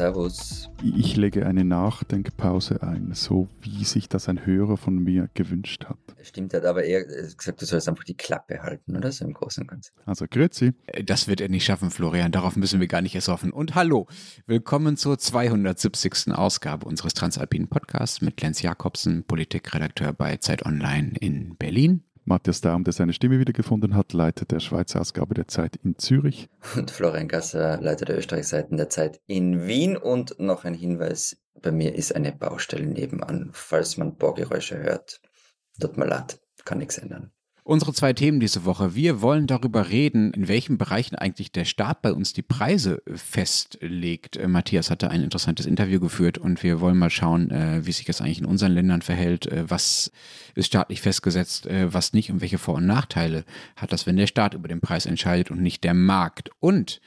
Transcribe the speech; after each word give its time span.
Servus. 0.00 0.70
Ich 0.82 1.16
lege 1.16 1.44
eine 1.44 1.62
Nachdenkpause 1.62 2.82
ein, 2.82 3.10
so 3.12 3.48
wie 3.60 3.84
sich 3.84 4.08
das 4.08 4.30
ein 4.30 4.46
Hörer 4.46 4.78
von 4.78 4.96
mir 4.96 5.28
gewünscht 5.34 5.84
hat. 5.84 5.98
Stimmt, 6.22 6.54
er 6.54 6.60
hat 6.60 6.66
aber 6.66 6.84
eher 6.84 7.04
gesagt, 7.04 7.60
du 7.60 7.66
sollst 7.66 7.86
einfach 7.86 8.04
die 8.04 8.16
Klappe 8.16 8.62
halten, 8.62 8.96
oder 8.96 9.12
so 9.12 9.26
im 9.26 9.34
Großen 9.34 9.62
und 9.62 9.66
Ganzen. 9.68 9.92
Also, 10.06 10.24
grüezi. 10.26 10.72
Äh, 10.86 11.04
das 11.04 11.28
wird 11.28 11.42
er 11.42 11.50
nicht 11.50 11.66
schaffen, 11.66 11.90
Florian. 11.90 12.32
Darauf 12.32 12.56
müssen 12.56 12.80
wir 12.80 12.88
gar 12.88 13.02
nicht 13.02 13.14
erst 13.14 13.28
hoffen. 13.28 13.52
Und 13.52 13.74
hallo, 13.74 14.06
willkommen 14.46 14.96
zur 14.96 15.18
270. 15.18 16.32
Ausgabe 16.32 16.86
unseres 16.86 17.12
Transalpinen 17.12 17.68
Podcasts 17.68 18.22
mit 18.22 18.40
Lenz 18.40 18.62
Jakobsen, 18.62 19.24
Politikredakteur 19.24 20.14
bei 20.14 20.38
Zeit 20.38 20.64
Online 20.64 21.12
in 21.20 21.56
Berlin. 21.56 22.04
Matthias 22.24 22.60
Daum, 22.60 22.84
der 22.84 22.92
seine 22.92 23.12
Stimme 23.12 23.38
wiedergefunden 23.38 23.94
hat, 23.94 24.12
Leiter 24.12 24.44
der 24.44 24.60
Schweizer 24.60 25.00
Ausgabe 25.00 25.34
der 25.34 25.48
Zeit 25.48 25.76
in 25.76 25.98
Zürich. 25.98 26.48
Und 26.76 26.90
Florian 26.90 27.28
Gasser, 27.28 27.80
Leiter 27.80 28.04
der 28.04 28.18
Österreichseiten 28.18 28.76
der 28.76 28.88
Zeit 28.88 29.20
in 29.26 29.66
Wien. 29.66 29.96
Und 29.96 30.38
noch 30.38 30.64
ein 30.64 30.74
Hinweis, 30.74 31.38
bei 31.60 31.72
mir 31.72 31.94
ist 31.94 32.14
eine 32.14 32.32
Baustelle 32.32 32.86
nebenan. 32.86 33.50
Falls 33.52 33.96
man 33.96 34.16
Bohrgeräusche 34.16 34.78
hört, 34.78 35.20
tut 35.80 35.96
mir 35.96 36.06
leid, 36.06 36.40
kann 36.64 36.78
nichts 36.78 36.98
ändern. 36.98 37.32
Unsere 37.62 37.92
zwei 37.92 38.12
Themen 38.14 38.40
diese 38.40 38.64
Woche. 38.64 38.94
Wir 38.94 39.20
wollen 39.20 39.46
darüber 39.46 39.90
reden, 39.90 40.32
in 40.32 40.48
welchen 40.48 40.78
Bereichen 40.78 41.14
eigentlich 41.14 41.52
der 41.52 41.64
Staat 41.64 42.00
bei 42.02 42.12
uns 42.12 42.32
die 42.32 42.42
Preise 42.42 43.02
festlegt. 43.14 44.36
Äh, 44.36 44.48
Matthias 44.48 44.90
hatte 44.90 45.10
ein 45.10 45.22
interessantes 45.22 45.66
Interview 45.66 46.00
geführt 46.00 46.38
und 46.38 46.62
wir 46.62 46.80
wollen 46.80 46.96
mal 46.96 47.10
schauen, 47.10 47.50
äh, 47.50 47.84
wie 47.84 47.92
sich 47.92 48.06
das 48.06 48.20
eigentlich 48.20 48.40
in 48.40 48.46
unseren 48.46 48.72
Ländern 48.72 49.02
verhält. 49.02 49.46
Äh, 49.46 49.68
was 49.68 50.10
ist 50.54 50.66
staatlich 50.66 51.00
festgesetzt, 51.00 51.68
was 51.70 52.12
nicht 52.12 52.30
und 52.30 52.40
welche 52.40 52.58
Vor- 52.58 52.76
und 52.76 52.86
Nachteile 52.86 53.44
hat 53.76 53.92
das, 53.92 54.04
wenn 54.04 54.16
der 54.16 54.26
Staat 54.26 54.54
über 54.54 54.66
den 54.66 54.80
Preis 54.80 55.06
entscheidet 55.06 55.50
und 55.50 55.62
nicht 55.62 55.84
der 55.84 55.94
Markt. 55.94 56.50
Und 56.58 57.00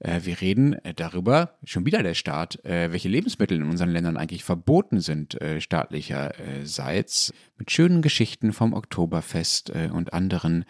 wir 0.00 0.40
reden 0.40 0.74
äh, 0.84 0.94
darüber, 0.94 1.56
schon 1.64 1.84
wieder 1.84 2.02
der 2.02 2.14
Staat, 2.14 2.64
äh, 2.64 2.92
welche 2.92 3.08
Lebensmittel 3.08 3.58
in 3.58 3.68
unseren 3.68 3.90
Ländern 3.90 4.16
eigentlich 4.16 4.44
verboten 4.44 5.00
sind, 5.00 5.38
staatlicherseits, 5.58 7.32
mit 7.56 7.70
schönen 7.70 8.02
Geschichten 8.02 8.52
vom 8.52 8.72
Oktoberfest 8.72 9.70
und 9.92 10.12
anderen 10.12 10.64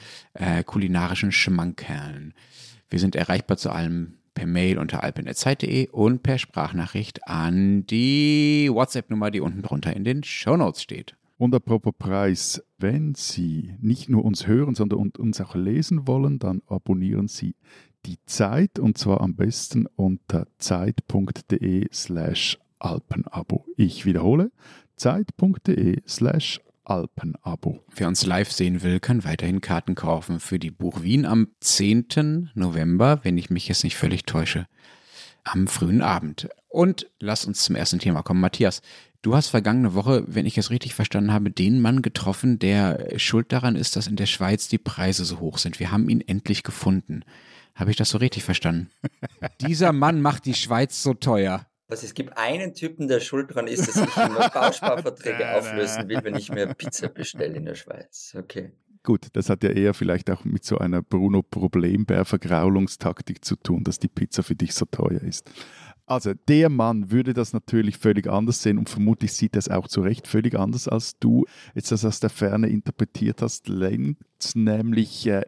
kulinarischen 0.65 1.33
Schmankerlen. 1.33 2.35
Wir 2.89 2.99
sind 2.99 3.15
erreichbar 3.15 3.57
zu 3.57 3.71
allem 3.71 4.15
per 4.35 4.47
Mail 4.47 4.79
unter 4.79 5.03
alpen.zeit.de 5.03 5.89
und 5.91 6.23
per 6.23 6.39
Sprachnachricht 6.39 7.27
an 7.27 7.85
die 7.87 8.71
WhatsApp-Nummer, 8.73 9.31
die 9.31 9.41
unten 9.41 9.63
drunter 9.63 9.95
in 9.95 10.05
den 10.05 10.23
Shownotes 10.23 10.83
steht. 10.83 11.17
Und 11.39 11.55
apropos 11.55 11.95
Preis, 11.97 12.65
wenn 12.79 13.15
Sie 13.15 13.75
nicht 13.81 14.09
nur 14.09 14.25
uns 14.25 14.49
hören, 14.49 14.75
sondern 14.75 15.11
uns 15.11 15.41
auch 15.41 15.55
lesen 15.55 16.09
wollen, 16.09 16.41
dann 16.41 16.63
abonnieren 16.67 17.29
Sie 17.29 17.55
die 18.07 18.19
Zeit 18.27 18.79
und 18.79 18.99
zwar 18.99 19.21
am 19.21 19.35
besten 19.35 19.87
unter 19.97 20.47
zeit.de 20.59 21.89
slash 21.93 22.59
Alpenabo. 22.79 23.65
Ich 23.77 24.07
wiederhole, 24.07 24.51
zeit.de 24.97 26.03
slash 26.07 26.61
Alpenabo. 26.85 27.81
Wer 27.95 28.09
uns 28.09 28.25
live 28.25 28.51
sehen 28.51 28.83
will, 28.83 28.99
kann 28.99 29.25
weiterhin 29.25 29.61
Karten 29.61 29.95
kaufen 29.95 30.41
für 30.41 30.59
die 30.59 30.71
Buch 30.71 31.03
Wien 31.03 31.27
am 31.27 31.49
10. 31.61 32.51
November, 32.55 33.21
wenn 33.23 33.37
ich 33.37 33.51
mich 33.51 33.69
jetzt 33.69 33.85
nicht 33.85 33.97
völlig 33.97 34.25
täusche, 34.25 34.67
am 35.45 35.67
frühen 35.67 36.03
Abend. 36.03 36.49
Und 36.69 37.11
lass 37.21 37.45
uns 37.45 37.65
zum 37.65 37.77
ersten 37.77 37.99
Thema 37.99 38.23
kommen. 38.23 38.41
Matthias, 38.41 38.83
du 39.23 39.35
hast 39.35 39.49
vergangene 39.49 39.95
Woche, 39.95 40.25
wenn 40.27 40.47
ich 40.47 40.57
es 40.59 40.71
richtig 40.71 40.95
verstanden 40.95 41.33
habe, 41.33 41.51
den 41.51 41.81
Mann 41.81 42.03
getroffen, 42.03 42.59
der 42.59 43.19
schuld 43.19 43.53
daran 43.53 43.77
ist, 43.77 43.97
dass 43.97 44.07
in 44.07 44.17
der 44.17 44.27
Schweiz 44.27 44.69
die 44.69 44.79
Preise 44.79 45.25
so 45.25 45.41
hoch 45.41 45.59
sind. 45.59 45.81
Wir 45.81 45.91
haben 45.91 46.09
ihn 46.09 46.21
endlich 46.21 46.63
gefunden. 46.63 47.23
Habe 47.79 47.93
ich 47.93 47.97
das 47.97 48.11
so 48.11 48.19
richtig 48.19 48.43
verstanden? 48.43 48.91
Dieser 49.61 49.93
Mann 49.93 50.21
macht 50.21 50.47
die 50.47 50.55
Schweiz 50.55 51.01
so 51.01 51.15
teuer. 51.15 51.65
Was, 51.87 52.03
es 52.03 52.13
gibt 52.13 52.37
einen 52.37 52.75
Typen, 52.75 53.07
der 53.07 53.21
schuld 53.21 53.55
dran 53.55 53.69
ist, 53.69 53.87
dass 53.87 53.97
ich 53.97 54.17
immer 54.17 54.51
Bausparverträge 54.51 55.49
auflösen 55.57 56.09
will, 56.09 56.19
wenn 56.25 56.35
ich 56.35 56.51
mir 56.51 56.67
Pizza 56.75 57.09
bestelle 57.09 57.55
in 57.55 57.65
der 57.65 57.77
Schweiz. 57.77 58.35
Okay. 58.37 58.73
Gut, 59.05 59.29
das 59.33 59.49
hat 59.49 59.63
ja 59.63 59.71
eher 59.71 59.95
vielleicht 59.95 60.29
auch 60.29 60.45
mit 60.45 60.65
so 60.65 60.79
einer 60.79 61.03
Bruno 61.03 61.43
Problembär-Vergraulungstaktik 61.43 63.45
zu 63.45 63.55
tun, 63.55 63.85
dass 63.85 64.01
die 64.01 64.09
Pizza 64.09 64.43
für 64.43 64.57
dich 64.57 64.75
so 64.75 64.85
teuer 64.85 65.23
ist. 65.23 65.49
Also 66.05 66.35
der 66.49 66.71
Mann 66.71 67.13
würde 67.13 67.33
das 67.33 67.53
natürlich 67.53 67.99
völlig 67.99 68.27
anders 68.27 68.63
sehen 68.63 68.79
und 68.79 68.89
vermutlich 68.89 69.35
sieht 69.35 69.55
das 69.55 69.69
auch 69.69 69.87
zu 69.87 70.01
Recht 70.01 70.27
völlig 70.27 70.59
anders 70.59 70.89
als 70.89 71.19
du 71.19 71.45
jetzt 71.75 71.93
das 71.93 72.05
aus 72.05 72.19
der 72.19 72.31
Ferne 72.31 72.69
interpretiert 72.69 73.41
hast, 73.41 73.69
Lenz, 73.69 74.17
nämlich 74.55 75.27
äh, 75.27 75.43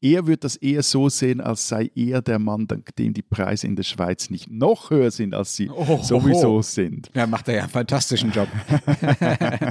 er 0.00 0.26
wird 0.26 0.44
das 0.44 0.56
eher 0.56 0.82
so 0.82 1.08
sehen, 1.08 1.40
als 1.40 1.68
sei 1.68 1.90
er 1.94 2.22
der 2.22 2.38
Mann, 2.38 2.66
dank 2.66 2.94
dem 2.96 3.14
die 3.14 3.22
Preise 3.22 3.66
in 3.66 3.76
der 3.76 3.82
Schweiz 3.82 4.30
nicht 4.30 4.50
noch 4.50 4.90
höher 4.90 5.10
sind, 5.10 5.34
als 5.34 5.56
sie 5.56 5.70
oh, 5.70 6.02
sowieso 6.02 6.62
sind. 6.62 7.10
Ja, 7.14 7.26
macht 7.26 7.48
er 7.48 7.54
ja 7.54 7.60
einen 7.62 7.70
fantastischen 7.70 8.30
Job. 8.30 8.48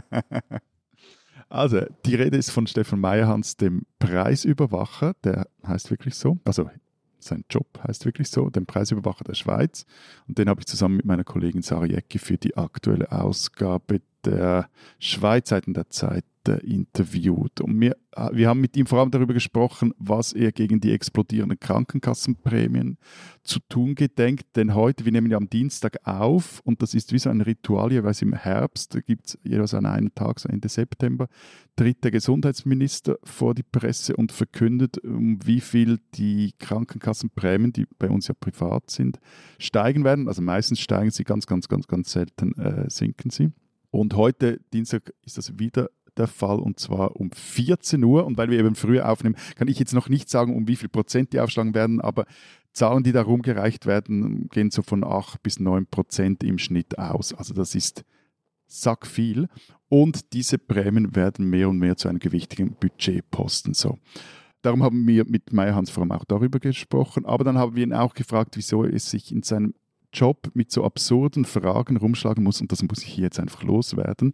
also, 1.49 1.81
die 2.05 2.15
Rede 2.15 2.37
ist 2.37 2.49
von 2.49 2.65
Stefan 2.67 2.99
Meyerhans, 2.99 3.55
dem 3.57 3.85
Preisüberwacher, 3.99 5.13
der 5.23 5.47
heißt 5.65 5.91
wirklich 5.91 6.15
so. 6.15 6.37
Also, 6.43 6.69
sein 7.19 7.43
Job 7.49 7.67
heißt 7.87 8.05
wirklich 8.05 8.29
so, 8.29 8.49
dem 8.49 8.65
Preisüberwacher 8.65 9.23
der 9.23 9.33
Schweiz. 9.33 9.85
Und 10.27 10.37
den 10.37 10.49
habe 10.49 10.61
ich 10.61 10.67
zusammen 10.67 10.97
mit 10.97 11.05
meiner 11.05 11.23
Kollegin 11.23 11.61
Sarah 11.61 11.85
Jecki 11.85 12.19
für 12.19 12.37
die 12.37 12.55
aktuelle 12.55 13.11
Ausgabe 13.11 14.01
der 14.25 14.69
Schweizseiten 14.99 15.73
der 15.73 15.89
Zeit 15.89 16.25
äh, 16.47 16.59
interviewt. 16.65 17.61
Und 17.61 17.79
wir, 17.79 17.95
äh, 18.15 18.29
wir 18.33 18.49
haben 18.49 18.61
mit 18.61 18.77
ihm 18.77 18.85
vor 18.85 18.99
allem 18.99 19.11
darüber 19.11 19.33
gesprochen, 19.33 19.93
was 19.97 20.33
er 20.33 20.51
gegen 20.51 20.79
die 20.79 20.91
explodierenden 20.91 21.59
Krankenkassenprämien 21.59 22.97
zu 23.43 23.59
tun 23.69 23.95
gedenkt. 23.95 24.55
Denn 24.55 24.75
heute, 24.75 25.05
wir 25.05 25.11
nehmen 25.11 25.31
ja 25.31 25.37
am 25.37 25.49
Dienstag 25.49 25.97
auf 26.03 26.61
und 26.63 26.81
das 26.81 26.93
ist 26.93 27.11
wie 27.13 27.19
so 27.19 27.29
ein 27.29 27.41
Ritual, 27.41 27.91
jeweils 27.91 28.21
im 28.21 28.33
Herbst, 28.33 28.95
da 28.95 28.99
gibt 28.99 29.27
es 29.27 29.39
jeweils 29.43 29.73
an 29.73 29.85
einem 29.85 30.13
Tag, 30.13 30.39
so 30.39 30.49
Ende 30.49 30.69
September, 30.69 31.27
tritt 31.75 32.03
der 32.03 32.11
Gesundheitsminister 32.11 33.17
vor 33.23 33.53
die 33.53 33.63
Presse 33.63 34.15
und 34.15 34.31
verkündet, 34.31 34.97
um 34.99 35.39
wie 35.45 35.61
viel 35.61 35.99
die 36.13 36.53
Krankenkassenprämien, 36.59 37.73
die 37.73 37.87
bei 37.97 38.09
uns 38.09 38.27
ja 38.27 38.33
privat 38.39 38.89
sind, 38.89 39.19
steigen 39.59 40.03
werden. 40.03 40.27
Also 40.27 40.41
meistens 40.41 40.79
steigen 40.79 41.11
sie, 41.11 41.23
ganz, 41.23 41.47
ganz, 41.47 41.67
ganz, 41.67 41.87
ganz 41.87 42.11
selten 42.11 42.53
äh, 42.59 42.89
sinken 42.89 43.29
sie. 43.29 43.51
Und 43.95 44.15
heute, 44.15 44.59
Dienstag, 44.73 45.13
ist 45.23 45.37
das 45.37 45.57
wieder 45.57 45.89
der 46.17 46.27
Fall 46.27 46.59
und 46.59 46.79
zwar 46.79 47.15
um 47.15 47.31
14 47.31 48.03
Uhr. 48.03 48.25
Und 48.25 48.37
weil 48.37 48.49
wir 48.49 48.59
eben 48.59 48.75
früher 48.75 49.09
aufnehmen, 49.09 49.35
kann 49.55 49.67
ich 49.67 49.79
jetzt 49.79 49.93
noch 49.93 50.09
nicht 50.09 50.29
sagen, 50.29 50.55
um 50.55 50.67
wie 50.67 50.75
viel 50.75 50.89
Prozent 50.89 51.33
die 51.33 51.39
aufschlagen 51.39 51.73
werden, 51.73 52.01
aber 52.01 52.25
Zahlen, 52.71 53.03
die 53.03 53.13
da 53.13 53.21
rumgereicht 53.21 53.85
werden, 53.85 54.49
gehen 54.49 54.69
so 54.69 54.81
von 54.81 55.03
8 55.03 55.41
bis 55.41 55.59
9 55.59 55.87
Prozent 55.87 56.43
im 56.43 56.57
Schnitt 56.57 56.99
aus. 56.99 57.33
Also 57.33 57.53
das 57.53 57.73
ist 57.73 58.03
sack 58.67 59.07
viel. 59.07 59.47
Und 59.87 60.33
diese 60.33 60.57
Prämien 60.57 61.15
werden 61.15 61.49
mehr 61.49 61.69
und 61.69 61.79
mehr 61.79 61.95
zu 61.95 62.09
einem 62.09 62.19
gewichtigen 62.19 62.75
Budgetposten. 62.75 63.73
So. 63.73 63.97
Darum 64.61 64.83
haben 64.83 65.07
wir 65.07 65.23
mit 65.25 65.53
allem 65.57 66.11
auch 66.11 66.25
darüber 66.25 66.59
gesprochen. 66.59 67.25
Aber 67.25 67.45
dann 67.45 67.57
haben 67.57 67.75
wir 67.75 67.83
ihn 67.83 67.93
auch 67.93 68.13
gefragt, 68.13 68.57
wieso 68.57 68.83
es 68.83 69.09
sich 69.09 69.31
in 69.31 69.43
seinem 69.43 69.73
Job 70.15 70.49
mit 70.53 70.71
so 70.71 70.83
absurden 70.83 71.45
Fragen 71.45 71.97
rumschlagen 71.97 72.43
muss, 72.43 72.61
und 72.61 72.71
das 72.71 72.81
muss 72.83 73.03
ich 73.03 73.09
hier 73.09 73.25
jetzt 73.25 73.39
einfach 73.39 73.63
loswerden, 73.63 74.33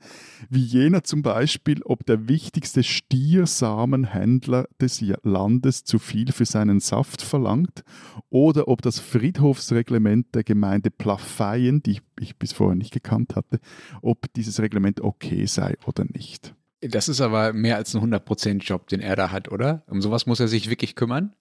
wie 0.50 0.64
jener 0.64 1.04
zum 1.04 1.22
Beispiel, 1.24 1.82
ob 1.84 2.06
der 2.06 2.28
wichtigste 2.28 2.84
Stiersamenhändler 2.84 4.68
des 4.80 5.04
Landes 5.24 5.84
zu 5.84 6.00
viel 6.00 6.32
für 6.32 6.46
seinen 6.46 6.80
Saft 6.80 7.22
verlangt 7.22 7.84
oder 8.30 8.68
ob 8.68 8.82
das 8.82 9.00
Friedhofsreglement 9.00 10.36
der 10.36 10.44
Gemeinde 10.44 10.92
Plafeyen, 10.92 11.82
die 11.82 12.00
ich 12.20 12.38
bis 12.38 12.54
vorher 12.54 12.76
nicht 12.76 12.94
gekannt 12.94 13.36
hatte, 13.36 13.60
ob 14.02 14.32
dieses 14.34 14.60
Reglement 14.60 15.02
okay 15.02 15.46
sei 15.46 15.76
oder 15.86 16.06
nicht. 16.06 16.54
Das 16.82 17.10
ist 17.10 17.22
aber 17.22 17.54
mehr 17.54 17.76
als 17.76 17.94
ein 17.94 18.02
100%-Job, 18.02 18.88
den 18.88 19.02
er 19.02 19.16
da 19.16 19.32
hat, 19.32 19.52
oder? 19.52 19.84
Um 19.88 20.02
sowas 20.02 20.26
muss 20.26 20.40
er 20.40 20.48
sich 20.48 20.70
wirklich 20.70 20.96
kümmern? 20.96 21.34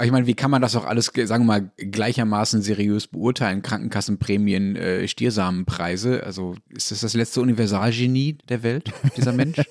Ich 0.00 0.10
meine, 0.10 0.26
wie 0.26 0.34
kann 0.34 0.50
man 0.50 0.62
das 0.62 0.74
auch 0.74 0.84
alles, 0.84 1.12
sagen 1.24 1.44
wir 1.44 1.60
mal, 1.60 1.70
gleichermaßen 1.76 2.62
seriös 2.62 3.06
beurteilen? 3.06 3.62
Krankenkassenprämien, 3.62 4.76
äh, 4.76 5.06
Stiersamenpreise. 5.06 6.24
Also 6.24 6.56
ist 6.70 6.90
das 6.90 7.00
das 7.00 7.14
letzte 7.14 7.40
Universalgenie 7.40 8.38
der 8.48 8.62
Welt, 8.62 8.92
dieser 9.16 9.32
Mensch? 9.32 9.58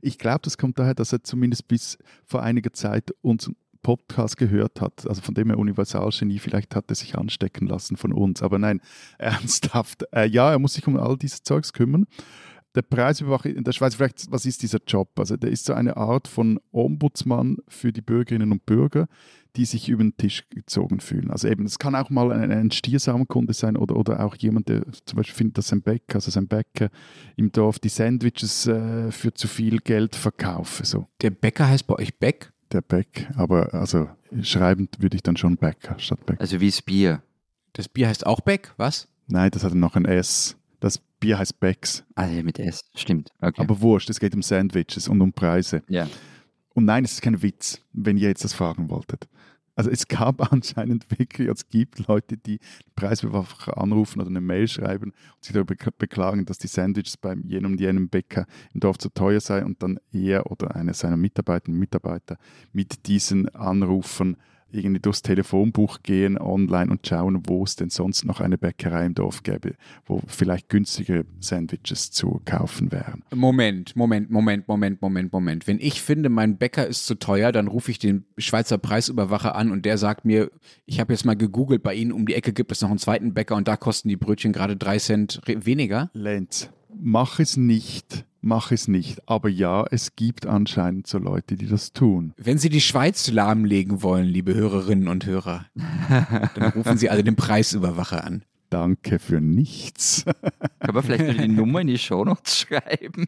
ich 0.00 0.18
glaube, 0.18 0.40
das 0.42 0.56
kommt 0.56 0.78
daher, 0.78 0.94
dass 0.94 1.12
er 1.12 1.22
zumindest 1.22 1.68
bis 1.68 1.98
vor 2.24 2.42
einiger 2.42 2.72
Zeit 2.72 3.12
unseren 3.20 3.56
Podcast 3.84 4.36
gehört 4.36 4.80
hat. 4.80 5.06
Also 5.06 5.22
von 5.22 5.34
dem 5.34 5.50
er 5.50 5.58
Universalgenie, 5.58 6.40
vielleicht 6.40 6.74
hat 6.74 6.86
er 6.88 6.96
sich 6.96 7.16
anstecken 7.16 7.68
lassen 7.68 7.96
von 7.96 8.12
uns. 8.12 8.42
Aber 8.42 8.58
nein, 8.58 8.80
ernsthaft. 9.18 10.04
Äh, 10.12 10.26
ja, 10.26 10.50
er 10.50 10.58
muss 10.58 10.74
sich 10.74 10.88
um 10.88 10.96
all 10.96 11.16
dieses 11.16 11.42
Zeugs 11.42 11.72
kümmern 11.72 12.06
der 12.74 12.82
Preisüberwacher 12.82 13.50
in 13.50 13.64
der 13.64 13.72
Schweiz, 13.72 13.94
vielleicht, 13.94 14.30
was 14.30 14.46
ist 14.46 14.62
dieser 14.62 14.80
Job? 14.86 15.18
Also 15.18 15.36
der 15.36 15.50
ist 15.50 15.64
so 15.64 15.74
eine 15.74 15.96
Art 15.96 16.26
von 16.26 16.58
Ombudsmann 16.72 17.58
für 17.68 17.92
die 17.92 18.00
Bürgerinnen 18.00 18.50
und 18.50 18.66
Bürger, 18.66 19.06
die 19.56 19.64
sich 19.64 19.88
über 19.88 20.02
den 20.02 20.16
Tisch 20.16 20.48
gezogen 20.50 20.98
fühlen. 20.98 21.30
Also 21.30 21.46
eben, 21.46 21.64
es 21.64 21.78
kann 21.78 21.94
auch 21.94 22.10
mal 22.10 22.32
ein, 22.32 22.50
ein 22.50 22.70
Stiersamenkunde 22.72 23.52
sein 23.52 23.76
oder, 23.76 23.96
oder 23.96 24.24
auch 24.24 24.34
jemand, 24.36 24.68
der 24.68 24.82
zum 25.04 25.16
Beispiel 25.16 25.36
findet, 25.36 25.58
dass 25.58 25.68
sein 25.68 25.82
Bäcker, 25.82 26.16
also 26.16 26.30
sein 26.30 26.48
Bäcker 26.48 26.90
im 27.36 27.52
Dorf 27.52 27.78
die 27.78 27.88
Sandwiches 27.88 28.66
äh, 28.66 29.12
für 29.12 29.32
zu 29.32 29.46
viel 29.46 29.78
Geld 29.78 30.16
verkaufe. 30.16 30.84
So. 30.84 31.06
Der 31.22 31.30
Bäcker 31.30 31.68
heißt 31.68 31.86
bei 31.86 31.94
euch 31.94 32.18
Beck? 32.18 32.52
Der 32.72 32.80
Beck, 32.80 33.30
aber 33.36 33.72
also 33.72 34.08
schreibend 34.42 35.00
würde 35.00 35.16
ich 35.16 35.22
dann 35.22 35.36
schon 35.36 35.56
Bäcker 35.56 35.96
statt 35.98 36.26
Beck. 36.26 36.40
Also 36.40 36.60
wie 36.60 36.70
das 36.70 36.82
Bier. 36.82 37.22
Das 37.74 37.88
Bier 37.88 38.08
heißt 38.08 38.26
auch 38.26 38.40
Beck, 38.40 38.72
was? 38.76 39.06
Nein, 39.28 39.50
das 39.52 39.62
hat 39.62 39.74
noch 39.74 39.94
ein 39.94 40.04
S. 40.04 40.56
Das 40.84 40.98
Bier 41.18 41.38
heißt 41.38 41.58
Becks. 41.60 42.04
Ah, 42.14 42.26
ja, 42.26 42.42
mit 42.42 42.58
S, 42.58 42.84
stimmt. 42.94 43.30
Okay. 43.40 43.58
Aber 43.62 43.80
wurscht, 43.80 44.10
es 44.10 44.20
geht 44.20 44.34
um 44.34 44.42
Sandwiches 44.42 45.08
und 45.08 45.22
um 45.22 45.32
Preise. 45.32 45.82
ja. 45.88 46.06
Und 46.74 46.84
nein, 46.84 47.04
es 47.04 47.12
ist 47.12 47.22
kein 47.22 47.40
Witz, 47.40 47.80
wenn 47.94 48.18
ihr 48.18 48.28
jetzt 48.28 48.44
das 48.44 48.52
fragen 48.52 48.90
wolltet. 48.90 49.28
Also 49.76 49.88
es 49.90 50.06
gab 50.08 50.40
anscheinend 50.52 51.06
wirklich, 51.18 51.48
es 51.48 51.68
gibt 51.68 52.06
Leute, 52.06 52.36
die 52.36 52.58
Preisbewacher 52.96 53.78
anrufen 53.78 54.20
oder 54.20 54.28
eine 54.28 54.40
Mail 54.42 54.68
schreiben 54.68 55.12
und 55.36 55.44
sich 55.44 55.54
darüber 55.54 55.72
bek- 55.74 55.94
beklagen, 55.96 56.44
dass 56.44 56.58
die 56.58 56.66
Sandwiches 56.66 57.16
beim 57.16 57.44
jenem 57.46 57.72
und 57.72 57.80
jenem 57.80 58.08
Bäcker 58.10 58.44
im 58.74 58.80
Dorf 58.80 58.98
zu 58.98 59.08
teuer 59.08 59.40
sei 59.40 59.64
und 59.64 59.82
dann 59.82 59.98
er 60.12 60.50
oder 60.50 60.76
einer 60.76 60.92
seiner 60.92 61.16
Mitarbeiterinnen 61.16 61.76
und 61.76 61.80
Mitarbeiter 61.80 62.36
mit 62.72 63.06
diesen 63.06 63.48
Anrufen 63.54 64.36
irgendwie 64.74 65.00
durchs 65.00 65.22
Telefonbuch 65.22 66.02
gehen 66.02 66.38
online 66.38 66.90
und 66.90 67.06
schauen, 67.06 67.42
wo 67.46 67.64
es 67.64 67.76
denn 67.76 67.90
sonst 67.90 68.24
noch 68.24 68.40
eine 68.40 68.58
Bäckerei 68.58 69.06
im 69.06 69.14
Dorf 69.14 69.42
gäbe, 69.42 69.74
wo 70.06 70.20
vielleicht 70.26 70.68
günstige 70.68 71.24
Sandwiches 71.40 72.10
zu 72.10 72.40
kaufen 72.44 72.92
wären. 72.92 73.22
Moment, 73.34 73.96
Moment, 73.96 74.30
Moment, 74.30 74.68
Moment, 74.68 75.00
Moment, 75.00 75.32
Moment. 75.32 75.66
Wenn 75.66 75.78
ich 75.80 76.00
finde, 76.00 76.28
mein 76.28 76.58
Bäcker 76.58 76.86
ist 76.86 77.06
zu 77.06 77.14
teuer, 77.14 77.52
dann 77.52 77.68
rufe 77.68 77.90
ich 77.90 77.98
den 77.98 78.24
Schweizer 78.38 78.78
Preisüberwacher 78.78 79.54
an 79.54 79.70
und 79.70 79.84
der 79.84 79.98
sagt 79.98 80.24
mir, 80.24 80.50
ich 80.86 81.00
habe 81.00 81.12
jetzt 81.12 81.24
mal 81.24 81.36
gegoogelt, 81.36 81.82
bei 81.82 81.94
Ihnen 81.94 82.12
um 82.12 82.26
die 82.26 82.34
Ecke 82.34 82.52
gibt 82.52 82.72
es 82.72 82.80
noch 82.82 82.90
einen 82.90 82.98
zweiten 82.98 83.34
Bäcker 83.34 83.56
und 83.56 83.68
da 83.68 83.76
kosten 83.76 84.08
die 84.08 84.16
Brötchen 84.16 84.52
gerade 84.52 84.76
drei 84.76 84.98
Cent 84.98 85.40
weniger. 85.46 86.10
Lenz, 86.12 86.70
mach 87.00 87.38
es 87.40 87.56
nicht, 87.56 88.24
mach 88.40 88.72
es 88.72 88.88
nicht. 88.88 89.28
Aber 89.28 89.48
ja, 89.48 89.84
es 89.90 90.16
gibt 90.16 90.46
anscheinend 90.46 91.06
so 91.06 91.18
Leute, 91.18 91.56
die 91.56 91.66
das 91.66 91.92
tun. 91.92 92.32
Wenn 92.36 92.58
Sie 92.58 92.68
die 92.68 92.80
Schweiz 92.80 93.30
lahmlegen 93.30 94.02
wollen, 94.02 94.26
liebe 94.26 94.54
Hörerinnen 94.54 95.08
und 95.08 95.26
Hörer, 95.26 95.66
dann 96.54 96.72
rufen 96.72 96.98
Sie 96.98 97.10
also 97.10 97.22
den 97.22 97.36
Preisüberwacher 97.36 98.24
an. 98.24 98.44
Danke 98.70 99.20
für 99.20 99.40
nichts. 99.40 100.24
Kann 100.80 100.94
man 100.94 101.04
vielleicht 101.04 101.28
noch 101.28 101.42
die 101.42 101.48
Nummer 101.54 101.82
in 101.82 101.86
die 101.86 101.98
Shownotes 101.98 102.58
schreiben? 102.58 103.26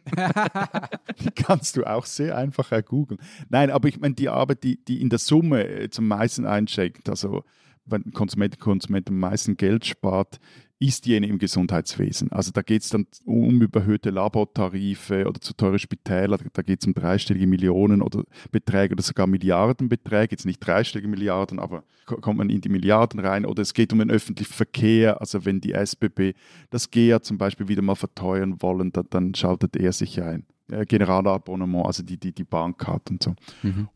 Die 1.20 1.30
kannst 1.30 1.76
du 1.76 1.84
auch 1.84 2.04
sehr 2.04 2.36
einfach 2.36 2.72
ergoogeln. 2.72 3.20
Nein, 3.48 3.70
aber 3.70 3.86
ich 3.88 4.00
meine, 4.00 4.14
die 4.14 4.28
Arbeit, 4.28 4.64
die, 4.64 4.84
die 4.84 5.00
in 5.00 5.08
der 5.08 5.20
Summe 5.20 5.68
äh, 5.68 5.88
zum 5.88 6.08
meisten 6.08 6.46
einschenkt, 6.46 7.08
also 7.08 7.44
wenn 7.84 8.10
Konsument, 8.12 8.58
Konsument 8.58 9.08
am 9.08 9.20
meisten 9.20 9.56
Geld 9.56 9.86
spart, 9.86 10.40
ist 10.78 11.06
jene 11.06 11.26
im 11.26 11.38
Gesundheitswesen. 11.38 12.30
Also 12.32 12.50
da 12.52 12.60
geht 12.62 12.82
es 12.82 12.90
dann 12.90 13.06
um 13.24 13.62
überhöhte 13.62 14.10
Labortarife 14.10 15.26
oder 15.26 15.40
zu 15.40 15.54
teure 15.54 15.78
Spitäler, 15.78 16.38
da 16.52 16.62
geht 16.62 16.80
es 16.82 16.86
um 16.86 16.92
dreistellige 16.94 17.46
Millionen 17.46 18.02
oder 18.02 18.24
Beträge 18.50 18.92
oder 18.92 19.02
sogar 19.02 19.26
Milliardenbeträge, 19.26 20.32
jetzt 20.32 20.44
nicht 20.46 20.58
dreistellige 20.58 21.08
Milliarden, 21.08 21.58
aber 21.58 21.82
ko- 22.04 22.16
kommt 22.16 22.38
man 22.38 22.50
in 22.50 22.60
die 22.60 22.68
Milliarden 22.68 23.20
rein. 23.20 23.46
Oder 23.46 23.62
es 23.62 23.72
geht 23.74 23.92
um 23.92 24.00
den 24.00 24.10
öffentlichen 24.10 24.52
Verkehr, 24.52 25.20
also 25.20 25.44
wenn 25.44 25.60
die 25.60 25.72
SBB 25.72 26.34
das 26.70 26.90
GEA 26.90 27.22
zum 27.22 27.38
Beispiel 27.38 27.68
wieder 27.68 27.82
mal 27.82 27.94
verteuern 27.94 28.60
wollen, 28.60 28.92
dann, 28.92 29.06
dann 29.10 29.34
schaltet 29.34 29.76
er 29.76 29.92
sich 29.92 30.20
ein. 30.22 30.44
Äh, 30.70 30.84
Generalabonnement, 30.84 31.86
also 31.86 32.02
die, 32.02 32.18
die, 32.18 32.32
die 32.32 32.44
Bahncard 32.44 33.10
und 33.10 33.22
so. 33.22 33.34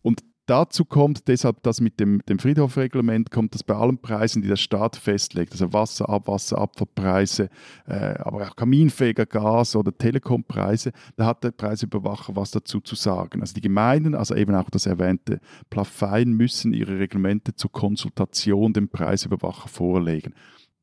Und 0.03 0.23
dazu 0.51 0.85
kommt 0.85 1.29
deshalb 1.29 1.63
das 1.63 1.81
mit 1.81 2.01
dem, 2.01 2.21
dem 2.29 2.41
Friedhof-Reglement, 2.41 3.31
kommt 3.31 3.55
das 3.55 3.63
bei 3.63 3.75
allen 3.75 3.99
Preisen, 3.99 4.43
die 4.43 4.49
der 4.49 4.57
Staat 4.57 4.97
festlegt, 4.97 5.53
also 5.53 5.73
Wasser, 5.73 6.09
Abwasser, 6.09 6.59
Abfallpreise, 6.59 7.49
äh, 7.87 8.15
aber 8.19 8.49
auch 8.49 8.57
Kaminfeger, 8.57 9.27
Gas 9.27 9.77
oder 9.77 9.97
Telekompreise, 9.97 10.91
da 11.17 11.27
hat 11.27 11.45
der 11.45 11.53
Preisüberwacher 11.53 12.35
was 12.35 12.51
dazu 12.51 12.81
zu 12.81 12.97
sagen. 12.97 13.41
Also 13.41 13.55
die 13.55 13.61
Gemeinden, 13.61 14.17
also 14.17 14.35
eben 14.35 14.55
auch 14.57 14.71
das 14.71 14.87
erwähnte 14.87 15.41
Plafein, 15.71 16.33
müssen 16.33 16.73
ihre 16.73 16.99
Reglemente 16.99 17.55
zur 17.55 17.71
Konsultation 17.71 18.73
dem 18.73 18.89
Preisüberwacher 18.89 19.69
vorlegen. 19.69 20.35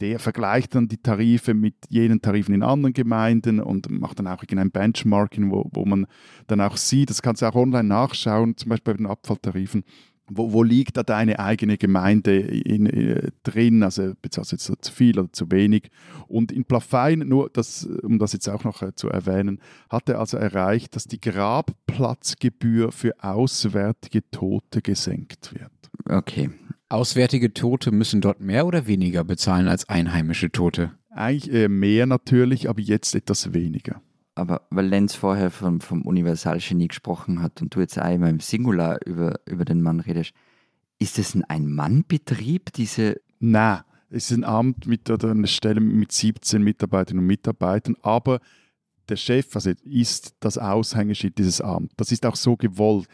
Der 0.01 0.19
vergleicht 0.19 0.75
dann 0.75 0.87
die 0.87 1.01
Tarife 1.01 1.53
mit 1.53 1.75
jenen 1.89 2.21
Tarifen 2.21 2.53
in 2.53 2.63
anderen 2.63 2.93
Gemeinden 2.93 3.59
und 3.59 3.89
macht 3.89 4.19
dann 4.19 4.27
auch 4.27 4.43
irgendein 4.43 4.71
Benchmarking, 4.71 5.51
wo, 5.51 5.67
wo 5.73 5.85
man 5.85 6.05
dann 6.47 6.61
auch 6.61 6.77
sieht, 6.77 7.09
das 7.09 7.21
kannst 7.21 7.41
du 7.41 7.47
auch 7.47 7.55
online 7.55 7.87
nachschauen, 7.87 8.57
zum 8.57 8.69
Beispiel 8.69 8.93
bei 8.93 8.97
den 8.97 9.07
Abfalltarifen, 9.07 9.83
wo, 10.29 10.51
wo 10.51 10.63
liegt 10.63 10.97
da 10.97 11.03
deine 11.03 11.39
eigene 11.39 11.77
Gemeinde 11.77 12.37
in, 12.37 12.85
äh, 12.85 13.31
drin, 13.43 13.83
also 13.83 14.13
bezahlst 14.21 14.51
du 14.51 14.55
jetzt 14.55 14.85
zu 14.85 14.91
viel 14.91 15.19
oder 15.19 15.31
zu 15.31 15.51
wenig. 15.51 15.89
Und 16.27 16.51
in 16.51 16.65
Plafein, 16.65 17.19
nur 17.19 17.49
das, 17.49 17.85
um 17.85 18.19
das 18.19 18.33
jetzt 18.33 18.49
auch 18.49 18.63
noch 18.63 18.81
äh, 18.81 18.93
zu 18.93 19.09
erwähnen, 19.09 19.59
hat 19.89 20.09
er 20.09 20.19
also 20.19 20.37
erreicht, 20.37 20.95
dass 20.95 21.05
die 21.05 21.21
Grabplatzgebühr 21.21 22.91
für 22.91 23.13
auswärtige 23.23 24.29
Tote 24.29 24.81
gesenkt 24.81 25.53
wird. 25.53 25.71
Okay. 26.05 26.49
Auswärtige 26.89 27.53
Tote 27.53 27.91
müssen 27.91 28.21
dort 28.21 28.39
mehr 28.39 28.65
oder 28.65 28.87
weniger 28.87 29.23
bezahlen 29.23 29.67
als 29.67 29.89
einheimische 29.89 30.51
Tote. 30.51 30.91
Eigentlich 31.09 31.53
äh, 31.53 31.67
mehr 31.67 32.05
natürlich, 32.05 32.69
aber 32.69 32.79
jetzt 32.79 33.13
etwas 33.13 33.53
weniger. 33.53 34.01
Aber 34.35 34.61
weil 34.69 34.85
Lenz 34.85 35.15
vorher 35.15 35.51
vom, 35.51 35.81
vom 35.81 36.03
Universalgenie 36.03 36.87
gesprochen 36.87 37.41
hat 37.41 37.61
und 37.61 37.75
du 37.75 37.79
jetzt 37.79 37.99
auch 37.99 38.13
immer 38.13 38.29
im 38.29 38.39
Singular 38.39 38.99
über, 39.05 39.39
über 39.45 39.65
den 39.65 39.81
Mann 39.81 39.99
redest, 39.99 40.31
ist 40.99 41.19
es 41.19 41.35
ein 41.35 41.43
Ein-Mann-Betrieb, 41.43 42.71
diese 42.73 43.19
Nein, 43.39 43.81
es 44.09 44.31
ist 44.31 44.37
ein 44.37 44.43
Amt 44.43 44.87
mit 44.87 45.09
oder 45.09 45.31
eine 45.31 45.47
Stelle 45.47 45.81
mit 45.81 46.11
17 46.11 46.61
Mitarbeiterinnen 46.63 47.23
und 47.23 47.27
Mitarbeitern, 47.27 47.95
aber 48.01 48.39
der 49.09 49.15
Chef 49.15 49.55
also 49.55 49.71
ist 49.83 50.35
das 50.39 50.57
Aushängeschild 50.57 51.37
dieses 51.37 51.61
Amts. 51.61 51.93
Das 51.97 52.11
ist 52.11 52.25
auch 52.25 52.35
so 52.35 52.55
gewollt. 52.55 53.07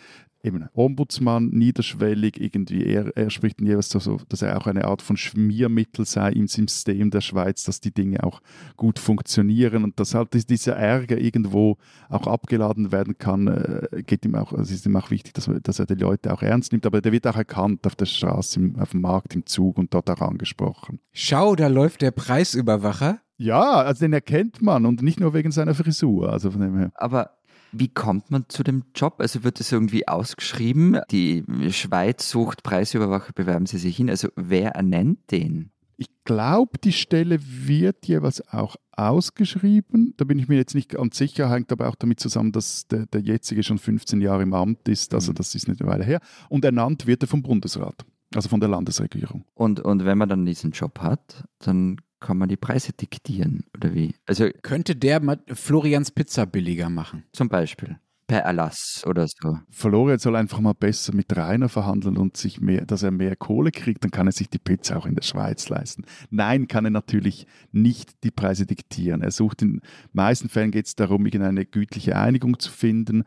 Eben 0.45 0.67
Ombudsmann, 0.73 1.51
niederschwellig, 1.51 2.39
irgendwie, 2.39 2.85
er, 2.85 3.15
er 3.15 3.29
spricht 3.29 3.61
dann 3.61 3.67
jeweils 3.67 3.89
so, 3.89 3.99
so, 3.99 4.19
dass 4.27 4.41
er 4.41 4.57
auch 4.57 4.67
eine 4.67 4.83
Art 4.83 5.01
von 5.01 5.15
Schmiermittel 5.15 6.05
sei 6.05 6.31
im 6.31 6.49
System 6.49 7.11
der 7.11 7.21
Schweiz, 7.21 7.63
dass 7.63 7.79
die 7.79 7.93
Dinge 7.93 8.21
auch 8.25 8.41
gut 8.75 8.99
funktionieren 8.99 9.85
und 9.85 9.97
dass 10.01 10.13
halt 10.13 10.33
dieser 10.49 10.75
Ärger 10.75 11.17
irgendwo 11.17 11.77
auch 12.09 12.27
abgeladen 12.27 12.91
werden 12.91 13.17
kann, 13.17 13.47
äh, 13.47 14.03
geht 14.03 14.25
ihm 14.25 14.35
auch, 14.35 14.51
also 14.51 14.63
es 14.63 14.71
ist 14.71 14.85
ihm 14.85 14.97
auch 14.97 15.11
wichtig, 15.11 15.33
dass, 15.33 15.49
dass 15.63 15.79
er 15.79 15.85
die 15.85 15.95
Leute 15.95 16.33
auch 16.33 16.41
ernst 16.41 16.73
nimmt, 16.73 16.85
aber 16.85 16.99
der 16.99 17.13
wird 17.13 17.25
auch 17.25 17.37
erkannt 17.37 17.87
auf 17.87 17.95
der 17.95 18.05
Straße, 18.05 18.59
im, 18.59 18.77
auf 18.77 18.91
dem 18.91 18.99
Markt, 18.99 19.35
im 19.35 19.45
Zug 19.45 19.77
und 19.77 19.93
dort 19.93 20.09
auch 20.09 20.19
angesprochen. 20.19 20.99
Schau, 21.13 21.55
da 21.55 21.67
läuft 21.67 22.01
der 22.01 22.11
Preisüberwacher. 22.11 23.19
Ja, 23.37 23.75
also 23.75 24.05
den 24.05 24.13
erkennt 24.13 24.61
man 24.61 24.85
und 24.85 25.01
nicht 25.01 25.19
nur 25.19 25.33
wegen 25.33 25.51
seiner 25.51 25.73
Frisur. 25.73 26.31
Also 26.31 26.51
von 26.51 26.61
dem 26.61 26.77
her. 26.77 26.91
Aber 26.95 27.31
wie 27.73 27.89
kommt 27.89 28.31
man 28.31 28.45
zu 28.49 28.63
dem 28.63 28.83
Job? 28.95 29.15
Also 29.19 29.43
wird 29.43 29.59
es 29.59 29.71
irgendwie 29.71 30.07
ausgeschrieben? 30.07 30.99
Die 31.11 31.43
Schweiz 31.71 32.29
sucht 32.29 32.63
Preisüberwacher, 32.63 33.33
bewerben 33.33 33.65
Sie 33.65 33.77
sich 33.77 33.97
hin. 33.97 34.09
Also 34.09 34.29
wer 34.35 34.71
ernennt 34.71 35.31
den? 35.31 35.71
Ich 35.97 36.07
glaube, 36.23 36.77
die 36.83 36.91
Stelle 36.91 37.39
wird 37.41 38.07
jeweils 38.07 38.47
auch 38.51 38.75
ausgeschrieben. 38.93 40.13
Da 40.17 40.25
bin 40.25 40.39
ich 40.39 40.47
mir 40.47 40.55
jetzt 40.57 40.75
nicht 40.75 40.89
ganz 40.89 41.17
sicher, 41.17 41.49
hängt 41.49 41.71
aber 41.71 41.87
auch 41.87 41.95
damit 41.95 42.19
zusammen, 42.19 42.51
dass 42.51 42.87
der, 42.87 43.05
der 43.07 43.21
jetzige 43.21 43.63
schon 43.63 43.77
15 43.77 44.21
Jahre 44.21 44.43
im 44.43 44.53
Amt 44.53 44.87
ist. 44.87 45.13
Also 45.13 45.31
Mhm. 45.31 45.35
das 45.35 45.55
ist 45.55 45.67
nicht 45.67 45.81
eine 45.81 45.89
Weile 45.89 46.03
her. 46.03 46.19
Und 46.49 46.65
ernannt 46.65 47.07
wird 47.07 47.23
er 47.23 47.27
vom 47.27 47.41
Bundesrat, 47.41 48.05
also 48.35 48.49
von 48.49 48.59
der 48.59 48.69
Landesregierung. 48.69 49.45
Und, 49.53 49.79
und 49.79 50.05
wenn 50.05 50.17
man 50.17 50.29
dann 50.29 50.45
diesen 50.45 50.71
Job 50.71 50.99
hat, 50.99 51.43
dann 51.59 51.97
kann 52.23 52.37
man 52.37 52.49
die 52.49 52.57
Preise 52.57 52.93
diktieren, 52.93 53.65
oder 53.75 53.93
wie? 53.93 54.15
Also 54.25 54.49
Könnte 54.63 54.95
der 54.95 55.21
mal 55.21 55.39
Florians 55.47 56.09
Pizza 56.09 56.45
billiger 56.45 56.89
machen? 56.89 57.23
zum 57.33 57.49
Beispiel 57.49 57.97
per 58.25 58.39
Erlass 58.39 59.03
oder 59.05 59.27
so. 59.27 59.59
Florian 59.69 60.17
soll 60.17 60.35
einfach 60.35 60.59
mal 60.59 60.73
besser 60.73 61.13
mit 61.13 61.35
Rainer 61.35 61.69
verhandeln 61.69 62.17
und 62.17 62.37
sich 62.37 62.61
mehr, 62.61 62.85
dass 62.85 63.03
er 63.03 63.11
mehr 63.11 63.35
Kohle 63.35 63.71
kriegt, 63.71 64.03
dann 64.03 64.11
kann 64.11 64.27
er 64.27 64.31
sich 64.31 64.49
die 64.49 64.59
Pizza 64.59 64.97
auch 64.97 65.05
in 65.05 65.15
der 65.15 65.23
Schweiz 65.23 65.67
leisten. 65.69 66.05
Nein, 66.29 66.67
kann 66.67 66.85
er 66.85 66.91
natürlich 66.91 67.45
nicht 67.71 68.23
die 68.23 68.31
Preise 68.31 68.65
diktieren. 68.65 69.21
Er 69.21 69.31
sucht 69.31 69.61
in 69.61 69.81
meisten 70.13 70.49
Fällen 70.49 70.71
geht 70.71 70.87
es 70.87 70.95
darum, 70.95 71.25
irgendeine 71.25 71.65
gütliche 71.65 72.15
Einigung 72.15 72.57
zu 72.59 72.71
finden, 72.71 73.23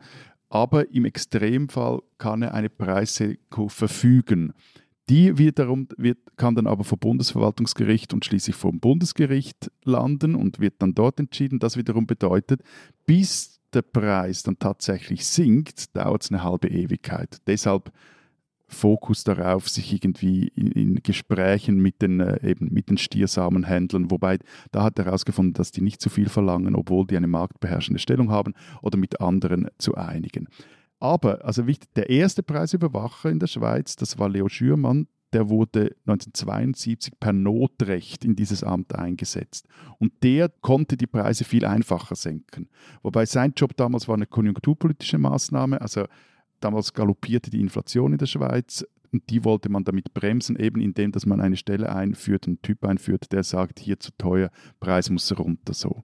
aber 0.49 0.91
im 0.91 1.05
Extremfall 1.05 2.01
kann 2.17 2.41
er 2.41 2.53
eine 2.53 2.69
Preissenkung 2.69 3.69
verfügen. 3.69 4.53
Die 5.09 5.37
wiederum 5.37 5.87
wird, 5.97 6.17
kann 6.35 6.55
dann 6.55 6.67
aber 6.67 6.83
vor 6.83 6.97
Bundesverwaltungsgericht 6.97 8.13
und 8.13 8.25
schließlich 8.25 8.55
vom 8.55 8.79
Bundesgericht 8.79 9.71
landen 9.85 10.35
und 10.35 10.59
wird 10.59 10.75
dann 10.79 10.95
dort 10.95 11.19
entschieden. 11.19 11.59
Das 11.59 11.77
wiederum 11.77 12.07
bedeutet, 12.07 12.61
bis 13.05 13.61
der 13.73 13.83
Preis 13.83 14.43
dann 14.43 14.59
tatsächlich 14.59 15.25
sinkt, 15.25 15.95
dauert 15.95 16.23
es 16.23 16.31
eine 16.31 16.43
halbe 16.43 16.67
Ewigkeit. 16.67 17.37
Deshalb 17.47 17.91
Fokus 18.69 19.23
darauf, 19.23 19.69
sich 19.69 19.93
irgendwie 19.93 20.49
in, 20.49 20.71
in 20.73 20.95
Gesprächen 21.01 21.77
mit 21.77 22.01
den, 22.01 22.19
äh, 22.19 22.45
eben 22.45 22.67
mit 22.73 22.89
den 22.89 22.97
Stiersamenhändlern, 22.97 24.11
wobei 24.11 24.39
da 24.71 24.83
hat 24.83 24.99
er 24.99 25.05
herausgefunden, 25.05 25.53
dass 25.53 25.71
die 25.71 25.81
nicht 25.81 26.01
zu 26.01 26.09
viel 26.09 26.27
verlangen, 26.27 26.75
obwohl 26.75 27.07
die 27.07 27.15
eine 27.15 27.27
marktbeherrschende 27.27 27.99
Stellung 27.99 28.29
haben, 28.29 28.53
oder 28.81 28.97
mit 28.97 29.21
anderen 29.21 29.69
zu 29.77 29.95
einigen. 29.95 30.49
Aber, 30.99 31.45
also 31.45 31.67
wichtig, 31.67 31.93
der 31.95 32.09
erste 32.09 32.43
Preisüberwacher 32.43 33.29
in 33.29 33.39
der 33.39 33.47
Schweiz, 33.47 33.95
das 33.95 34.17
war 34.17 34.29
Leo 34.29 34.49
Schürmann, 34.49 35.07
der 35.33 35.49
wurde 35.49 35.95
1972 36.05 37.19
per 37.19 37.33
Notrecht 37.33 38.23
in 38.23 38.35
dieses 38.35 38.63
Amt 38.63 38.95
eingesetzt. 38.95 39.67
Und 39.99 40.13
der 40.23 40.49
konnte 40.49 40.95
die 40.95 41.07
Preise 41.07 41.43
viel 41.43 41.65
einfacher 41.65 42.15
senken. 42.15 42.69
Wobei 43.03 43.25
sein 43.25 43.53
Job 43.55 43.75
damals 43.75 44.07
war 44.07 44.15
eine 44.15 44.25
konjunkturpolitische 44.25 45.17
Maßnahme, 45.17 45.81
also 45.81 46.05
damals 46.59 46.93
galoppierte 46.93 47.49
die 47.49 47.59
Inflation 47.59 48.13
in 48.13 48.17
der 48.17 48.25
Schweiz. 48.25 48.85
Und 49.11 49.29
die 49.29 49.43
wollte 49.43 49.69
man 49.69 49.83
damit 49.83 50.13
bremsen, 50.13 50.57
eben 50.57 50.81
indem, 50.81 51.11
dass 51.11 51.25
man 51.25 51.39
eine 51.39 51.57
Stelle 51.57 51.93
einführt, 51.93 52.47
einen 52.47 52.61
Typ 52.61 52.83
einführt, 52.83 53.31
der 53.31 53.43
sagt, 53.43 53.79
hier 53.79 53.99
zu 53.99 54.11
teuer, 54.17 54.49
Preis 54.79 55.09
muss 55.09 55.37
runter 55.37 55.73
so. 55.73 56.03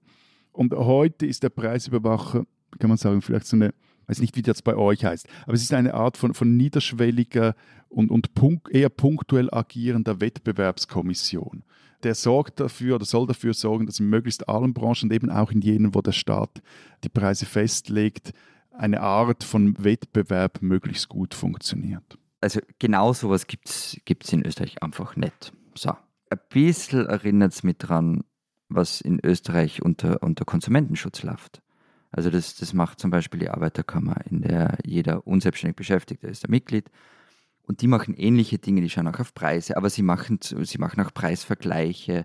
Und 0.52 0.72
heute 0.74 1.26
ist 1.26 1.42
der 1.42 1.50
Preisüberwacher, 1.50 2.46
kann 2.78 2.88
man 2.88 2.96
sagen, 2.96 3.20
vielleicht 3.20 3.46
so 3.46 3.56
eine, 3.56 3.74
weiß 4.06 4.20
nicht, 4.20 4.36
wie 4.36 4.42
das 4.42 4.62
bei 4.62 4.76
euch 4.76 5.04
heißt, 5.04 5.28
aber 5.44 5.54
es 5.54 5.62
ist 5.62 5.72
eine 5.72 5.94
Art 5.94 6.16
von, 6.16 6.34
von 6.34 6.56
niederschwelliger 6.56 7.54
und, 7.88 8.10
und 8.10 8.34
punk, 8.34 8.68
eher 8.72 8.88
punktuell 8.88 9.48
agierender 9.52 10.20
Wettbewerbskommission. 10.20 11.64
Der 12.02 12.14
sorgt 12.14 12.60
dafür 12.60 12.96
oder 12.96 13.04
soll 13.04 13.26
dafür 13.26 13.54
sorgen, 13.54 13.86
dass 13.86 14.00
in 14.00 14.10
möglichst 14.10 14.48
allen 14.48 14.74
Branchen 14.74 15.04
und 15.04 15.12
eben 15.12 15.30
auch 15.30 15.50
in 15.50 15.62
jenen, 15.62 15.94
wo 15.94 16.02
der 16.02 16.12
Staat 16.12 16.62
die 17.02 17.08
Preise 17.08 17.46
festlegt, 17.46 18.32
eine 18.72 19.00
Art 19.00 19.44
von 19.44 19.82
Wettbewerb 19.82 20.60
möglichst 20.60 21.08
gut 21.08 21.32
funktioniert. 21.32 22.18
Also 22.40 22.60
genau 22.78 23.12
sowas 23.12 23.46
gibt 23.46 23.68
es 23.68 24.32
in 24.32 24.44
Österreich 24.44 24.82
einfach 24.82 25.16
nicht. 25.16 25.52
So. 25.74 25.92
Ein 26.30 26.40
bisschen 26.50 27.06
erinnert 27.06 27.52
es 27.52 27.62
mich 27.62 27.78
daran, 27.78 28.24
was 28.68 29.00
in 29.00 29.20
Österreich 29.24 29.82
unter, 29.82 30.22
unter 30.22 30.44
Konsumentenschutz 30.44 31.22
läuft. 31.22 31.62
Also 32.16 32.30
das, 32.30 32.54
das 32.54 32.72
macht 32.72 33.00
zum 33.00 33.10
Beispiel 33.10 33.40
die 33.40 33.50
Arbeiterkammer, 33.50 34.16
in 34.30 34.42
der 34.42 34.78
jeder 34.84 35.26
unselbstständig 35.26 35.74
Beschäftigte 35.74 36.28
ist, 36.28 36.46
ein 36.46 36.50
Mitglied. 36.50 36.88
Und 37.62 37.80
die 37.80 37.88
machen 37.88 38.14
ähnliche 38.14 38.58
Dinge, 38.58 38.82
die 38.82 38.90
schauen 38.90 39.08
auch 39.08 39.18
auf 39.18 39.34
Preise, 39.34 39.76
aber 39.76 39.90
sie 39.90 40.02
machen, 40.02 40.38
sie 40.40 40.78
machen 40.78 41.00
auch 41.00 41.12
Preisvergleiche 41.12 42.24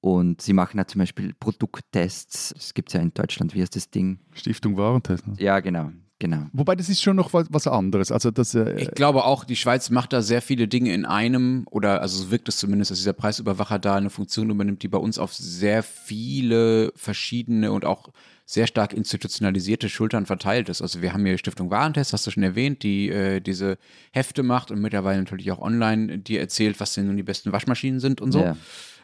und 0.00 0.42
sie 0.42 0.52
machen 0.52 0.78
auch 0.80 0.86
zum 0.86 0.98
Beispiel 0.98 1.32
Produkttests. 1.32 2.52
Das 2.54 2.74
gibt 2.74 2.90
es 2.90 2.94
ja 2.94 3.00
in 3.00 3.14
Deutschland, 3.14 3.54
wie 3.54 3.62
heißt 3.62 3.74
das 3.74 3.90
Ding? 3.90 4.18
Stiftung 4.32 4.76
Warentest. 4.76 5.26
Ne? 5.26 5.34
Ja, 5.38 5.60
genau. 5.60 5.92
Genau. 6.18 6.46
Wobei 6.52 6.76
das 6.76 6.88
ist 6.88 7.02
schon 7.02 7.16
noch 7.16 7.34
was, 7.34 7.46
was 7.50 7.66
anderes. 7.66 8.10
Also 8.10 8.30
das, 8.30 8.54
äh, 8.54 8.80
ich 8.80 8.90
glaube 8.92 9.24
auch, 9.24 9.44
die 9.44 9.56
Schweiz 9.56 9.90
macht 9.90 10.14
da 10.14 10.22
sehr 10.22 10.40
viele 10.40 10.66
Dinge 10.66 10.94
in 10.94 11.04
einem, 11.04 11.66
oder 11.70 12.00
also 12.00 12.16
so 12.16 12.30
wirkt 12.30 12.48
es 12.48 12.56
zumindest, 12.56 12.90
dass 12.90 12.98
dieser 12.98 13.12
Preisüberwacher 13.12 13.78
da 13.78 13.96
eine 13.96 14.08
Funktion 14.08 14.48
übernimmt, 14.48 14.82
die 14.82 14.88
bei 14.88 14.96
uns 14.96 15.18
auf 15.18 15.34
sehr 15.34 15.82
viele 15.82 16.90
verschiedene 16.96 17.70
und 17.70 17.84
auch 17.84 18.08
sehr 18.46 18.66
stark 18.66 18.94
institutionalisierte 18.94 19.90
Schultern 19.90 20.24
verteilt 20.24 20.68
ist. 20.70 20.80
Also 20.80 21.02
wir 21.02 21.12
haben 21.12 21.26
hier 21.26 21.36
Stiftung 21.36 21.70
Warentest, 21.70 22.12
hast 22.14 22.26
du 22.26 22.30
schon 22.30 22.44
erwähnt, 22.44 22.82
die 22.82 23.10
äh, 23.10 23.40
diese 23.40 23.76
Hefte 24.12 24.42
macht 24.42 24.70
und 24.70 24.80
mittlerweile 24.80 25.18
natürlich 25.18 25.50
auch 25.50 25.58
online 25.58 26.18
dir 26.18 26.40
erzählt, 26.40 26.80
was 26.80 26.94
denn 26.94 27.08
nun 27.08 27.16
die 27.16 27.24
besten 27.24 27.52
Waschmaschinen 27.52 28.00
sind 28.00 28.22
und 28.22 28.32
so. 28.32 28.40
Ja. 28.40 28.56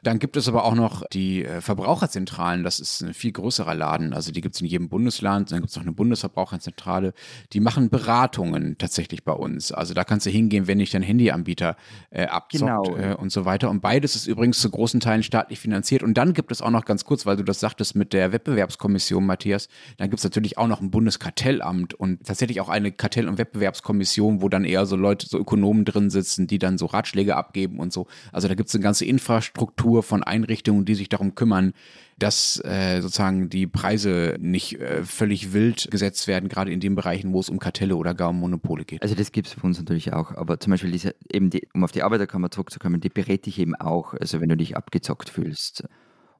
Dann 0.02 0.18
gibt 0.18 0.36
es 0.36 0.48
aber 0.48 0.64
auch 0.64 0.74
noch 0.74 1.04
die 1.12 1.44
äh, 1.44 1.60
Verbraucherzentralen. 1.60 2.64
Das 2.64 2.80
ist 2.80 3.02
ein 3.02 3.14
viel 3.14 3.30
größerer 3.30 3.74
Laden. 3.74 4.12
Also 4.12 4.32
die 4.32 4.40
gibt 4.40 4.56
es 4.56 4.60
in 4.60 4.66
jedem 4.66 4.88
Bundesland. 4.88 5.52
Dann 5.52 5.60
gibt 5.60 5.70
es 5.70 5.76
noch 5.76 5.84
eine 5.84 5.92
Bundesverbraucherzentrale. 5.92 7.14
Die 7.52 7.60
machen 7.60 7.88
Beratungen 7.88 8.76
tatsächlich 8.78 9.22
bei 9.22 9.32
uns. 9.32 9.70
Also 9.70 9.94
da 9.94 10.02
kannst 10.02 10.26
du 10.26 10.30
hingehen, 10.30 10.66
wenn 10.66 10.78
dich 10.78 10.90
dein 10.90 11.02
Handyanbieter 11.02 11.76
äh, 12.10 12.26
abzockt 12.26 12.88
genau. 12.88 12.96
äh, 12.96 13.14
und 13.14 13.30
so 13.30 13.44
weiter. 13.44 13.70
Und 13.70 13.80
beides 13.80 14.16
ist 14.16 14.26
übrigens 14.26 14.60
zu 14.60 14.70
großen 14.70 14.98
Teilen 14.98 15.22
staatlich 15.22 15.60
finanziert. 15.60 16.02
Und 16.02 16.14
dann 16.14 16.34
gibt 16.34 16.50
es 16.50 16.62
auch 16.62 16.70
noch 16.70 16.84
ganz 16.84 17.04
kurz, 17.04 17.24
weil 17.24 17.36
du 17.36 17.44
das 17.44 17.60
sagtest 17.60 17.94
mit 17.94 18.12
der 18.12 18.32
Wettbewerbskommission, 18.32 19.24
Matthias, 19.24 19.68
dann 19.98 20.10
gibt 20.10 20.18
es 20.18 20.24
natürlich 20.24 20.58
auch 20.58 20.66
noch 20.66 20.80
ein 20.80 20.90
Bundeskartellamt 20.90 21.94
und 21.94 22.26
tatsächlich 22.26 22.60
auch 22.60 22.68
eine 22.68 22.90
Kartell- 22.90 23.28
und 23.28 23.38
Wettbewerbskommission, 23.38 24.42
wo 24.42 24.48
dann 24.48 24.64
eher 24.64 24.84
so 24.84 24.96
Leute, 24.96 25.28
so 25.28 25.38
Ökonomen 25.38 25.84
drin 25.84 26.10
sitzen, 26.10 26.48
die 26.48 26.58
dann 26.58 26.76
so 26.76 26.86
Ratschläge 26.86 27.36
abgeben 27.36 27.78
und 27.78 27.92
so. 27.92 28.08
Also 28.32 28.48
da 28.48 28.54
gibt 28.54 28.68
es 28.68 28.74
eine 28.74 28.82
ganze 28.82 29.04
Infrastruktur 29.04 29.91
Struktur 29.92 30.02
von 30.02 30.22
Einrichtungen, 30.22 30.84
die 30.84 30.94
sich 30.94 31.08
darum 31.08 31.34
kümmern, 31.34 31.72
dass 32.18 32.62
äh, 32.64 33.00
sozusagen 33.00 33.50
die 33.50 33.66
Preise 33.66 34.36
nicht 34.40 34.80
äh, 34.80 35.04
völlig 35.04 35.52
wild 35.52 35.90
gesetzt 35.90 36.28
werden, 36.28 36.48
gerade 36.48 36.72
in 36.72 36.80
den 36.80 36.94
Bereichen, 36.94 37.32
wo 37.32 37.40
es 37.40 37.50
um 37.50 37.58
Kartelle 37.58 37.96
oder 37.96 38.14
gar 38.14 38.30
um 38.30 38.40
Monopole 38.40 38.84
geht. 38.84 39.02
Also 39.02 39.14
das 39.14 39.32
gibt 39.32 39.48
es 39.48 39.54
für 39.54 39.66
uns 39.66 39.78
natürlich 39.78 40.12
auch, 40.12 40.34
aber 40.34 40.60
zum 40.60 40.70
Beispiel 40.70 40.90
diese, 40.90 41.14
eben 41.30 41.50
die, 41.50 41.68
um 41.74 41.84
auf 41.84 41.92
die 41.92 42.02
Arbeiterkammer 42.02 42.50
zurückzukommen, 42.50 43.00
die 43.00 43.10
berät 43.10 43.44
dich 43.46 43.58
eben 43.58 43.74
auch, 43.74 44.14
also 44.14 44.40
wenn 44.40 44.48
du 44.48 44.56
dich 44.56 44.76
abgezockt 44.76 45.28
fühlst. 45.28 45.84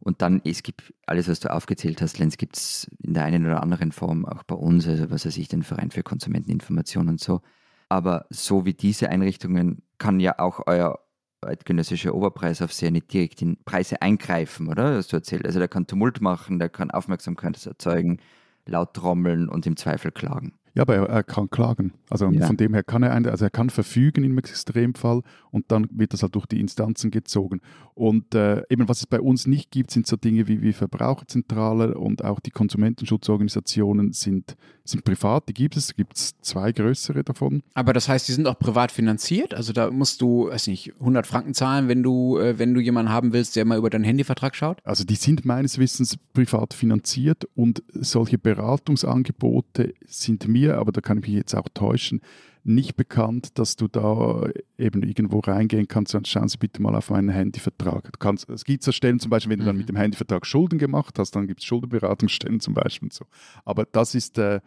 Und 0.01 0.23
dann, 0.23 0.41
es 0.45 0.63
gibt 0.63 0.93
alles, 1.07 1.29
was 1.29 1.41
du 1.41 1.53
aufgezählt 1.53 2.01
hast, 2.01 2.19
Lenz, 2.19 2.37
gibt 2.37 2.57
es 2.57 2.91
in 3.03 3.15
der 3.15 3.25
einen 3.25 3.47
oder 3.47 3.63
anderen 3.63 3.93
Form 3.93 4.25
auch 4.25 4.43
bei 4.45 4.57
uns, 4.57 4.89
also 4.89 5.11
was 5.11 5.27
weiß 5.27 5.37
ich, 5.37 5.49
den 5.49 5.63
Verein 5.63 5.91
für 5.91 6.03
Konsumenteninformation 6.03 7.09
und 7.09 7.21
so. 7.21 7.41
Aber 7.89 8.27
so 8.31 8.65
wie 8.65 8.75
diese 8.75 9.11
Einrichtungen 9.11 9.83
kann 9.99 10.19
ja 10.19 10.39
auch 10.39 10.67
euer 10.67 10.99
eidgenössische 11.47 12.15
Oberpreisaufseher 12.15 12.91
nicht 12.91 13.13
direkt 13.13 13.43
in 13.43 13.57
Preise 13.65 14.01
eingreifen, 14.03 14.69
oder? 14.69 14.97
Hast 14.97 15.13
du 15.13 15.17
erzählt. 15.17 15.47
Also 15.47 15.59
der 15.59 15.69
kann 15.69 15.87
Tumult 15.87 16.21
machen, 16.21 16.59
der 16.59 16.69
kann 16.69 16.91
Aufmerksamkeit 16.91 17.65
erzeugen, 17.67 18.19
laut 18.67 18.95
trommeln 18.95 19.49
und 19.49 19.67
im 19.67 19.77
Zweifel 19.77 20.11
klagen. 20.11 20.55
Ja, 20.75 20.83
aber 20.83 20.97
er, 20.97 21.09
er 21.09 21.23
kann 21.23 21.51
klagen. 21.51 21.93
Also 22.09 22.31
ja. 22.31 22.47
von 22.47 22.57
dem 22.57 22.73
her 22.73 22.83
kann 22.83 23.03
er, 23.03 23.13
also 23.13 23.45
er 23.45 23.51
kann 23.51 23.71
verfügen 23.71 24.25
im 24.25 24.39
Extremfall 24.39 25.23
und 25.53 25.71
dann 25.71 25.87
wird 25.93 26.13
das 26.13 26.23
halt 26.23 26.35
durch 26.35 26.47
die 26.47 26.61
Instanzen 26.61 27.11
gezogen. 27.11 27.61
Und 27.95 28.35
äh, 28.35 28.63
eben 28.71 28.89
was 28.89 29.01
es 29.01 29.07
bei 29.07 29.21
uns 29.21 29.47
nicht 29.47 29.71
gibt, 29.71 29.91
sind 29.91 30.07
so 30.07 30.17
Dinge 30.17 30.49
wie, 30.49 30.63
wie 30.63 30.73
Verbraucherzentrale 30.73 31.95
und 31.95 32.25
auch 32.25 32.41
die 32.41 32.51
Konsumentenschutzorganisationen 32.51 34.13
sind, 34.13 34.57
sind 34.85 35.05
privat, 35.05 35.49
die 35.49 35.55
gibt 35.55 35.77
es, 35.77 35.85
es 35.87 35.95
gibt 35.95 36.17
zwei 36.17 36.73
größere 36.73 37.23
davon. 37.23 37.63
Aber 37.75 37.93
das 37.93 38.09
heißt, 38.09 38.27
die 38.29 38.33
sind 38.33 38.49
auch 38.49 38.59
privat 38.59 38.91
finanziert? 38.91 39.55
Also 39.55 39.73
da 39.73 39.91
musst 39.91 40.23
du, 40.23 40.49
weiß 40.49 40.67
nicht, 40.69 40.95
100 40.99 41.27
Franken 41.27 41.55
zahlen, 41.55 41.87
wenn 41.87 42.03
du, 42.03 42.39
äh, 42.39 42.59
wenn 42.59 42.73
du 42.73 42.81
jemanden 42.81 43.13
haben 43.13 43.33
willst, 43.33 43.55
der 43.55 43.67
mal 43.67 43.79
über 43.79 43.91
deinen 43.91 44.05
Handyvertrag 44.05 44.57
schaut? 44.57 44.79
Also 44.85 45.05
die 45.05 45.17
sind 45.17 45.45
meines 45.45 45.79
Wissens 45.79 46.17
privat 46.33 46.73
finanziert 46.73 47.47
und 47.55 47.83
solche 47.93 48.39
Beratungsangebote 48.39 49.95
sind 50.07 50.49
mir, 50.49 50.79
aber 50.79 50.93
da 50.93 51.03
kann 51.03 51.19
ich 51.19 51.27
mich 51.27 51.35
jetzt 51.35 51.55
auch 51.55 51.69
täuschen, 51.75 52.23
nicht 52.65 52.97
bekannt, 52.97 53.59
dass 53.59 53.77
du 53.77 53.89
da 53.89 54.49
eben 54.79 55.03
irgendwo 55.03 55.41
reingehen 55.41 55.89
kannst 55.89 56.15
und 56.15 56.29
schauen 56.29 56.49
Sie 56.49 56.59
bitte 56.59 56.81
mal 56.81 56.95
auf 56.95 57.11
meinen 57.11 57.31
Handyvertrag. 57.31 58.05
Du 58.05 58.19
kannst, 58.19 58.49
es 58.49 58.65
gibt 58.65 58.85
so 58.85 58.93
Stellen 58.93 59.19
zum 59.19 59.31
Beispiel, 59.31 59.51
wenn 59.51 59.59
du 59.59 59.65
dann 59.65 59.77
mhm. 59.77 59.81
mit 59.81 59.89
dem 59.89 59.97
Handyvertrag 59.97 60.47
Schulden 60.47 60.79
gemacht 60.79 61.19
hast, 61.19 61.33
dann 61.33 61.47
gibt 61.47 61.61
es 61.61 61.67
Schuldenberatungsstellen 61.67 62.61
zum 62.61 62.75
Beispiel 62.75 63.07
und 63.07 63.13
so. 63.13 63.25
Aber 63.65 63.85
das 63.85 64.15
ist 64.15 64.39
äh, 64.39 64.61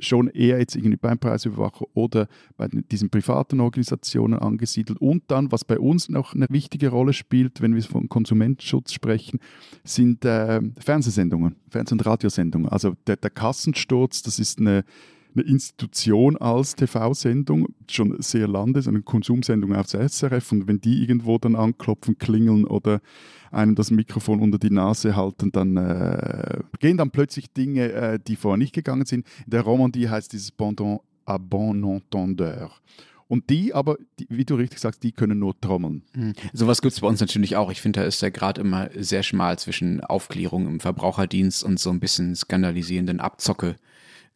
schon 0.00 0.28
eher 0.28 0.58
jetzt 0.58 0.76
irgendwie 0.76 0.96
beim 0.96 1.18
Preisüberwacher 1.18 1.86
oder 1.94 2.28
bei 2.56 2.68
diesen 2.68 3.10
privaten 3.10 3.60
Organisationen 3.60 4.38
angesiedelt. 4.38 5.00
Und 5.00 5.24
dann, 5.28 5.52
was 5.52 5.64
bei 5.64 5.78
uns 5.78 6.08
noch 6.08 6.34
eine 6.34 6.46
wichtige 6.48 6.88
Rolle 6.88 7.12
spielt, 7.12 7.60
wenn 7.60 7.74
wir 7.74 7.82
von 7.82 8.08
Konsumentenschutz 8.08 8.92
sprechen, 8.92 9.40
sind 9.84 10.24
äh, 10.24 10.60
Fernsehsendungen, 10.78 11.56
Fernseh- 11.68 11.94
und 11.94 12.06
Radiosendungen. 12.06 12.68
Also 12.68 12.94
der, 13.06 13.16
der 13.16 13.30
Kassensturz, 13.30 14.22
das 14.22 14.38
ist 14.38 14.58
eine 14.58 14.84
eine 15.34 15.44
Institution 15.44 16.36
als 16.36 16.74
TV-Sendung, 16.76 17.68
schon 17.90 18.20
sehr 18.20 18.48
landes, 18.48 18.88
eine 18.88 19.02
Konsumsendung 19.02 19.74
aufs 19.74 19.92
SRF 19.92 20.52
und 20.52 20.68
wenn 20.68 20.80
die 20.80 21.02
irgendwo 21.02 21.38
dann 21.38 21.56
anklopfen, 21.56 22.18
klingeln 22.18 22.64
oder 22.64 23.00
einem 23.50 23.74
das 23.74 23.90
Mikrofon 23.90 24.40
unter 24.40 24.58
die 24.58 24.70
Nase 24.70 25.16
halten, 25.16 25.52
dann 25.52 25.76
äh, 25.76 26.60
gehen 26.80 26.96
dann 26.96 27.10
plötzlich 27.10 27.52
Dinge, 27.52 27.92
äh, 27.92 28.18
die 28.24 28.36
vorher 28.36 28.58
nicht 28.58 28.74
gegangen 28.74 29.06
sind. 29.06 29.26
In 29.44 29.50
der 29.50 29.62
Romandie 29.62 30.08
heißt 30.08 30.32
dieses 30.32 30.50
Pendant 30.50 31.00
à 31.26 31.38
bon 31.38 31.82
entendeur. 31.84 32.70
Und 33.26 33.48
die 33.48 33.72
aber, 33.72 33.96
die, 34.18 34.26
wie 34.28 34.44
du 34.44 34.54
richtig 34.54 34.80
sagst, 34.80 35.02
die 35.02 35.12
können 35.12 35.38
nur 35.38 35.58
trommeln. 35.58 36.02
Mhm. 36.14 36.34
Sowas 36.52 36.82
gibt 36.82 36.92
es 36.92 37.00
bei 37.00 37.06
uns 37.06 37.20
natürlich 37.20 37.56
auch. 37.56 37.70
Ich 37.70 37.80
finde, 37.80 38.00
da 38.00 38.06
ist 38.06 38.20
der 38.20 38.30
Grad 38.30 38.58
immer 38.58 38.90
sehr 38.94 39.22
schmal 39.22 39.58
zwischen 39.58 40.02
Aufklärung 40.02 40.66
im 40.66 40.78
Verbraucherdienst 40.78 41.64
und 41.64 41.80
so 41.80 41.90
ein 41.90 42.00
bisschen 42.00 42.36
skandalisierenden 42.36 43.20
Abzocke 43.20 43.76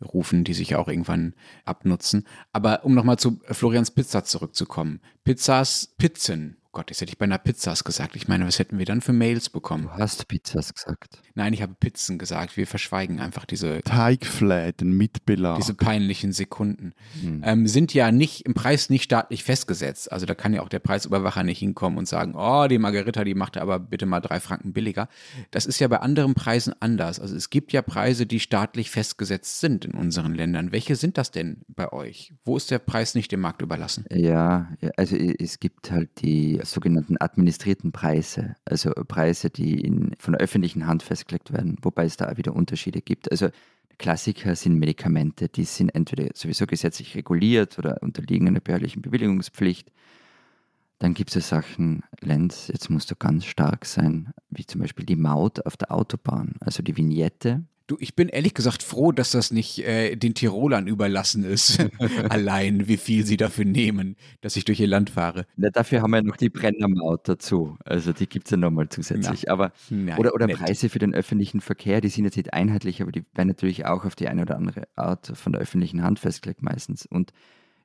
rufen, 0.05 0.45
die 0.45 0.55
sich 0.55 0.77
auch 0.77 0.89
irgendwann 0.89 1.35
abnutzen. 1.65 2.27
Aber 2.53 2.85
um 2.85 2.95
nochmal 2.95 3.19
zu 3.19 3.41
Florians 3.51 3.91
Pizza 3.91 4.25
zurückzukommen. 4.25 5.01
Pizzas, 5.25 5.95
Pizzen 5.99 6.57
Gott, 6.79 6.91
jetzt 6.91 7.01
hätte 7.01 7.11
ich 7.11 7.19
beinahe 7.19 7.41
Pizzas 7.41 7.83
gesagt. 7.83 8.15
Ich 8.15 8.29
meine, 8.29 8.47
was 8.47 8.61
hätten 8.61 8.79
wir 8.79 8.87
dann 8.87 9.01
für 9.01 9.13
Mails 9.13 9.51
bekommen? 9.51 9.91
Du 9.93 10.01
hast 10.01 10.29
Pizzas 10.29 10.73
gesagt. 10.73 11.21
Nein, 11.35 11.53
ich 11.53 11.61
habe 11.61 11.75
Pizzen 11.75 12.19
gesagt. 12.19 12.57
Wir 12.57 12.69
verschweigen 12.69 13.19
einfach 13.19 13.47
diese 13.47 13.81
Teigfläden 13.83 14.97
mit 14.97 15.27
Belag. 15.27 15.57
Diese 15.57 15.75
peinlichen 15.75 16.31
Sekunden. 16.33 16.93
Hm. 17.21 17.43
Ähm, 17.45 17.67
sind 17.67 17.95
ja 17.95 18.13
nicht 18.13 18.47
im 18.47 18.55
Preis 18.55 18.91
nicht 18.91 19.03
staatlich 19.03 19.43
festgesetzt. 19.43 20.13
Also 20.13 20.25
da 20.25 20.37
kann 20.37 20.55
ja 20.55 20.63
auch 20.63 20.69
der 20.69 20.79
Preisüberwacher 20.79 21.43
nicht 21.43 21.59
hinkommen 21.59 21.99
und 21.99 22.07
sagen, 22.07 22.35
oh, 22.37 22.69
die 22.69 22.79
Margarita, 22.79 23.25
die 23.25 23.35
macht 23.35 23.57
aber 23.57 23.81
bitte 23.81 24.07
mal 24.07 24.21
drei 24.21 24.39
Franken 24.39 24.73
billiger. 24.73 25.09
Das 25.51 25.67
ist 25.67 25.81
ja 25.81 25.89
bei 25.89 25.99
anderen 25.99 26.35
Preisen 26.35 26.75
anders. 26.79 27.19
Also 27.19 27.35
es 27.35 27.51
gibt 27.51 27.73
ja 27.73 27.83
Preise, 27.83 28.25
die 28.25 28.39
staatlich 28.39 28.93
festgesetzt 28.93 29.59
sind 29.59 29.85
in 29.85 29.95
unseren 29.95 30.33
Ländern. 30.33 30.71
Welche 30.71 30.95
sind 30.95 31.19
das 31.19 31.33
denn 31.33 31.63
bei 31.67 31.93
euch? 31.93 32.33
Wo 32.45 32.57
ist 32.57 32.71
der 32.71 32.79
Preis 32.79 33.17
nicht 33.17 33.33
dem 33.33 33.41
Markt 33.41 33.63
überlassen? 33.63 34.05
Ja, 34.13 34.69
also 34.97 35.17
es 35.17 35.59
gibt 35.59 35.91
halt 35.91 36.11
die 36.23 36.61
sogenannten 36.71 37.17
administrierten 37.19 37.93
Preise, 37.93 38.57
also 38.65 38.91
Preise, 38.91 39.51
die 39.51 39.81
in, 39.81 40.15
von 40.19 40.33
der 40.33 40.41
öffentlichen 40.41 40.87
Hand 40.87 41.03
festgelegt 41.03 41.53
werden, 41.53 41.77
wobei 41.83 42.05
es 42.05 42.17
da 42.17 42.31
auch 42.31 42.37
wieder 42.37 42.55
Unterschiede 42.55 43.01
gibt. 43.01 43.31
Also 43.31 43.49
Klassiker 43.99 44.55
sind 44.55 44.79
Medikamente, 44.79 45.49
die 45.49 45.65
sind 45.65 45.91
entweder 45.91 46.29
sowieso 46.35 46.67
gesetzlich 46.67 47.17
reguliert 47.17 47.79
oder 47.79 48.03
unterliegen 48.03 48.47
einer 48.47 48.61
behördlichen 48.61 49.03
Bewilligungspflicht. 49.03 49.91
Dann 51.01 51.15
gibt 51.15 51.35
es 51.35 51.49
Sachen, 51.49 52.03
Lenz, 52.21 52.69
jetzt 52.69 52.91
musst 52.91 53.11
du 53.11 53.17
ganz 53.17 53.45
stark 53.45 53.85
sein, 53.87 54.33
wie 54.51 54.67
zum 54.67 54.81
Beispiel 54.81 55.07
die 55.07 55.17
Maut 55.17 55.65
auf 55.67 55.77
der 55.77 55.93
Autobahn, 55.93 56.55
also 56.61 56.83
die 56.83 56.97
Vignette. 56.97 57.63
Du, 57.89 57.97
ich 58.01 58.15
bin 58.15 58.29
ehrlich 58.29 58.53
gesagt 58.53 58.83
froh, 58.83 59.13
dass 59.13 59.31
das 59.31 59.51
nicht 59.51 59.79
äh, 59.79 60.15
den 60.15 60.35
Tirolern 60.35 60.87
überlassen 60.87 61.43
ist, 61.43 61.79
allein 62.29 62.87
wie 62.87 62.99
viel 62.99 63.25
sie 63.25 63.39
dafür 63.39 63.65
nehmen, 63.65 64.17
dass 64.43 64.57
ich 64.57 64.67
durch 64.67 64.79
ihr 64.79 64.87
Land 64.87 65.09
fahre. 65.09 65.47
Na, 65.57 65.71
dafür 65.71 66.03
haben 66.03 66.11
wir 66.11 66.23
noch 66.23 66.37
die 66.37 66.51
Brennermaut 66.51 67.27
dazu. 67.27 67.79
Also 67.87 68.13
die 68.13 68.29
gibt 68.29 68.47
es 68.47 68.51
ja 68.51 68.59
nochmal 68.59 68.91
zusätzlich. 68.91 69.45
Na, 69.47 69.53
aber, 69.55 69.73
nein, 69.89 70.19
oder 70.19 70.35
oder 70.35 70.47
Preise 70.49 70.91
für 70.91 70.99
den 70.99 71.15
öffentlichen 71.15 71.63
Verkehr, 71.63 72.03
die 72.03 72.11
sind 72.11 72.27
jetzt 72.27 72.37
nicht 72.37 72.53
einheitlich, 72.53 73.01
aber 73.01 73.11
die 73.11 73.25
werden 73.35 73.49
natürlich 73.49 73.87
auch 73.87 74.05
auf 74.05 74.15
die 74.15 74.29
eine 74.29 74.43
oder 74.43 74.57
andere 74.57 74.87
Art 74.95 75.33
von 75.35 75.53
der 75.53 75.63
öffentlichen 75.63 76.03
Hand 76.03 76.19
festgelegt 76.19 76.63
meistens. 76.63 77.07
Und 77.07 77.33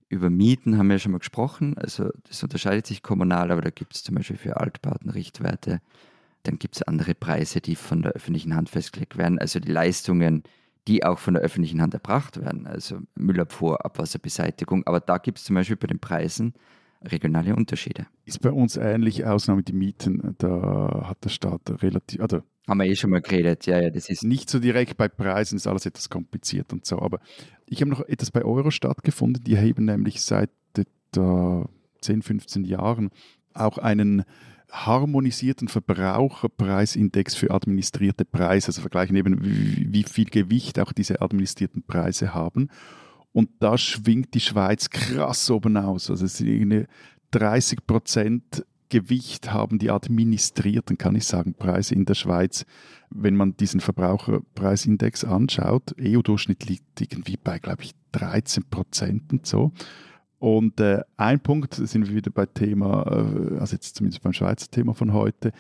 über 0.10 0.30
Mieten 0.30 0.78
haben 0.78 0.88
wir 0.88 0.96
ja 0.96 1.00
schon 1.00 1.14
mal 1.14 1.20
gesprochen. 1.20 1.78
Also 1.78 2.10
das 2.28 2.44
unterscheidet 2.44 2.86
sich 2.88 3.04
kommunal, 3.04 3.52
aber 3.52 3.62
da 3.62 3.70
gibt 3.70 3.96
es 3.96 4.04
zum 4.04 4.16
Beispiel 4.16 4.36
für 4.36 4.58
Altbauten 4.58 5.10
Richtwerte 5.10 5.80
dann 6.44 6.60
gibt 6.60 6.76
es 6.76 6.84
andere 6.84 7.16
Preise, 7.16 7.62
die 7.62 7.76
von 7.76 8.02
der 8.02 8.12
öffentlichen 8.14 8.56
Hand 8.56 8.70
festgelegt 8.70 9.18
werden. 9.18 9.40
Also 9.40 9.60
die 9.60 9.72
Leistungen, 9.72 10.44
die 10.88 11.04
auch 11.06 11.20
von 11.20 11.34
der 11.34 11.44
öffentlichen 11.44 11.82
Hand 11.82 11.94
erbracht 11.94 12.40
werden. 12.42 12.68
Also 12.68 13.00
Müllabfuhr, 13.16 13.86
Abwasserbeseitigung. 13.86 14.86
Aber 14.86 15.00
da 15.00 15.18
gibt 15.18 15.38
es 15.40 15.46
zum 15.46 15.56
Beispiel 15.56 15.78
bei 15.78 15.88
den 15.88 16.00
Preisen 16.00 16.54
regionale 17.04 17.56
Unterschiede. 17.56 18.08
Ist 18.26 18.42
bei 18.42 18.52
uns 18.52 18.78
ähnlich, 18.78 19.26
Ausnahme 19.26 19.64
die 19.64 19.74
Mieten, 19.74 20.36
da 20.38 21.06
hat 21.08 21.24
der 21.24 21.30
Staat 21.30 21.62
relativ, 21.82 22.22
oder 22.22 22.44
haben 22.68 22.80
wir 22.80 22.86
eh 22.86 22.96
schon 22.96 23.10
mal 23.10 23.22
geredet, 23.22 23.66
ja, 23.66 23.82
ja, 23.82 23.90
das 23.90 24.10
ist 24.10 24.24
nicht 24.24 24.50
so 24.50 24.60
direkt 24.60 24.96
bei 24.96 25.10
Preisen, 25.10 25.58
ist 25.58 25.68
alles 25.68 25.86
etwas 25.86 26.10
kompliziert 26.10 26.72
und 26.72 26.86
so. 26.86 27.02
Aber 27.02 27.20
ich 27.66 27.82
habe 27.82 27.92
noch 27.92 28.02
etwas 28.08 28.32
bei 28.32 28.44
Eurostat 28.44 29.04
gefunden, 29.04 29.44
die 29.44 29.58
heben 29.58 29.86
nämlich 29.86 30.22
seit 30.22 30.50
etwa 30.78 31.68
10, 32.02 32.22
15 32.22 32.64
Jahren 32.64 33.10
auch 33.54 33.78
einen 33.78 34.24
harmonisierten 34.74 35.68
Verbraucherpreisindex 35.68 37.36
für 37.36 37.52
administrierte 37.52 38.26
Preise, 38.26 38.68
also 38.68 38.82
vergleichen 38.82 39.16
eben, 39.16 39.38
wie, 39.42 40.04
viel 40.04 40.26
Gewicht 40.26 40.80
auch 40.80 40.92
diese 40.92 41.22
administrierten 41.22 41.84
Preise 41.84 42.34
haben. 42.34 42.70
Und 43.34 43.50
da 43.60 43.78
schwingt 43.78 44.34
die 44.34 44.40
Schweiz 44.40 44.90
krass 44.90 45.50
oben 45.50 45.78
aus. 45.78 46.10
Also 46.10 46.26
es 46.26 46.42
ist 46.42 46.88
30 47.32 47.86
Prozent 47.86 48.66
Gewicht 48.90 49.52
haben 49.52 49.80
die 49.80 49.90
administrierten, 49.90 51.00
kann 51.00 51.16
ich 51.16 51.26
sagen, 51.26 51.56
Preise 51.56 51.96
in 51.96 52.06
der 52.06 52.14
Schweiz. 52.14 52.66
Wenn 53.10 53.36
man 53.36 53.58
diesen 53.58 53.80
Verbraucherpreisindex 53.80 55.24
anschaut, 55.24 55.96
EU-Durchschnitt 56.00 56.66
liegt 56.66 57.02
irgendwie 57.02 57.38
bei, 57.38 57.58
glaube 57.58 57.84
ich, 57.84 57.94
13 58.12 58.66
Prozent 58.70 59.34
und 59.34 59.48
so. 59.48 59.72
Und 60.44 60.82
äh, 60.82 61.00
ein 61.16 61.40
Punkt, 61.40 61.76
sind 61.76 62.06
wir 62.06 62.16
wieder 62.16 62.30
bei 62.30 62.46
Thema, 62.46 63.06
äh, 63.08 63.60
also 63.60 63.78
jetzt 63.78 63.96
zumindest 63.96 64.22
beim 64.24 64.34
Schweizer 64.34 64.70
Thema 64.70 64.94
von 64.94 65.14
heute, 65.14 65.54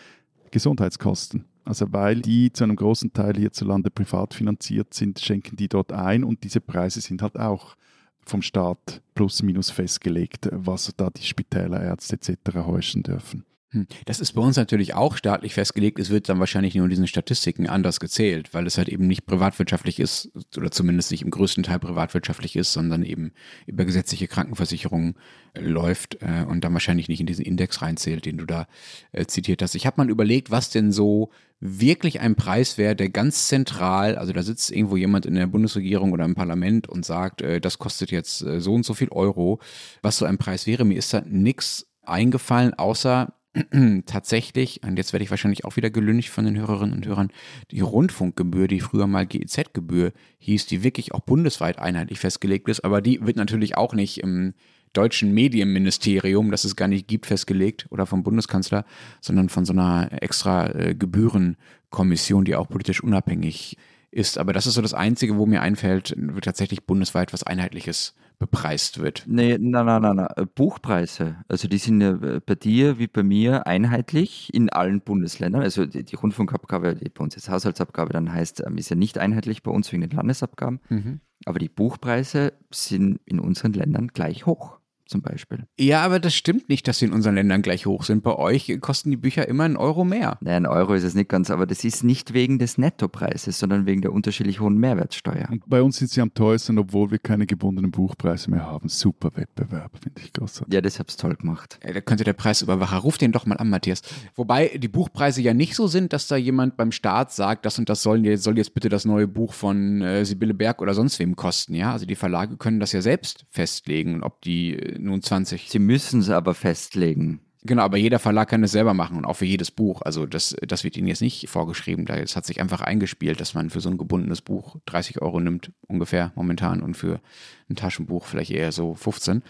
Gesundheitskosten. 0.51 1.45
Also 1.63 1.93
weil 1.93 2.19
die 2.19 2.51
zu 2.51 2.65
einem 2.65 2.75
großen 2.75 3.13
Teil 3.13 3.37
hierzulande 3.37 3.89
privat 3.89 4.33
finanziert 4.33 4.93
sind, 4.93 5.21
schenken 5.21 5.55
die 5.55 5.69
dort 5.69 5.93
ein 5.93 6.25
und 6.25 6.43
diese 6.43 6.59
Preise 6.59 6.99
sind 6.99 7.21
halt 7.21 7.39
auch 7.39 7.77
vom 8.25 8.41
Staat 8.41 9.01
plus 9.15 9.41
minus 9.41 9.69
festgelegt, 9.69 10.49
was 10.51 10.93
da 10.97 11.09
die 11.09 11.23
Spitäler, 11.23 11.81
Ärzte 11.81 12.17
etc. 12.17 12.57
heuschen 12.65 13.03
dürfen. 13.03 13.45
Hm. 13.73 13.87
Das 14.05 14.19
ist 14.19 14.33
bei 14.33 14.41
uns 14.41 14.55
natürlich 14.55 14.93
auch 14.93 15.17
staatlich 15.17 15.55
festgelegt. 15.55 15.97
Es 15.97 16.11
wird 16.11 16.29
dann 16.29 16.39
wahrscheinlich 16.39 16.75
nur 16.75 16.85
in 16.85 16.91
diesen 16.91 17.07
Statistiken 17.07 17.67
anders 17.67 17.99
gezählt, 17.99 18.53
weil 18.53 18.67
es 18.67 18.77
halt 18.77 18.87
eben 18.87 19.07
nicht 19.07 19.25
privatwirtschaftlich 19.25 19.99
ist 19.99 20.31
oder 20.55 20.69
zumindest 20.69 21.09
nicht 21.09 21.23
im 21.23 21.31
größten 21.31 21.63
Teil 21.63 21.79
privatwirtschaftlich 21.79 22.55
ist, 22.55 22.71
sondern 22.71 23.03
eben 23.03 23.31
über 23.65 23.83
gesetzliche 23.83 24.27
Krankenversicherungen 24.27 25.15
äh, 25.53 25.61
läuft 25.61 26.21
äh, 26.21 26.45
und 26.47 26.63
dann 26.63 26.73
wahrscheinlich 26.73 27.09
nicht 27.09 27.19
in 27.19 27.25
diesen 27.25 27.45
Index 27.45 27.81
reinzählt, 27.81 28.25
den 28.25 28.37
du 28.37 28.45
da 28.45 28.67
äh, 29.11 29.25
zitiert 29.25 29.63
hast. 29.63 29.73
Ich 29.73 29.87
habe 29.87 29.97
mal 29.97 30.09
überlegt, 30.09 30.51
was 30.51 30.69
denn 30.69 30.91
so 30.91 31.31
wirklich 31.59 32.19
ein 32.19 32.35
Preis 32.35 32.77
wäre, 32.77 32.95
der 32.95 33.09
ganz 33.09 33.47
zentral, 33.47 34.17
also 34.17 34.33
da 34.33 34.43
sitzt 34.43 34.69
irgendwo 34.69 34.97
jemand 34.97 35.25
in 35.25 35.33
der 35.33 35.47
Bundesregierung 35.47 36.11
oder 36.11 36.25
im 36.25 36.35
Parlament 36.35 36.89
und 36.89 37.05
sagt, 37.05 37.41
das 37.61 37.79
kostet 37.79 38.11
jetzt 38.11 38.39
so 38.39 38.73
und 38.73 38.83
so 38.83 38.93
viel 38.93 39.07
Euro, 39.09 39.61
was 40.01 40.17
so 40.17 40.25
ein 40.25 40.37
Preis 40.37 40.67
wäre. 40.67 40.83
Mir 40.83 40.97
ist 40.97 41.13
da 41.13 41.21
nichts 41.21 41.87
eingefallen, 42.01 42.73
außer 42.73 43.33
tatsächlich, 44.05 44.81
und 44.83 44.97
jetzt 44.97 45.13
werde 45.13 45.23
ich 45.23 45.29
wahrscheinlich 45.29 45.65
auch 45.65 45.75
wieder 45.75 45.89
gelüncht 45.89 46.29
von 46.29 46.45
den 46.45 46.57
Hörerinnen 46.57 46.95
und 46.95 47.05
Hörern, 47.05 47.31
die 47.71 47.81
Rundfunkgebühr, 47.81 48.67
die 48.67 48.79
früher 48.79 49.05
mal 49.05 49.25
GEZ-Gebühr 49.25 50.11
hieß, 50.39 50.65
die 50.65 50.83
wirklich 50.83 51.13
auch 51.13 51.19
bundesweit 51.19 51.77
einheitlich 51.79 52.19
festgelegt 52.19 52.67
ist, 52.69 52.83
aber 52.83 53.01
die 53.01 53.25
wird 53.25 53.37
natürlich 53.37 53.77
auch 53.77 53.93
nicht 53.93 54.19
im 54.19 54.53
deutschen 54.93 55.33
Medienministerium, 55.33 56.51
das 56.51 56.63
es 56.63 56.75
gar 56.75 56.87
nicht 56.87 57.07
gibt, 57.07 57.25
festgelegt 57.25 57.87
oder 57.89 58.05
vom 58.05 58.23
Bundeskanzler, 58.23 58.85
sondern 59.21 59.49
von 59.49 59.65
so 59.65 59.73
einer 59.73 60.09
extra 60.21 60.67
äh, 60.69 60.95
Gebührenkommission, 60.95 62.45
die 62.45 62.55
auch 62.55 62.69
politisch 62.69 63.03
unabhängig 63.03 63.77
ist. 64.11 64.37
Aber 64.37 64.53
das 64.53 64.67
ist 64.67 64.75
so 64.75 64.81
das 64.81 64.93
Einzige, 64.93 65.37
wo 65.37 65.45
mir 65.45 65.61
einfällt, 65.61 66.15
tatsächlich 66.41 66.85
bundesweit 66.85 67.33
was 67.33 67.43
Einheitliches 67.43 68.13
bepreist 68.39 68.99
wird. 68.99 69.23
Nee, 69.27 69.57
nein, 69.59 69.85
nein, 69.85 70.01
nein, 70.01 70.15
nein. 70.15 70.49
Buchpreise, 70.55 71.37
also 71.47 71.67
die 71.67 71.77
sind 71.77 72.01
ja 72.01 72.11
äh, 72.11 72.41
bei 72.45 72.55
dir 72.55 72.99
wie 72.99 73.07
bei 73.07 73.23
mir 73.23 73.67
einheitlich 73.67 74.53
in 74.53 74.69
allen 74.69 75.01
Bundesländern. 75.01 75.61
Also 75.61 75.85
die, 75.85 76.03
die 76.03 76.15
Rundfunkabgabe, 76.15 76.95
die 76.95 77.09
bei 77.09 77.23
uns 77.23 77.35
jetzt 77.35 77.49
Haushaltsabgabe 77.49 78.13
dann 78.13 78.31
heißt, 78.31 78.63
ähm, 78.65 78.77
ist 78.77 78.89
ja 78.89 78.95
nicht 78.95 79.17
einheitlich 79.17 79.63
bei 79.63 79.71
uns 79.71 79.91
wegen 79.91 80.01
den 80.01 80.11
Landesabgaben. 80.11 80.79
Mhm. 80.89 81.21
Aber 81.45 81.59
die 81.59 81.69
Buchpreise 81.69 82.53
sind 82.71 83.19
in 83.25 83.39
unseren 83.39 83.73
Ländern 83.73 84.07
gleich 84.07 84.45
hoch 84.45 84.79
zum 85.05 85.21
Beispiel. 85.21 85.65
Ja, 85.79 86.03
aber 86.03 86.19
das 86.19 86.33
stimmt 86.33 86.69
nicht, 86.69 86.87
dass 86.87 86.99
sie 86.99 87.05
in 87.05 87.13
unseren 87.13 87.35
Ländern 87.35 87.61
gleich 87.61 87.85
hoch 87.85 88.03
sind. 88.03 88.23
Bei 88.23 88.35
euch 88.35 88.77
kosten 88.81 89.11
die 89.11 89.17
Bücher 89.17 89.47
immer 89.47 89.63
einen 89.63 89.77
Euro 89.77 90.03
mehr. 90.03 90.37
Nein, 90.41 90.65
ein 90.65 90.65
Euro 90.65 90.93
ist 90.93 91.03
es 91.03 91.13
nicht 91.13 91.29
ganz, 91.29 91.49
aber 91.49 91.65
das 91.65 91.83
ist 91.83 92.03
nicht 92.03 92.33
wegen 92.33 92.59
des 92.59 92.77
Nettopreises, 92.77 93.59
sondern 93.59 93.85
wegen 93.85 94.01
der 94.01 94.13
unterschiedlich 94.13 94.59
hohen 94.59 94.77
Mehrwertsteuer. 94.77 95.47
Und 95.51 95.63
bei 95.67 95.81
uns 95.81 95.97
sind 95.97 96.11
sie 96.11 96.21
am 96.21 96.33
teuersten, 96.33 96.77
obwohl 96.77 97.11
wir 97.11 97.19
keine 97.19 97.45
gebundenen 97.45 97.91
Buchpreise 97.91 98.49
mehr 98.49 98.65
haben. 98.65 98.89
Super 98.89 99.31
Wettbewerb, 99.35 99.91
finde 100.01 100.21
ich 100.21 100.33
großartig. 100.33 100.73
Ja, 100.73 100.81
das 100.81 100.99
hab's 100.99 101.17
toll 101.17 101.35
gemacht. 101.35 101.79
Ja, 101.85 101.93
da 101.93 102.01
könnte 102.01 102.23
der 102.23 102.33
Preisüberwacher, 102.33 102.97
ruf 102.97 103.17
den 103.17 103.31
doch 103.31 103.45
mal 103.45 103.57
an, 103.57 103.69
Matthias. 103.69 104.01
Wobei 104.35 104.77
die 104.77 104.87
Buchpreise 104.87 105.41
ja 105.41 105.53
nicht 105.53 105.75
so 105.75 105.87
sind, 105.87 106.13
dass 106.13 106.27
da 106.27 106.35
jemand 106.35 106.77
beim 106.77 106.91
Staat 106.91 107.31
sagt, 107.31 107.65
das 107.65 107.79
und 107.79 107.89
das 107.89 108.03
soll, 108.03 108.37
soll 108.37 108.57
jetzt 108.57 108.73
bitte 108.73 108.89
das 108.89 109.05
neue 109.05 109.27
Buch 109.27 109.53
von 109.53 110.01
äh, 110.01 110.25
Sibylle 110.25 110.53
Berg 110.53 110.81
oder 110.81 110.93
sonst 110.93 111.19
wem 111.19 111.35
kosten. 111.35 111.75
Ja, 111.75 111.91
also 111.91 112.05
die 112.05 112.15
Verlage 112.15 112.57
können 112.57 112.79
das 112.79 112.91
ja 112.91 113.01
selbst 113.01 113.45
festlegen, 113.49 114.23
ob 114.23 114.41
die 114.41 114.75
äh, 114.77 114.92
nun 114.99 115.21
20. 115.21 115.69
Sie 115.69 115.79
müssen 115.79 116.21
es 116.21 116.29
aber 116.29 116.53
festlegen. 116.53 117.41
Genau, 117.65 117.83
aber 117.83 117.95
jeder 117.95 118.19
Verlag 118.19 118.49
kann 118.49 118.63
es 118.63 118.73
selber 118.73 118.93
machen 118.93 119.15
und 119.15 119.23
auch 119.23 119.37
für 119.37 119.45
jedes 119.45 119.71
Buch. 119.71 120.01
Also 120.01 120.25
das, 120.25 120.53
das 120.67 120.83
wird 120.83 120.97
Ihnen 120.97 121.07
jetzt 121.07 121.21
nicht 121.21 121.49
vorgeschrieben. 121.49 122.05
Es 122.07 122.35
hat 122.35 122.45
sich 122.45 122.59
einfach 122.59 122.81
eingespielt, 122.81 123.39
dass 123.39 123.53
man 123.53 123.69
für 123.69 123.79
so 123.79 123.89
ein 123.89 123.97
gebundenes 123.97 124.41
Buch 124.41 124.75
30 124.85 125.21
Euro 125.21 125.39
nimmt, 125.39 125.71
ungefähr 125.87 126.33
momentan, 126.35 126.83
und 126.83 126.97
für 126.97 127.21
ein 127.69 127.77
Taschenbuch 127.77 128.25
vielleicht 128.25 128.51
eher 128.51 128.73
so 128.73 128.95
15. 128.95 129.43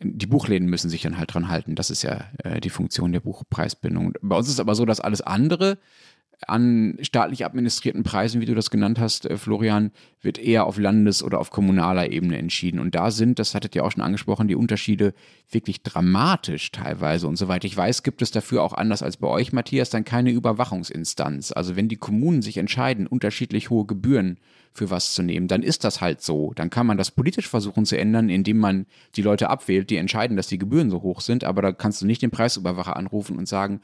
Die 0.00 0.26
Buchläden 0.26 0.70
müssen 0.70 0.88
sich 0.88 1.02
dann 1.02 1.18
halt 1.18 1.34
dran 1.34 1.48
halten. 1.48 1.74
Das 1.74 1.90
ist 1.90 2.02
ja 2.02 2.24
äh, 2.42 2.58
die 2.60 2.70
Funktion 2.70 3.12
der 3.12 3.20
Buchpreisbindung. 3.20 4.14
Bei 4.22 4.36
uns 4.36 4.46
ist 4.46 4.54
es 4.54 4.60
aber 4.60 4.74
so, 4.74 4.86
dass 4.86 5.00
alles 5.00 5.20
andere 5.20 5.76
an 6.46 6.96
staatlich 7.00 7.44
administrierten 7.44 8.04
Preisen, 8.04 8.40
wie 8.40 8.46
du 8.46 8.54
das 8.54 8.70
genannt 8.70 9.00
hast, 9.00 9.26
äh, 9.26 9.36
Florian, 9.36 9.90
wird 10.20 10.38
eher 10.38 10.66
auf 10.66 10.78
Landes- 10.78 11.22
oder 11.22 11.40
auf 11.40 11.50
kommunaler 11.50 12.10
Ebene 12.10 12.38
entschieden. 12.38 12.78
Und 12.78 12.94
da 12.94 13.10
sind, 13.10 13.38
das 13.38 13.54
hattet 13.54 13.74
ihr 13.74 13.84
auch 13.84 13.90
schon 13.90 14.02
angesprochen, 14.02 14.46
die 14.46 14.54
Unterschiede 14.54 15.14
wirklich 15.50 15.82
dramatisch 15.82 16.70
teilweise. 16.70 17.26
Und 17.26 17.36
soweit 17.36 17.64
ich 17.64 17.76
weiß, 17.76 18.02
gibt 18.02 18.22
es 18.22 18.30
dafür 18.30 18.62
auch 18.62 18.72
anders 18.72 19.02
als 19.02 19.16
bei 19.16 19.28
euch, 19.28 19.52
Matthias, 19.52 19.90
dann 19.90 20.04
keine 20.04 20.30
Überwachungsinstanz. 20.30 21.52
Also 21.52 21.76
wenn 21.76 21.88
die 21.88 21.96
Kommunen 21.96 22.42
sich 22.42 22.56
entscheiden, 22.56 23.06
unterschiedlich 23.06 23.70
hohe 23.70 23.86
Gebühren 23.86 24.38
für 24.72 24.90
was 24.90 25.14
zu 25.14 25.22
nehmen, 25.22 25.48
dann 25.48 25.62
ist 25.62 25.82
das 25.82 26.00
halt 26.00 26.20
so. 26.22 26.52
Dann 26.54 26.70
kann 26.70 26.86
man 26.86 26.98
das 26.98 27.10
politisch 27.10 27.48
versuchen 27.48 27.84
zu 27.84 27.98
ändern, 27.98 28.28
indem 28.28 28.58
man 28.58 28.86
die 29.16 29.22
Leute 29.22 29.50
abwählt, 29.50 29.90
die 29.90 29.96
entscheiden, 29.96 30.36
dass 30.36 30.46
die 30.46 30.58
Gebühren 30.58 30.90
so 30.90 31.02
hoch 31.02 31.20
sind. 31.20 31.42
Aber 31.42 31.62
da 31.62 31.72
kannst 31.72 32.00
du 32.00 32.06
nicht 32.06 32.22
den 32.22 32.30
Preisüberwacher 32.30 32.96
anrufen 32.96 33.36
und 33.36 33.48
sagen, 33.48 33.80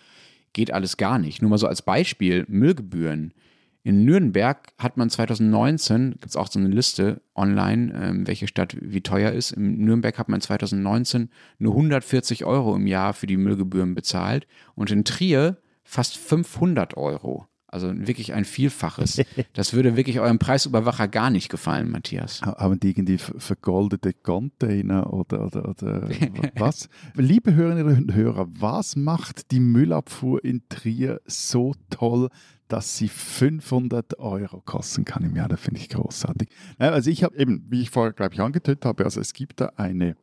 geht 0.55 0.73
alles 0.73 0.97
gar 0.97 1.19
nicht. 1.19 1.43
Nur 1.43 1.51
mal 1.51 1.59
so 1.59 1.67
als 1.67 1.83
Beispiel, 1.83 2.47
Müllgebühren. 2.49 3.35
In 3.83 4.07
Nürnberg 4.07 4.73
hat 4.79 4.97
man 4.97 5.11
2019, 5.11 6.13
gibt 6.13 6.25
es 6.25 6.37
auch 6.37 6.51
so 6.51 6.59
eine 6.59 6.69
Liste 6.69 7.21
online, 7.35 7.93
ähm, 7.95 8.27
welche 8.27 8.47
Stadt 8.47 8.75
wie 8.81 9.03
teuer 9.03 9.33
ist. 9.33 9.51
In 9.51 9.85
Nürnberg 9.85 10.19
hat 10.19 10.31
man 10.31 10.41
2019 10.41 11.29
nur 11.59 11.75
140 11.75 12.47
Euro 12.47 12.75
im 12.75 12.87
Jahr 12.87 13.13
für 13.13 13.27
die 13.27 13.37
Müllgebühren 13.37 13.95
bezahlt 13.95 14.47
und 14.75 14.91
in 14.91 15.05
Trier 15.05 15.59
fast 15.83 16.17
500 16.17 16.97
Euro. 16.97 17.47
Also 17.75 17.93
wirklich 17.93 18.33
ein 18.33 18.45
Vielfaches. 18.45 19.21
Das 19.53 19.73
würde 19.73 19.97
wirklich 19.97 20.21
eurem 20.21 20.39
Preisüberwacher 20.39 21.09
gar 21.09 21.29
nicht 21.29 21.49
gefallen, 21.49 21.91
Matthias. 21.91 22.41
Haben 22.43 22.79
die 22.79 22.91
irgendwie 22.91 23.19
vergoldete 23.19 24.13
Container 24.13 25.13
oder, 25.13 25.47
oder, 25.47 25.69
oder 25.69 26.09
was? 26.57 26.89
Liebe 27.15 27.55
Hörerinnen 27.55 28.05
und 28.05 28.15
Hörer, 28.15 28.47
was 28.49 28.95
macht 28.95 29.51
die 29.51 29.61
Müllabfuhr 29.61 30.45
in 30.45 30.63
Trier 30.69 31.21
so 31.27 31.75
toll, 31.91 32.29
dass 32.69 32.97
sie 32.97 33.09
500 33.09 34.19
Euro 34.21 34.61
kosten 34.61 35.05
kann 35.05 35.25
im 35.25 35.35
Jahr? 35.35 35.49
Das 35.49 35.61
finde 35.61 35.81
ich 35.81 35.89
großartig. 35.89 36.49
Also 36.79 37.11
ich 37.11 37.25
habe 37.25 37.37
eben, 37.37 37.67
wie 37.71 37.83
ich 37.83 37.91
vorher, 37.91 38.13
glaube 38.13 38.35
ich, 38.35 38.41
angetötet 38.41 38.85
habe, 38.85 39.05
also 39.05 39.21
es 39.21 39.33
gibt 39.33 39.61
da 39.61 39.73
eine 39.77 40.17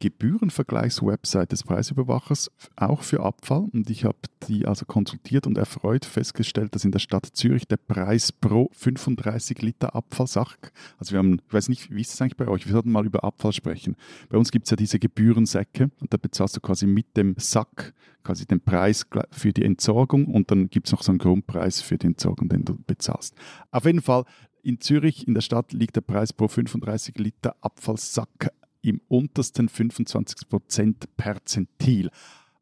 Gebührenvergleichswebsite 0.00 1.48
des 1.48 1.62
Preisüberwachers, 1.62 2.50
auch 2.76 3.02
für 3.02 3.20
Abfall. 3.20 3.68
Und 3.72 3.90
ich 3.90 4.04
habe 4.04 4.18
die 4.46 4.66
also 4.66 4.84
konsultiert 4.86 5.46
und 5.46 5.58
erfreut 5.58 6.04
festgestellt, 6.04 6.74
dass 6.74 6.84
in 6.84 6.92
der 6.92 6.98
Stadt 6.98 7.26
Zürich 7.32 7.66
der 7.66 7.76
Preis 7.76 8.32
pro 8.32 8.70
35 8.72 9.62
Liter 9.62 9.94
Abfallsack, 9.94 10.72
also 10.98 11.12
wir 11.12 11.18
haben, 11.18 11.40
ich 11.46 11.52
weiß 11.52 11.68
nicht, 11.68 11.90
wie 11.94 12.00
ist 12.00 12.14
es 12.14 12.20
eigentlich 12.20 12.36
bei 12.36 12.48
euch? 12.48 12.66
Wir 12.66 12.72
sollten 12.72 12.92
mal 12.92 13.06
über 13.06 13.24
Abfall 13.24 13.52
sprechen. 13.52 13.96
Bei 14.28 14.38
uns 14.38 14.50
gibt 14.50 14.66
es 14.66 14.70
ja 14.70 14.76
diese 14.76 14.98
Gebührensäcke 14.98 15.90
und 16.00 16.12
da 16.12 16.16
bezahlst 16.16 16.56
du 16.56 16.60
quasi 16.60 16.86
mit 16.86 17.16
dem 17.16 17.34
Sack 17.38 17.94
quasi 18.22 18.46
den 18.46 18.60
Preis 18.60 19.06
für 19.30 19.52
die 19.52 19.64
Entsorgung 19.64 20.26
und 20.26 20.50
dann 20.50 20.68
gibt 20.68 20.86
es 20.86 20.92
noch 20.92 21.02
so 21.02 21.12
einen 21.12 21.18
Grundpreis 21.18 21.80
für 21.80 21.96
die 21.96 22.08
Entsorgung, 22.08 22.48
den 22.48 22.64
du 22.64 22.76
bezahlst. 22.86 23.34
Auf 23.70 23.86
jeden 23.86 24.02
Fall 24.02 24.24
in 24.62 24.80
Zürich, 24.80 25.26
in 25.26 25.34
der 25.34 25.40
Stadt, 25.40 25.72
liegt 25.72 25.96
der 25.96 26.02
Preis 26.02 26.32
pro 26.32 26.48
35 26.48 27.16
Liter 27.18 27.56
Abfallsack 27.60 28.52
im 28.82 29.00
untersten 29.08 29.68
25 29.68 30.48
Prozent 30.48 31.16
Perzentil. 31.16 32.10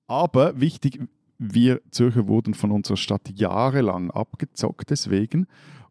Aber 0.06 0.60
wichtig, 0.60 1.00
wir 1.38 1.80
Zürcher 1.90 2.28
wurden 2.28 2.54
von 2.54 2.70
unserer 2.70 2.96
Stadt 2.96 3.30
jahrelang 3.34 4.10
abgezockt 4.10 4.90
deswegen. 4.90 5.46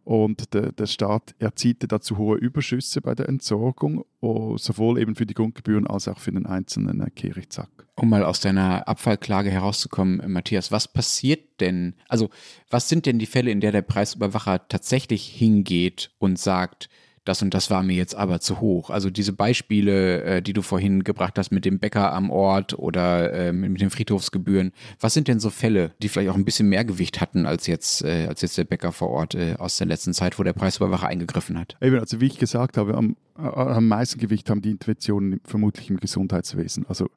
Und 0.05 0.53
der, 0.53 0.71
der 0.71 0.85
Staat 0.85 1.33
erzielte 1.39 1.87
dazu 1.87 2.17
hohe 2.17 2.37
Überschüsse 2.37 3.01
bei 3.01 3.15
der 3.15 3.27
Entsorgung, 3.27 4.05
oh, 4.21 4.55
sowohl 4.55 4.99
eben 4.99 5.15
für 5.15 5.25
die 5.25 5.33
Grundgebühren 5.33 5.87
als 5.87 6.07
auch 6.07 6.19
für 6.19 6.31
den 6.31 6.45
einzelnen 6.45 7.03
Kehrichtsack. 7.15 7.87
Um 7.95 8.09
mal 8.09 8.23
aus 8.23 8.39
deiner 8.39 8.87
Abfallklage 8.87 9.49
herauszukommen, 9.49 10.21
Matthias, 10.31 10.71
was 10.71 10.87
passiert 10.87 11.59
denn? 11.59 11.95
Also, 12.07 12.29
was 12.69 12.87
sind 12.87 13.07
denn 13.07 13.17
die 13.17 13.25
Fälle, 13.25 13.49
in 13.49 13.61
der 13.61 13.71
der 13.71 13.81
Preisüberwacher 13.81 14.67
tatsächlich 14.67 15.25
hingeht 15.25 16.11
und 16.19 16.37
sagt, 16.37 16.87
das 17.25 17.41
und 17.41 17.53
das 17.53 17.69
war 17.69 17.83
mir 17.83 17.95
jetzt 17.95 18.15
aber 18.15 18.39
zu 18.39 18.61
hoch. 18.61 18.89
Also 18.89 19.09
diese 19.09 19.33
Beispiele, 19.33 20.23
äh, 20.23 20.41
die 20.41 20.53
du 20.53 20.61
vorhin 20.61 21.03
gebracht 21.03 21.37
hast 21.37 21.51
mit 21.51 21.65
dem 21.65 21.79
Bäcker 21.79 22.13
am 22.13 22.29
Ort 22.29 22.77
oder 22.77 23.33
äh, 23.33 23.51
mit 23.51 23.81
den 23.81 23.89
Friedhofsgebühren, 23.89 24.71
was 24.99 25.13
sind 25.13 25.27
denn 25.27 25.39
so 25.39 25.49
Fälle, 25.49 25.91
die 26.01 26.07
vielleicht 26.07 26.29
auch 26.29 26.35
ein 26.35 26.45
bisschen 26.45 26.69
mehr 26.69 26.85
Gewicht 26.85 27.19
hatten 27.19 27.45
als 27.45 27.67
jetzt, 27.67 28.03
äh, 28.03 28.27
als 28.27 28.41
jetzt 28.41 28.57
der 28.57 28.63
Bäcker 28.63 28.91
vor 28.91 29.09
Ort 29.09 29.35
äh, 29.35 29.55
aus 29.57 29.77
der 29.77 29.87
letzten 29.87 30.13
Zeit, 30.13 30.39
wo 30.39 30.43
der 30.43 30.53
Preisüberwacher 30.53 31.07
eingegriffen 31.07 31.59
hat? 31.59 31.75
Eben, 31.81 31.99
also 31.99 32.21
wie 32.21 32.27
ich 32.27 32.37
gesagt 32.37 32.77
habe, 32.77 32.93
am, 32.95 33.17
am 33.35 33.87
meisten 33.87 34.19
Gewicht 34.19 34.49
haben 34.49 34.61
die 34.61 34.71
Interventionen 34.71 35.41
vermutlich 35.43 35.89
im 35.89 35.97
Gesundheitswesen. 35.97 36.85
Also 36.87 37.09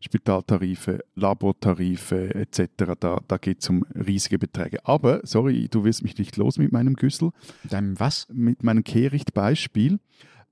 Spitaltarife, 0.00 1.04
Labortarife 1.14 2.34
etc. 2.34 2.94
Da, 2.98 3.20
da 3.26 3.36
geht 3.38 3.62
es 3.62 3.68
um 3.68 3.84
riesige 3.94 4.38
Beträge. 4.38 4.84
Aber, 4.84 5.20
sorry, 5.24 5.68
du 5.70 5.84
wirst 5.84 6.02
mich 6.02 6.16
nicht 6.18 6.36
los 6.36 6.58
mit 6.58 6.72
meinem 6.72 6.94
Güssel. 6.94 7.30
Deinem 7.64 7.98
was? 7.98 8.26
Mit 8.30 8.62
meinem 8.62 8.84
Kehricht-Beispiel 8.84 9.98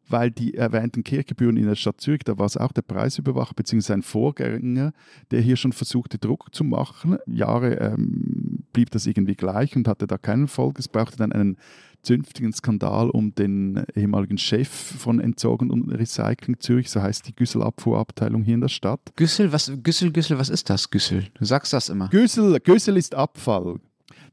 weil 0.09 0.30
die 0.30 0.54
erwähnten 0.54 1.02
Kirchgebühren 1.02 1.57
in 1.57 1.66
der 1.66 1.76
Stadt 1.76 2.00
Zürich, 2.00 2.22
da 2.24 2.38
war 2.38 2.46
es 2.46 2.57
auch 2.57 2.72
der 2.72 2.83
Preisüberwacher 2.83 3.54
bzw. 3.54 3.80
sein 3.80 4.02
Vorgänger, 4.02 4.92
der 5.30 5.40
hier 5.40 5.57
schon 5.57 5.72
versuchte, 5.72 6.18
Druck 6.18 6.54
zu 6.54 6.64
machen. 6.64 7.18
Jahre 7.26 7.74
ähm, 7.80 8.43
blieb 8.74 8.90
das 8.90 9.06
irgendwie 9.06 9.37
gleich 9.37 9.74
und 9.74 9.88
hatte 9.88 10.06
da 10.06 10.18
keinen 10.18 10.42
Erfolg. 10.42 10.78
Es 10.78 10.88
brauchte 10.88 11.16
dann 11.16 11.32
einen 11.32 11.56
zünftigen 12.02 12.52
Skandal 12.52 13.08
um 13.08 13.34
den 13.34 13.84
ehemaligen 13.94 14.37
Chef 14.37 14.68
von 14.68 15.20
Entsorgung 15.20 15.70
und 15.70 15.90
Recycling 15.90 16.60
Zürich, 16.60 16.90
so 16.90 17.00
heißt 17.00 17.26
die 17.26 17.34
Güsselabfuhrabteilung 17.34 18.42
hier 18.42 18.56
in 18.56 18.60
der 18.60 18.68
Stadt. 18.68 19.00
Güssel, 19.16 19.50
was, 19.52 19.72
Güssel, 19.82 20.12
Güssel, 20.12 20.38
was 20.38 20.50
ist 20.50 20.68
das, 20.68 20.90
Güssel? 20.90 21.28
Du 21.32 21.46
sagst 21.46 21.72
das 21.72 21.88
immer. 21.88 22.08
Güssel, 22.08 22.60
Güssel 22.60 22.98
ist 22.98 23.14
Abfall. 23.14 23.76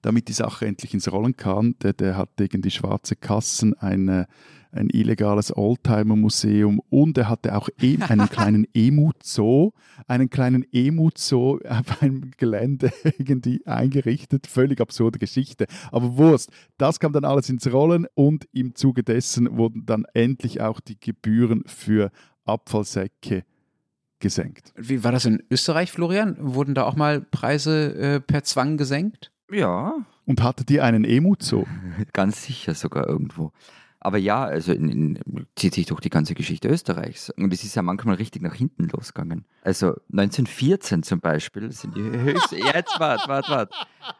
Damit 0.01 0.27
die 0.27 0.33
Sache 0.33 0.65
endlich 0.65 0.93
ins 0.93 1.11
Rollen 1.11 1.37
kam, 1.37 1.77
der, 1.79 1.93
der 1.93 2.17
hat 2.17 2.29
gegen 2.35 2.61
die 2.61 2.71
schwarze 2.71 3.15
Kassen 3.15 3.73
eine 3.75 4.27
ein 4.71 4.89
illegales 4.89 5.55
Oldtimer-Museum 5.55 6.81
und 6.89 7.17
er 7.17 7.29
hatte 7.29 7.55
auch 7.55 7.69
e 7.81 7.97
einen 8.01 8.29
kleinen 8.29 8.67
Emu-Zoo, 8.73 9.71
einen 10.07 10.29
kleinen 10.29 10.65
Emu-Zoo 10.71 11.59
auf 11.67 12.01
einem 12.01 12.31
Gelände 12.37 12.91
irgendwie 13.17 13.65
eingerichtet. 13.65 14.47
Völlig 14.47 14.81
absurde 14.81 15.19
Geschichte. 15.19 15.67
Aber 15.91 16.17
Wurst, 16.17 16.51
das 16.77 16.99
kam 16.99 17.13
dann 17.13 17.25
alles 17.25 17.49
ins 17.49 17.71
Rollen 17.71 18.07
und 18.13 18.47
im 18.51 18.75
Zuge 18.75 19.03
dessen 19.03 19.57
wurden 19.57 19.85
dann 19.85 20.05
endlich 20.13 20.61
auch 20.61 20.79
die 20.79 20.99
Gebühren 20.99 21.63
für 21.65 22.11
Abfallsäcke 22.45 23.43
gesenkt. 24.19 24.71
Wie 24.75 25.03
war 25.03 25.11
das 25.11 25.25
in 25.25 25.43
Österreich, 25.49 25.91
Florian? 25.91 26.37
Wurden 26.39 26.75
da 26.75 26.83
auch 26.83 26.95
mal 26.95 27.21
Preise 27.21 27.95
äh, 27.95 28.19
per 28.21 28.43
Zwang 28.43 28.77
gesenkt? 28.77 29.31
Ja. 29.51 29.95
Und 30.25 30.41
hattet 30.41 30.71
ihr 30.71 30.85
einen 30.85 31.03
Emu-Zoo? 31.03 31.65
Ganz 32.13 32.43
sicher 32.43 32.73
sogar 32.73 33.07
irgendwo. 33.07 33.51
Aber 34.03 34.17
ja, 34.17 34.43
also 34.43 34.73
in, 34.73 34.89
in, 34.89 35.47
zieht 35.55 35.75
sich 35.75 35.85
durch 35.85 36.01
die 36.01 36.09
ganze 36.09 36.33
Geschichte 36.33 36.67
Österreichs. 36.67 37.29
Und 37.29 37.53
es 37.53 37.63
ist 37.63 37.75
ja 37.75 37.83
manchmal 37.83 38.15
richtig 38.15 38.41
nach 38.41 38.55
hinten 38.55 38.89
losgegangen. 38.89 39.45
Also 39.63 39.93
1914 40.11 41.03
zum 41.03 41.19
Beispiel 41.19 41.71
sind 41.71 41.95
die 41.95 42.01
höchsten. 42.01 42.57
Jetzt 42.57 42.99
wart, 42.99 43.27
wart, 43.27 43.47
wart. 43.49 43.73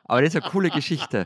Aber 0.05 0.21
das 0.21 0.35
ist 0.35 0.41
eine 0.41 0.51
coole 0.51 0.69
Geschichte 0.69 1.25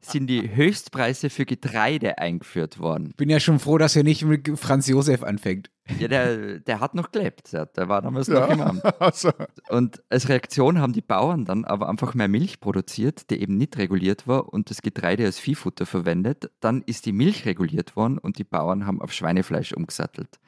sind 0.00 0.26
die 0.26 0.54
Höchstpreise 0.54 1.30
für 1.30 1.44
Getreide 1.44 2.18
eingeführt 2.18 2.78
worden. 2.78 3.14
Bin 3.16 3.30
ja 3.30 3.40
schon 3.40 3.58
froh, 3.58 3.78
dass 3.78 3.96
er 3.96 4.02
nicht 4.02 4.24
mit 4.24 4.58
Franz 4.58 4.86
Josef 4.88 5.22
anfängt. 5.22 5.70
Ja, 5.98 6.08
der, 6.08 6.60
der 6.60 6.80
hat 6.80 6.94
noch 6.94 7.10
gelebt. 7.10 7.52
Der, 7.52 7.66
der 7.66 7.88
war 7.88 8.02
damals 8.02 8.28
ja. 8.28 8.40
noch 8.40 8.50
im 8.50 8.60
Amt. 8.60 8.82
Also. 9.00 9.32
Und 9.68 10.02
als 10.08 10.28
Reaktion 10.28 10.78
haben 10.78 10.92
die 10.92 11.00
Bauern 11.00 11.44
dann 11.44 11.64
aber 11.64 11.88
einfach 11.88 12.14
mehr 12.14 12.28
Milch 12.28 12.60
produziert, 12.60 13.30
die 13.30 13.40
eben 13.40 13.56
nicht 13.56 13.76
reguliert 13.78 14.26
war 14.26 14.52
und 14.52 14.70
das 14.70 14.82
Getreide 14.82 15.24
als 15.24 15.38
Viehfutter 15.38 15.86
verwendet. 15.86 16.50
Dann 16.60 16.82
ist 16.82 17.06
die 17.06 17.12
Milch 17.12 17.46
reguliert 17.46 17.96
worden 17.96 18.18
und 18.18 18.38
die 18.38 18.44
Bauern 18.44 18.86
haben 18.86 19.00
auf 19.00 19.12
Schweinefleisch 19.12 19.72
umgesattelt. 19.72 20.38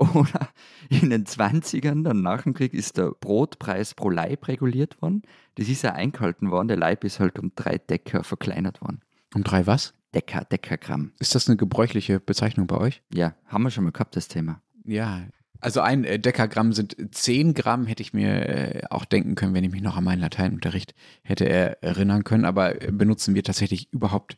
Oder 0.00 0.48
in 0.88 1.10
den 1.10 1.26
20ern, 1.26 2.04
dann 2.04 2.22
nach 2.22 2.42
dem 2.42 2.54
Krieg, 2.54 2.72
ist 2.72 2.96
der 2.96 3.10
Brotpreis 3.10 3.94
pro 3.94 4.08
Leib 4.08 4.48
reguliert 4.48 5.00
worden. 5.02 5.22
Das 5.56 5.68
ist 5.68 5.82
ja 5.82 5.92
eingehalten 5.92 6.50
worden. 6.50 6.68
Der 6.68 6.78
Leib 6.78 7.04
ist 7.04 7.20
halt 7.20 7.38
um 7.38 7.52
drei 7.54 7.76
Decker 7.76 8.24
verkleinert 8.24 8.80
worden. 8.80 9.02
Um 9.34 9.44
drei 9.44 9.66
was? 9.66 9.92
Decker, 10.14 10.44
Deckergramm. 10.44 11.12
Ist 11.18 11.34
das 11.34 11.48
eine 11.48 11.56
gebräuchliche 11.56 12.18
Bezeichnung 12.18 12.66
bei 12.66 12.78
euch? 12.78 13.02
Ja, 13.12 13.34
haben 13.46 13.62
wir 13.62 13.70
schon 13.70 13.84
mal 13.84 13.92
gehabt, 13.92 14.16
das 14.16 14.26
Thema. 14.26 14.60
Ja, 14.90 15.22
also 15.60 15.80
ein 15.82 16.02
äh, 16.02 16.18
Dekagramm 16.18 16.72
sind 16.72 16.96
10 17.12 17.54
Gramm, 17.54 17.86
hätte 17.86 18.02
ich 18.02 18.12
mir 18.12 18.48
äh, 18.48 18.82
auch 18.90 19.04
denken 19.04 19.36
können, 19.36 19.54
wenn 19.54 19.62
ich 19.62 19.70
mich 19.70 19.82
noch 19.82 19.96
an 19.96 20.02
meinen 20.02 20.20
Lateinunterricht 20.20 20.94
hätte 21.22 21.48
erinnern 21.48 22.24
können, 22.24 22.44
aber 22.44 22.74
benutzen 22.90 23.36
wir 23.36 23.44
tatsächlich 23.44 23.92
überhaupt 23.92 24.36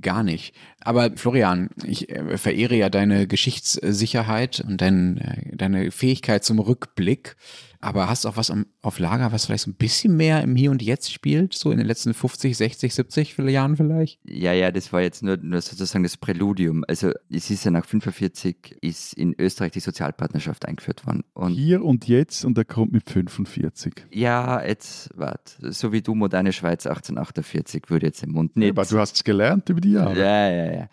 gar 0.00 0.22
nicht. 0.22 0.54
Aber 0.80 1.10
Florian, 1.16 1.70
ich 1.84 2.10
äh, 2.10 2.38
verehre 2.38 2.76
ja 2.76 2.90
deine 2.90 3.26
Geschichtssicherheit 3.26 4.60
und 4.60 4.80
dein, 4.80 5.50
deine 5.52 5.90
Fähigkeit 5.90 6.44
zum 6.44 6.60
Rückblick. 6.60 7.34
Aber 7.80 8.08
hast 8.08 8.24
du 8.24 8.28
auch 8.28 8.36
was 8.36 8.52
auf 8.82 8.98
Lager, 8.98 9.30
was 9.32 9.46
vielleicht 9.46 9.64
so 9.64 9.70
ein 9.70 9.74
bisschen 9.74 10.16
mehr 10.16 10.42
im 10.42 10.56
Hier 10.56 10.70
und 10.70 10.82
Jetzt 10.82 11.12
spielt, 11.12 11.54
so 11.54 11.70
in 11.70 11.78
den 11.78 11.86
letzten 11.86 12.12
50, 12.12 12.56
60, 12.56 12.94
70 12.94 13.38
Jahren 13.38 13.76
vielleicht? 13.76 14.18
Ja, 14.24 14.52
ja, 14.52 14.70
das 14.70 14.92
war 14.92 15.00
jetzt 15.00 15.22
nur, 15.22 15.36
nur 15.36 15.60
sozusagen 15.60 16.02
das 16.02 16.16
Präludium. 16.16 16.84
Also 16.88 17.12
es 17.30 17.50
ist 17.50 17.64
ja 17.64 17.70
nach 17.70 17.84
45 17.84 18.78
ist 18.80 19.12
in 19.12 19.34
Österreich 19.38 19.72
die 19.72 19.80
Sozialpartnerschaft 19.80 20.66
eingeführt 20.66 21.06
worden. 21.06 21.22
Und 21.34 21.52
Hier 21.52 21.84
und 21.84 22.08
jetzt 22.08 22.44
und 22.44 22.58
er 22.58 22.64
kommt 22.64 22.92
mit 22.92 23.08
45. 23.08 24.06
Ja, 24.12 24.64
jetzt, 24.64 25.10
warte, 25.14 25.72
so 25.72 25.92
wie 25.92 26.02
du 26.02 26.14
moderne 26.14 26.52
Schweiz 26.52 26.86
1848 26.86 27.84
würde 27.88 28.06
jetzt 28.06 28.22
im 28.24 28.32
Mund 28.32 28.56
nicht. 28.56 28.70
Aber 28.70 28.84
du 28.84 28.98
hast 28.98 29.16
es 29.16 29.24
gelernt 29.24 29.68
über 29.68 29.80
die 29.80 29.92
Jahre. 29.92 30.18
Ja, 30.18 30.50
ja, 30.50 30.72
ja. 30.72 30.88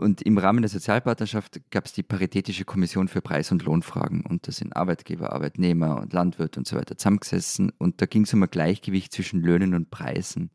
Und 0.00 0.22
im 0.22 0.38
Rahmen 0.38 0.62
der 0.62 0.70
Sozialpartnerschaft 0.70 1.60
gab 1.70 1.84
es 1.84 1.92
die 1.92 2.02
Paritätische 2.02 2.64
Kommission 2.64 3.06
für 3.06 3.20
Preis- 3.20 3.52
und 3.52 3.62
Lohnfragen. 3.62 4.22
Und 4.22 4.48
da 4.48 4.52
sind 4.52 4.74
Arbeitgeber, 4.74 5.34
Arbeitnehmer 5.34 6.00
und 6.00 6.14
Landwirte 6.14 6.58
und 6.58 6.66
so 6.66 6.76
weiter 6.76 6.96
zusammengesessen. 6.96 7.70
Und 7.76 8.00
da 8.00 8.06
ging 8.06 8.22
es 8.22 8.32
um 8.32 8.42
ein 8.42 8.48
Gleichgewicht 8.50 9.12
zwischen 9.12 9.42
Löhnen 9.42 9.74
und 9.74 9.90
Preisen. 9.90 10.52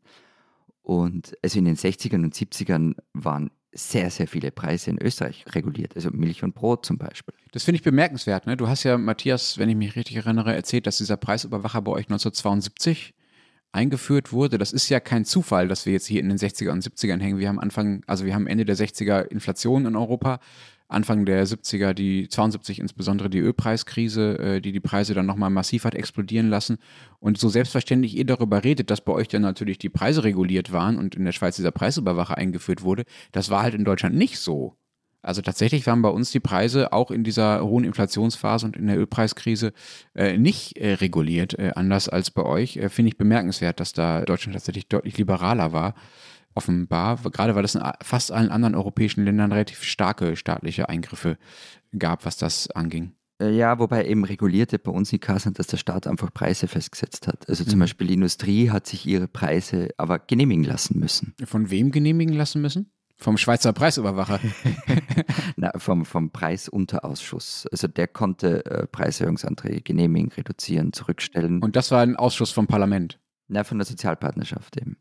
Und 0.82 1.36
also 1.44 1.60
in 1.60 1.64
den 1.64 1.76
60ern 1.76 2.24
und 2.24 2.34
70ern 2.34 2.96
waren 3.12 3.52
sehr, 3.72 4.10
sehr 4.10 4.26
viele 4.26 4.50
Preise 4.50 4.90
in 4.90 5.00
Österreich 5.00 5.44
reguliert. 5.54 5.94
Also 5.94 6.10
Milch 6.10 6.42
und 6.42 6.56
Brot 6.56 6.84
zum 6.84 6.98
Beispiel. 6.98 7.34
Das 7.52 7.62
finde 7.62 7.76
ich 7.76 7.84
bemerkenswert. 7.84 8.46
Ne? 8.46 8.56
Du 8.56 8.66
hast 8.66 8.82
ja, 8.82 8.98
Matthias, 8.98 9.58
wenn 9.58 9.68
ich 9.68 9.76
mich 9.76 9.94
richtig 9.94 10.16
erinnere, 10.16 10.56
erzählt, 10.56 10.88
dass 10.88 10.98
dieser 10.98 11.16
Preisüberwacher 11.16 11.82
bei 11.82 11.92
euch 11.92 12.06
1972 12.06 13.14
eingeführt 13.76 14.32
wurde. 14.32 14.58
Das 14.58 14.72
ist 14.72 14.88
ja 14.88 14.98
kein 14.98 15.24
Zufall, 15.24 15.68
dass 15.68 15.86
wir 15.86 15.92
jetzt 15.92 16.06
hier 16.06 16.20
in 16.20 16.28
den 16.28 16.38
60er 16.38 16.70
und 16.70 16.82
70ern 16.82 17.20
hängen. 17.20 17.38
Wir 17.38 17.48
haben 17.48 17.60
Anfang, 17.60 18.02
also 18.06 18.24
wir 18.24 18.34
haben 18.34 18.46
Ende 18.46 18.64
der 18.64 18.76
60er 18.76 19.22
Inflation 19.26 19.86
in 19.86 19.94
Europa, 19.94 20.40
Anfang 20.88 21.24
der 21.26 21.46
70er 21.46 21.94
die 21.94 22.28
72 22.28 22.78
insbesondere 22.78 23.28
die 23.28 23.40
Ölpreiskrise, 23.40 24.38
äh, 24.38 24.60
die 24.60 24.72
die 24.72 24.80
Preise 24.80 25.14
dann 25.14 25.26
nochmal 25.26 25.50
massiv 25.50 25.84
hat 25.84 25.94
explodieren 25.94 26.48
lassen. 26.48 26.78
Und 27.18 27.38
so 27.38 27.48
selbstverständlich 27.48 28.16
ihr 28.16 28.24
darüber 28.24 28.64
redet, 28.64 28.90
dass 28.90 29.00
bei 29.00 29.12
euch 29.12 29.28
dann 29.28 29.42
natürlich 29.42 29.78
die 29.78 29.88
Preise 29.88 30.24
reguliert 30.24 30.72
waren 30.72 30.96
und 30.96 31.14
in 31.14 31.24
der 31.24 31.32
Schweiz 31.32 31.56
dieser 31.56 31.72
Preisüberwacher 31.72 32.38
eingeführt 32.38 32.82
wurde, 32.82 33.04
das 33.32 33.50
war 33.50 33.62
halt 33.62 33.74
in 33.74 33.84
Deutschland 33.84 34.14
nicht 34.14 34.38
so. 34.38 34.76
Also 35.26 35.42
tatsächlich 35.42 35.86
waren 35.86 36.02
bei 36.02 36.08
uns 36.08 36.30
die 36.30 36.40
Preise 36.40 36.92
auch 36.92 37.10
in 37.10 37.24
dieser 37.24 37.62
hohen 37.62 37.84
Inflationsphase 37.84 38.64
und 38.66 38.76
in 38.76 38.86
der 38.86 38.98
Ölpreiskrise 38.98 39.72
äh, 40.14 40.38
nicht 40.38 40.76
äh, 40.78 40.94
reguliert, 40.94 41.58
äh, 41.58 41.72
anders 41.74 42.08
als 42.08 42.30
bei 42.30 42.44
euch. 42.44 42.76
Äh, 42.76 42.88
finde 42.88 43.08
ich 43.08 43.18
bemerkenswert, 43.18 43.80
dass 43.80 43.92
da 43.92 44.22
Deutschland 44.22 44.54
tatsächlich 44.54 44.88
deutlich 44.88 45.18
liberaler 45.18 45.72
war. 45.72 45.94
Offenbar, 46.54 47.18
gerade 47.32 47.54
weil 47.54 47.64
es 47.64 47.74
in 47.74 47.82
fast 48.02 48.32
allen 48.32 48.50
anderen 48.50 48.74
europäischen 48.74 49.24
Ländern 49.24 49.52
relativ 49.52 49.82
starke 49.82 50.36
staatliche 50.36 50.88
Eingriffe 50.88 51.36
gab, 51.98 52.24
was 52.24 52.38
das 52.38 52.70
anging. 52.70 53.12
Äh, 53.42 53.50
ja, 53.54 53.78
wobei 53.78 54.06
eben 54.06 54.24
regulierte 54.24 54.78
bei 54.78 54.90
uns 54.90 55.12
in 55.12 55.20
Kassel, 55.20 55.52
dass 55.52 55.66
der 55.66 55.76
Staat 55.76 56.06
einfach 56.06 56.32
Preise 56.32 56.68
festgesetzt 56.68 57.26
hat. 57.28 57.48
Also 57.48 57.64
zum 57.64 57.78
Mhm. 57.78 57.80
Beispiel 57.80 58.06
die 58.06 58.14
Industrie 58.14 58.70
hat 58.70 58.86
sich 58.86 59.06
ihre 59.06 59.28
Preise 59.28 59.90
aber 59.98 60.18
genehmigen 60.18 60.64
lassen 60.64 60.98
müssen. 60.98 61.34
Von 61.44 61.70
wem 61.70 61.90
genehmigen 61.90 62.34
lassen 62.34 62.62
müssen? 62.62 62.90
Vom 63.18 63.38
Schweizer 63.38 63.72
Preisüberwacher. 63.72 64.40
Na, 65.56 65.72
vom, 65.78 66.04
vom 66.04 66.30
Preisunterausschuss. 66.30 67.66
Also 67.72 67.88
der 67.88 68.08
konnte 68.08 68.64
äh, 68.66 68.86
Preiserhöhungsanträge 68.86 69.80
genehmigen, 69.80 70.30
reduzieren, 70.32 70.92
zurückstellen. 70.92 71.62
Und 71.62 71.76
das 71.76 71.90
war 71.90 72.02
ein 72.02 72.16
Ausschuss 72.16 72.50
vom 72.50 72.66
Parlament. 72.66 73.18
Na, 73.48 73.64
von 73.64 73.78
der 73.78 73.86
Sozialpartnerschaft 73.86 74.76
eben. 74.76 74.98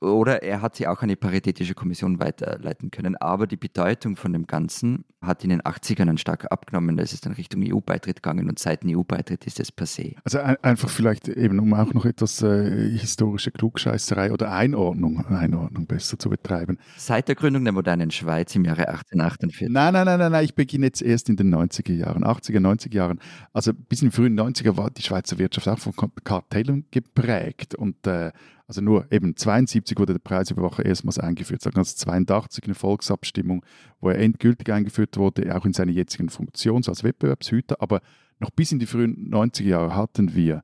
Oder 0.00 0.42
er 0.42 0.62
hat 0.62 0.76
sie 0.76 0.86
auch 0.86 1.02
an 1.02 1.08
die 1.08 1.16
Paritätische 1.16 1.74
Kommission 1.74 2.20
weiterleiten 2.20 2.90
können. 2.90 3.16
Aber 3.16 3.46
die 3.46 3.56
Bedeutung 3.56 4.16
von 4.16 4.32
dem 4.32 4.46
Ganzen 4.46 5.04
hat 5.20 5.44
in 5.44 5.50
den 5.50 5.60
80ern 5.60 6.06
dann 6.06 6.16
stark 6.16 6.50
abgenommen. 6.50 6.96
Da 6.96 7.02
ist 7.02 7.12
es 7.12 7.20
dann 7.20 7.34
Richtung 7.34 7.62
EU-Beitritt 7.62 8.22
gegangen 8.22 8.48
und 8.48 8.58
seit 8.58 8.82
dem 8.82 8.96
EU-Beitritt 8.96 9.46
ist 9.46 9.60
es 9.60 9.76
passé. 9.76 10.16
Also 10.24 10.38
ein, 10.38 10.56
einfach 10.62 10.88
vielleicht 10.88 11.28
eben, 11.28 11.58
um 11.60 11.74
auch 11.74 11.92
noch 11.92 12.06
etwas 12.06 12.40
äh, 12.40 12.90
historische 12.98 13.50
Klugscheißerei 13.50 14.32
oder 14.32 14.50
Einordnung, 14.52 15.26
Einordnung 15.26 15.86
besser 15.86 16.18
zu 16.18 16.30
betreiben. 16.30 16.78
Seit 16.96 17.28
der 17.28 17.34
Gründung 17.34 17.64
der 17.64 17.74
modernen 17.74 18.10
Schweiz 18.10 18.54
im 18.54 18.64
Jahre 18.64 18.88
1848. 18.88 19.68
Nein, 19.68 19.92
nein, 19.92 20.06
nein, 20.06 20.18
nein, 20.18 20.32
nein, 20.32 20.44
ich 20.44 20.54
beginne 20.54 20.86
jetzt 20.86 21.02
erst 21.02 21.28
in 21.28 21.36
den 21.36 21.54
90er 21.54 21.92
Jahren, 21.92 22.24
80er, 22.24 22.60
90er 22.60 22.94
Jahren. 22.94 23.20
Also 23.52 23.74
bis 23.74 24.00
in 24.00 24.08
den 24.08 24.12
frühen 24.12 24.40
90er 24.40 24.78
war 24.78 24.90
die 24.90 25.02
Schweizer 25.02 25.38
Wirtschaft 25.38 25.68
auch 25.68 25.78
von 25.78 25.92
Kartellen 26.24 26.86
geprägt 26.90 27.74
und 27.74 28.06
äh, 28.06 28.32
also 28.70 28.82
nur 28.82 29.10
eben 29.10 29.34
72 29.34 29.98
wurde 29.98 30.12
der 30.12 30.20
Preisüberwacher 30.20 30.84
erstmals 30.84 31.18
eingeführt, 31.18 31.60
seit 31.60 31.74
1982 31.74 32.66
eine 32.66 32.76
Volksabstimmung, 32.76 33.66
wo 34.00 34.10
er 34.10 34.18
endgültig 34.20 34.72
eingeführt 34.72 35.16
wurde, 35.16 35.56
auch 35.56 35.66
in 35.66 35.72
seiner 35.72 35.90
jetzigen 35.90 36.28
Funktion 36.28 36.84
so 36.84 36.92
als 36.92 37.02
Wettbewerbshüter. 37.02 37.82
Aber 37.82 38.00
noch 38.38 38.50
bis 38.50 38.70
in 38.70 38.78
die 38.78 38.86
frühen 38.86 39.28
90er 39.28 39.64
Jahre 39.64 39.96
hatten 39.96 40.36
wir 40.36 40.62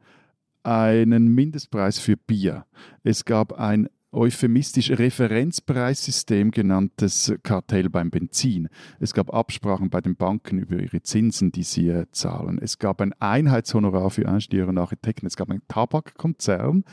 einen 0.62 1.34
Mindestpreis 1.34 1.98
für 1.98 2.16
Bier. 2.16 2.64
Es 3.02 3.24
gab 3.24 3.54
ein 3.54 3.88
euphemistisch 4.12 4.90
Referenzpreissystem 4.90 6.50
genanntes 6.50 7.34
Kartell 7.42 7.90
beim 7.90 8.10
Benzin. 8.10 8.68
Es 8.98 9.12
gab 9.12 9.32
Absprachen 9.32 9.90
bei 9.90 10.00
den 10.00 10.16
Banken 10.16 10.58
über 10.58 10.78
ihre 10.78 11.02
Zinsen, 11.02 11.52
die 11.52 11.64
sie 11.64 11.88
äh, 11.88 12.06
zahlen. 12.12 12.58
Es 12.60 12.78
gab 12.78 13.00
ein 13.00 13.12
Einheitshonorar 13.20 14.10
für 14.10 14.22
Ingenieure 14.22 14.70
und 14.70 14.78
Architekten. 14.78 15.26
Es 15.26 15.36
gab 15.36 15.50
einen 15.50 15.62
Tabakkonzern, 15.68 16.84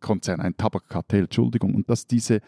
Konzern, 0.00 0.40
ein 0.40 0.56
Tabakkartell, 0.56 1.24
Entschuldigung, 1.24 1.74
und 1.74 1.88
dass 1.88 2.06
diese 2.06 2.40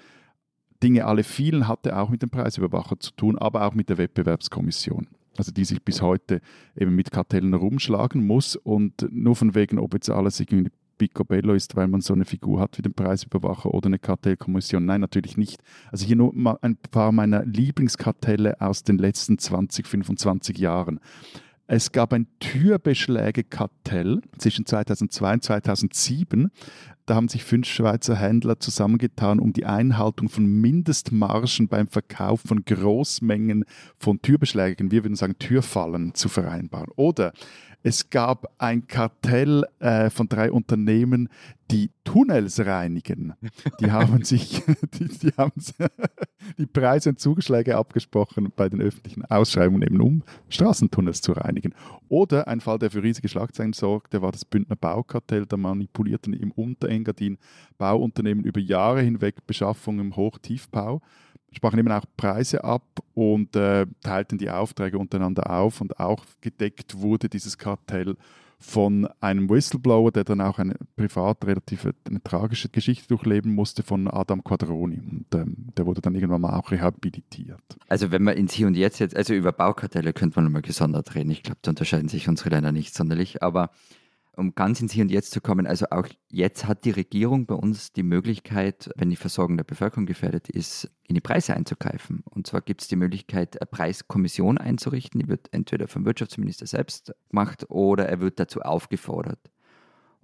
Dinge 0.82 1.06
alle 1.06 1.22
fielen, 1.22 1.68
hatte 1.68 1.96
auch 1.96 2.08
mit 2.08 2.22
dem 2.22 2.30
Preisüberwacher 2.30 2.98
zu 2.98 3.12
tun, 3.12 3.38
aber 3.38 3.66
auch 3.66 3.74
mit 3.74 3.88
der 3.88 3.98
Wettbewerbskommission. 3.98 5.06
Also 5.38 5.52
die 5.52 5.64
sich 5.64 5.82
bis 5.82 6.02
heute 6.02 6.40
eben 6.76 6.94
mit 6.94 7.10
Kartellen 7.10 7.54
rumschlagen 7.54 8.26
muss 8.26 8.56
und 8.56 9.08
nur 9.10 9.34
von 9.34 9.54
wegen, 9.54 9.78
ob 9.78 9.94
jetzt 9.94 10.10
alles 10.10 10.40
irgendwie 10.40 10.70
Picobello 10.98 11.54
ist, 11.54 11.74
weil 11.74 11.88
man 11.88 12.00
so 12.00 12.14
eine 12.14 12.24
Figur 12.24 12.60
hat 12.60 12.78
wie 12.78 12.82
den 12.82 12.94
Preisüberwacher 12.94 13.72
oder 13.72 13.86
eine 13.86 13.98
Kartellkommission. 13.98 14.84
Nein, 14.84 15.00
natürlich 15.00 15.36
nicht. 15.36 15.60
Also 15.90 16.06
hier 16.06 16.16
nur 16.16 16.32
mal 16.34 16.58
ein 16.62 16.76
paar 16.76 17.12
meiner 17.12 17.44
Lieblingskartelle 17.44 18.60
aus 18.60 18.84
den 18.84 18.98
letzten 18.98 19.38
20, 19.38 19.86
25 19.86 20.58
Jahren. 20.58 21.00
Es 21.66 21.92
gab 21.92 22.12
ein 22.12 22.26
Türbeschlägekartell 22.40 24.20
zwischen 24.36 24.66
2002 24.66 25.32
und 25.32 25.42
2007. 25.44 26.50
Da 27.06 27.14
haben 27.14 27.28
sich 27.28 27.44
fünf 27.44 27.66
Schweizer 27.66 28.16
Händler 28.16 28.60
zusammengetan, 28.60 29.40
um 29.40 29.52
die 29.52 29.66
Einhaltung 29.66 30.28
von 30.28 30.46
Mindestmargen 30.46 31.68
beim 31.68 31.88
Verkauf 31.88 32.42
von 32.42 32.64
Großmengen 32.64 33.64
von 33.98 34.22
Türbeschlägen, 34.22 34.90
wir 34.90 35.04
würden 35.04 35.16
sagen 35.16 35.38
Türfallen, 35.38 36.14
zu 36.14 36.28
vereinbaren. 36.28 36.90
Oder 36.96 37.32
es 37.82 38.10
gab 38.10 38.52
ein 38.58 38.86
Kartell 38.86 39.64
äh, 39.80 40.10
von 40.10 40.28
drei 40.28 40.52
Unternehmen, 40.52 41.28
die 41.70 41.90
Tunnels 42.04 42.64
reinigen. 42.64 43.34
Die 43.80 43.90
haben 43.90 44.24
sich 44.24 44.62
die, 44.94 45.08
die, 45.08 45.32
haben 45.36 45.52
die 46.58 46.66
Preise 46.66 47.10
und 47.10 47.18
Zugeschläge 47.20 47.76
abgesprochen 47.76 48.52
bei 48.54 48.68
den 48.68 48.80
öffentlichen 48.80 49.24
Ausschreibungen, 49.24 49.82
eben 49.82 50.00
um 50.00 50.22
Straßentunnels 50.48 51.22
zu 51.22 51.32
reinigen. 51.32 51.74
Oder 52.08 52.46
ein 52.46 52.60
Fall, 52.60 52.78
der 52.78 52.90
für 52.90 53.02
riesige 53.02 53.28
Schlagzeilen 53.28 53.72
sorgte, 53.72 54.22
war 54.22 54.32
das 54.32 54.44
Bündner 54.44 54.76
Baukartell. 54.76 55.46
Da 55.46 55.56
manipulierten 55.56 56.34
im 56.34 56.52
Unterengadin 56.52 57.38
Bauunternehmen 57.78 58.44
über 58.44 58.60
Jahre 58.60 59.00
hinweg 59.00 59.46
Beschaffung 59.46 59.98
im 59.98 60.14
Hoch-Tiefbau 60.14 61.00
sprachen 61.52 61.78
eben 61.78 61.92
auch 61.92 62.04
Preise 62.16 62.64
ab 62.64 62.84
und 63.14 63.54
äh, 63.56 63.86
teilten 64.02 64.38
die 64.38 64.50
Aufträge 64.50 64.98
untereinander 64.98 65.50
auf 65.50 65.80
und 65.80 65.98
auch 65.98 66.24
gedeckt 66.40 66.98
wurde 66.98 67.28
dieses 67.28 67.58
Kartell 67.58 68.16
von 68.62 69.08
einem 69.20 69.50
Whistleblower, 69.50 70.12
der 70.12 70.24
dann 70.24 70.40
auch 70.40 70.58
eine 70.58 70.76
privat 70.96 71.44
relativ 71.44 71.86
eine 72.08 72.22
tragische 72.22 72.68
Geschichte 72.68 73.08
durchleben 73.08 73.54
musste, 73.54 73.82
von 73.82 74.08
Adam 74.08 74.42
Quadroni. 74.44 75.00
Und 75.00 75.26
ähm, 75.34 75.68
der 75.76 75.84
wurde 75.84 76.00
dann 76.00 76.14
irgendwann 76.14 76.40
mal 76.40 76.56
auch 76.56 76.70
rehabilitiert. 76.70 77.60
Also 77.88 78.12
wenn 78.12 78.22
man 78.22 78.36
ins 78.36 78.52
Hier 78.52 78.68
und 78.68 78.76
Jetzt 78.76 79.00
jetzt, 79.00 79.16
also 79.16 79.34
über 79.34 79.52
Baukartelle 79.52 80.12
könnte 80.12 80.36
man 80.36 80.44
nochmal 80.44 80.62
gesondert 80.62 81.14
reden. 81.14 81.30
Ich 81.30 81.42
glaube, 81.42 81.58
da 81.62 81.70
unterscheiden 81.70 82.08
sich 82.08 82.28
unsere 82.28 82.50
Länder 82.50 82.72
nicht 82.72 82.94
sonderlich, 82.94 83.42
aber 83.42 83.70
um 84.36 84.54
ganz 84.54 84.80
ins 84.80 84.92
Hier 84.92 85.02
und 85.02 85.10
Jetzt 85.10 85.30
zu 85.30 85.40
kommen, 85.40 85.66
also 85.66 85.86
auch 85.90 86.08
jetzt 86.28 86.66
hat 86.66 86.84
die 86.84 86.90
Regierung 86.90 87.46
bei 87.46 87.54
uns 87.54 87.92
die 87.92 88.02
Möglichkeit, 88.02 88.90
wenn 88.96 89.10
die 89.10 89.16
Versorgung 89.16 89.56
der 89.56 89.64
Bevölkerung 89.64 90.06
gefährdet 90.06 90.48
ist, 90.48 90.90
in 91.06 91.14
die 91.14 91.20
Preise 91.20 91.54
einzugreifen. 91.54 92.22
Und 92.30 92.46
zwar 92.46 92.62
gibt 92.62 92.82
es 92.82 92.88
die 92.88 92.96
Möglichkeit, 92.96 93.60
eine 93.60 93.66
Preiskommission 93.66 94.58
einzurichten, 94.58 95.20
die 95.20 95.28
wird 95.28 95.52
entweder 95.52 95.88
vom 95.88 96.04
Wirtschaftsminister 96.04 96.66
selbst 96.66 97.12
gemacht 97.28 97.66
oder 97.68 98.08
er 98.08 98.20
wird 98.20 98.40
dazu 98.40 98.62
aufgefordert. 98.62 99.50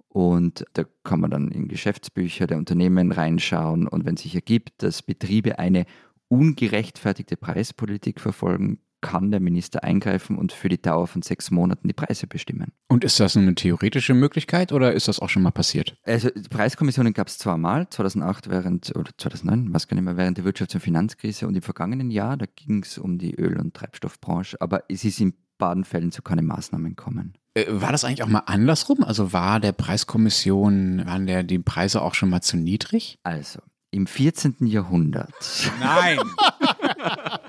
Und 0.07 0.65
da 0.73 0.85
kann 1.03 1.19
man 1.19 1.29
dann 1.29 1.51
in 1.51 1.67
Geschäftsbücher 1.67 2.47
der 2.47 2.57
Unternehmen 2.57 3.11
reinschauen 3.11 3.87
und 3.87 4.05
wenn 4.05 4.17
sich 4.17 4.33
ergibt, 4.33 4.81
dass 4.81 5.03
Betriebe 5.03 5.59
eine 5.59 5.85
ungerechtfertigte 6.29 7.37
Preispolitik 7.37 8.19
verfolgen, 8.19 8.79
kann 9.01 9.31
der 9.31 9.39
Minister 9.39 9.83
eingreifen 9.83 10.37
und 10.37 10.51
für 10.51 10.69
die 10.69 10.81
Dauer 10.81 11.07
von 11.07 11.21
sechs 11.21 11.51
Monaten 11.51 11.87
die 11.87 11.93
Preise 11.93 12.27
bestimmen. 12.27 12.71
Und 12.87 13.03
ist 13.03 13.19
das 13.19 13.37
eine 13.37 13.55
theoretische 13.55 14.13
Möglichkeit 14.13 14.71
oder 14.71 14.93
ist 14.93 15.07
das 15.07 15.19
auch 15.19 15.29
schon 15.29 15.43
mal 15.43 15.51
passiert? 15.51 15.95
Also 16.03 16.29
die 16.29 16.49
Preiskommissionen 16.49 17.13
gab 17.13 17.27
es 17.27 17.37
zweimal, 17.37 17.89
2008 17.89 18.49
während, 18.49 18.95
oder 18.95 19.11
2009, 19.17 19.73
was 19.73 19.87
gar 19.87 19.95
nicht 19.95 20.05
mehr, 20.05 20.17
während 20.17 20.37
der 20.37 20.45
Wirtschafts- 20.45 20.75
und 20.75 20.81
Finanzkrise 20.81 21.47
und 21.47 21.55
im 21.55 21.61
vergangenen 21.61 22.11
Jahr, 22.11 22.37
da 22.37 22.45
ging 22.55 22.83
es 22.83 22.97
um 22.97 23.17
die 23.17 23.35
Öl- 23.35 23.59
und 23.59 23.73
Treibstoffbranche, 23.73 24.57
aber 24.59 24.83
es 24.89 25.03
ist 25.03 25.19
in 25.19 25.33
beiden 25.57 25.83
Fällen 25.83 26.11
zu 26.11 26.21
keinen 26.21 26.45
Maßnahmen 26.47 26.95
kommen. 26.95 27.33
Äh, 27.53 27.65
War 27.69 27.91
das 27.91 28.03
eigentlich 28.03 28.23
auch 28.23 28.27
mal 28.27 28.43
andersrum? 28.45 29.03
Also 29.03 29.33
war 29.33 29.59
der 29.59 29.73
Preiskommission, 29.73 31.05
waren 31.05 31.27
der, 31.27 31.43
die 31.43 31.59
Preise 31.59 32.01
auch 32.01 32.15
schon 32.15 32.29
mal 32.29 32.41
zu 32.41 32.57
niedrig? 32.57 33.19
Also, 33.23 33.59
im 33.91 34.07
14. 34.07 34.55
Jahrhundert 34.61 35.33
Nein! 35.79 36.19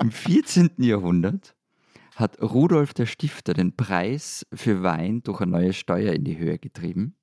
Im 0.00 0.10
14. 0.10 0.70
Jahrhundert 0.78 1.54
hat 2.16 2.40
Rudolf 2.40 2.94
der 2.94 3.04
Stifter 3.04 3.52
den 3.52 3.76
Preis 3.76 4.46
für 4.50 4.82
Wein 4.82 5.22
durch 5.22 5.42
eine 5.42 5.50
neue 5.50 5.74
Steuer 5.74 6.14
in 6.14 6.24
die 6.24 6.38
Höhe 6.38 6.58
getrieben. 6.58 7.16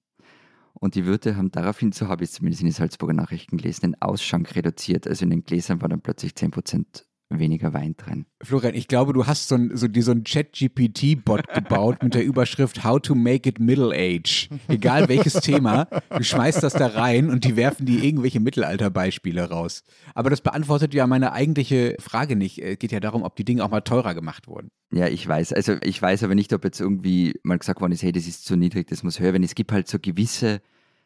Und 0.74 0.94
die 0.94 1.08
Wirte 1.08 1.36
haben 1.36 1.50
daraufhin, 1.50 1.92
so 1.92 2.08
habe 2.08 2.24
ich 2.24 2.30
es 2.30 2.36
zumindest 2.36 2.62
in 2.62 2.68
den 2.68 2.74
Salzburger 2.74 3.16
Nachrichten 3.16 3.58
gelesen, 3.58 3.82
den 3.82 4.02
Ausschank 4.02 4.56
reduziert. 4.56 5.08
Also 5.08 5.24
in 5.24 5.32
den 5.32 5.44
Gläsern 5.44 5.82
war 5.82 5.90
dann 5.90 6.02
plötzlich 6.02 6.34
10% 6.34 7.06
weniger 7.30 7.74
Wein 7.74 7.96
drin. 7.98 8.26
Florian, 8.42 8.74
ich 8.74 8.88
glaube, 8.88 9.14
du 9.14 9.26
hast 9.28 9.48
so 9.48 9.56
ein, 9.56 9.76
so, 9.76 9.88
die, 9.88 10.02
so 10.02 10.12
ein 10.12 10.24
Chat-GPT-Bot 10.24 11.48
gebaut 11.54 12.02
mit 12.04 12.14
der 12.14 12.24
Überschrift 12.24 12.84
How 12.84 13.00
to 13.02 13.16
make 13.16 13.48
it 13.48 13.60
middle 13.60 13.94
age. 13.94 14.50
Egal 14.68 15.10
welches 15.10 15.34
Thema, 15.34 15.88
du 16.16 16.24
schmeißt 16.24 16.64
das 16.64 16.74
da 16.74 16.88
rein 16.88 17.30
und 17.30 17.44
die 17.44 17.56
werfen 17.56 17.86
die 17.86 18.08
irgendwelche 18.08 18.40
Mittelalterbeispiele 18.40 19.50
raus. 19.50 19.84
Aber 20.16 20.30
das 20.30 20.42
beantwortet 20.42 20.94
ja 20.94 21.06
meine 21.08 21.34
eigentliche 21.34 21.98
Frage 22.00 22.36
nicht. 22.36 22.60
Es 22.60 22.80
geht 22.80 22.92
ja 22.92 23.00
darum, 23.00 23.24
ob 23.24 23.36
die 23.36 23.46
Dinge 23.46 23.64
auch 23.64 23.70
mal 23.70 23.82
teurer 23.82 24.14
gemacht 24.14 24.48
wurden. 24.48 24.70
Ja, 24.92 25.08
ich 25.08 25.28
weiß. 25.28 25.52
Also 25.54 25.76
ich 25.82 26.02
weiß 26.02 26.24
aber 26.24 26.36
nicht, 26.36 26.54
ob 26.54 26.64
jetzt 26.64 26.80
irgendwie 26.80 27.40
mal 27.44 27.58
gesagt 27.58 27.82
worden 27.82 27.92
ist, 27.92 28.04
hey, 28.04 28.14
das 28.14 28.28
ist 28.28 28.46
zu 28.46 28.56
niedrig, 28.56 28.88
das 28.88 29.04
muss 29.04 29.20
höher 29.20 29.34
werden. 29.34 29.44
Es 29.44 29.56
gibt 29.56 29.72
halt 29.72 29.88
so 29.88 30.00
gewisse 30.00 30.62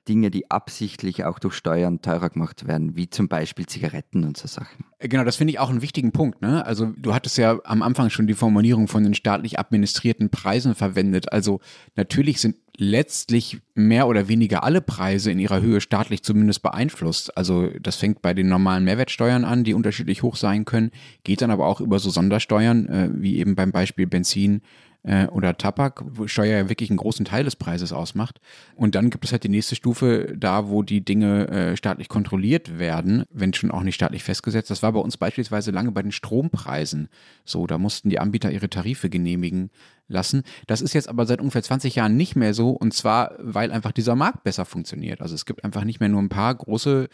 Dinge, 0.07 0.31
die 0.31 0.49
absichtlich 0.49 1.25
auch 1.25 1.37
durch 1.37 1.53
Steuern 1.53 2.01
teurer 2.01 2.29
gemacht 2.29 2.67
werden, 2.67 2.95
wie 2.95 3.09
zum 3.09 3.27
Beispiel 3.27 3.65
Zigaretten 3.67 4.23
und 4.23 4.35
so 4.35 4.47
Sachen. 4.47 4.85
Genau, 4.99 5.23
das 5.23 5.35
finde 5.35 5.51
ich 5.51 5.59
auch 5.59 5.69
einen 5.69 5.81
wichtigen 5.81 6.11
Punkt. 6.11 6.41
Ne? 6.41 6.65
Also 6.65 6.93
du 6.97 7.13
hattest 7.13 7.37
ja 7.37 7.59
am 7.63 7.81
Anfang 7.81 8.09
schon 8.09 8.27
die 8.27 8.33
Formulierung 8.33 8.87
von 8.87 9.03
den 9.03 9.13
staatlich 9.13 9.59
administrierten 9.59 10.29
Preisen 10.29 10.75
verwendet. 10.75 11.31
Also 11.31 11.59
natürlich 11.95 12.41
sind 12.41 12.55
letztlich 12.77 13.61
mehr 13.75 14.07
oder 14.07 14.27
weniger 14.27 14.63
alle 14.63 14.81
Preise 14.81 15.31
in 15.31 15.39
ihrer 15.39 15.61
Höhe 15.61 15.81
staatlich 15.81 16.23
zumindest 16.23 16.63
beeinflusst. 16.63 17.37
Also 17.37 17.69
das 17.79 17.95
fängt 17.95 18.21
bei 18.21 18.33
den 18.33 18.47
normalen 18.47 18.83
Mehrwertsteuern 18.83 19.45
an, 19.45 19.63
die 19.63 19.73
unterschiedlich 19.73 20.23
hoch 20.23 20.35
sein 20.35 20.65
können, 20.65 20.91
geht 21.23 21.41
dann 21.41 21.51
aber 21.51 21.67
auch 21.67 21.79
über 21.79 21.99
so 21.99 22.09
Sondersteuern, 22.09 22.87
äh, 22.87 23.09
wie 23.13 23.37
eben 23.37 23.55
beim 23.55 23.71
Beispiel 23.71 24.07
Benzin, 24.07 24.61
äh, 25.03 25.27
oder 25.27 25.57
Tabak, 25.57 26.03
wo 26.05 26.27
Steuer 26.27 26.59
ja 26.59 26.69
wirklich 26.69 26.89
einen 26.89 26.97
großen 26.97 27.25
Teil 27.25 27.43
des 27.43 27.55
Preises 27.55 27.93
ausmacht. 27.93 28.39
Und 28.75 28.95
dann 28.95 29.09
gibt 29.09 29.25
es 29.25 29.31
halt 29.31 29.43
die 29.43 29.49
nächste 29.49 29.75
Stufe 29.75 30.35
da, 30.37 30.69
wo 30.69 30.83
die 30.83 31.03
Dinge 31.03 31.47
äh, 31.47 31.77
staatlich 31.77 32.09
kontrolliert 32.09 32.79
werden, 32.79 33.23
wenn 33.31 33.53
schon 33.53 33.71
auch 33.71 33.83
nicht 33.83 33.95
staatlich 33.95 34.23
festgesetzt. 34.23 34.69
Das 34.69 34.83
war 34.83 34.91
bei 34.91 34.99
uns 34.99 35.17
beispielsweise 35.17 35.71
lange 35.71 35.91
bei 35.91 36.01
den 36.01 36.11
Strompreisen 36.11 37.09
so. 37.45 37.67
Da 37.67 37.77
mussten 37.77 38.09
die 38.09 38.19
Anbieter 38.19 38.51
ihre 38.51 38.69
Tarife 38.69 39.09
genehmigen 39.09 39.71
lassen. 40.11 40.43
Das 40.67 40.81
ist 40.81 40.93
jetzt 40.93 41.09
aber 41.09 41.25
seit 41.25 41.39
ungefähr 41.39 41.63
20 41.63 41.95
Jahren 41.95 42.15
nicht 42.15 42.35
mehr 42.35 42.53
so 42.53 42.71
und 42.71 42.93
zwar, 42.93 43.33
weil 43.39 43.71
einfach 43.71 43.91
dieser 43.91 44.15
Markt 44.15 44.43
besser 44.43 44.65
funktioniert. 44.65 45.21
Also 45.21 45.35
es 45.35 45.45
gibt 45.45 45.63
einfach 45.63 45.83
nicht 45.83 45.99
mehr 45.99 46.09
nur 46.09 46.21
ein 46.21 46.29
paar 46.29 46.53
große 46.53 47.09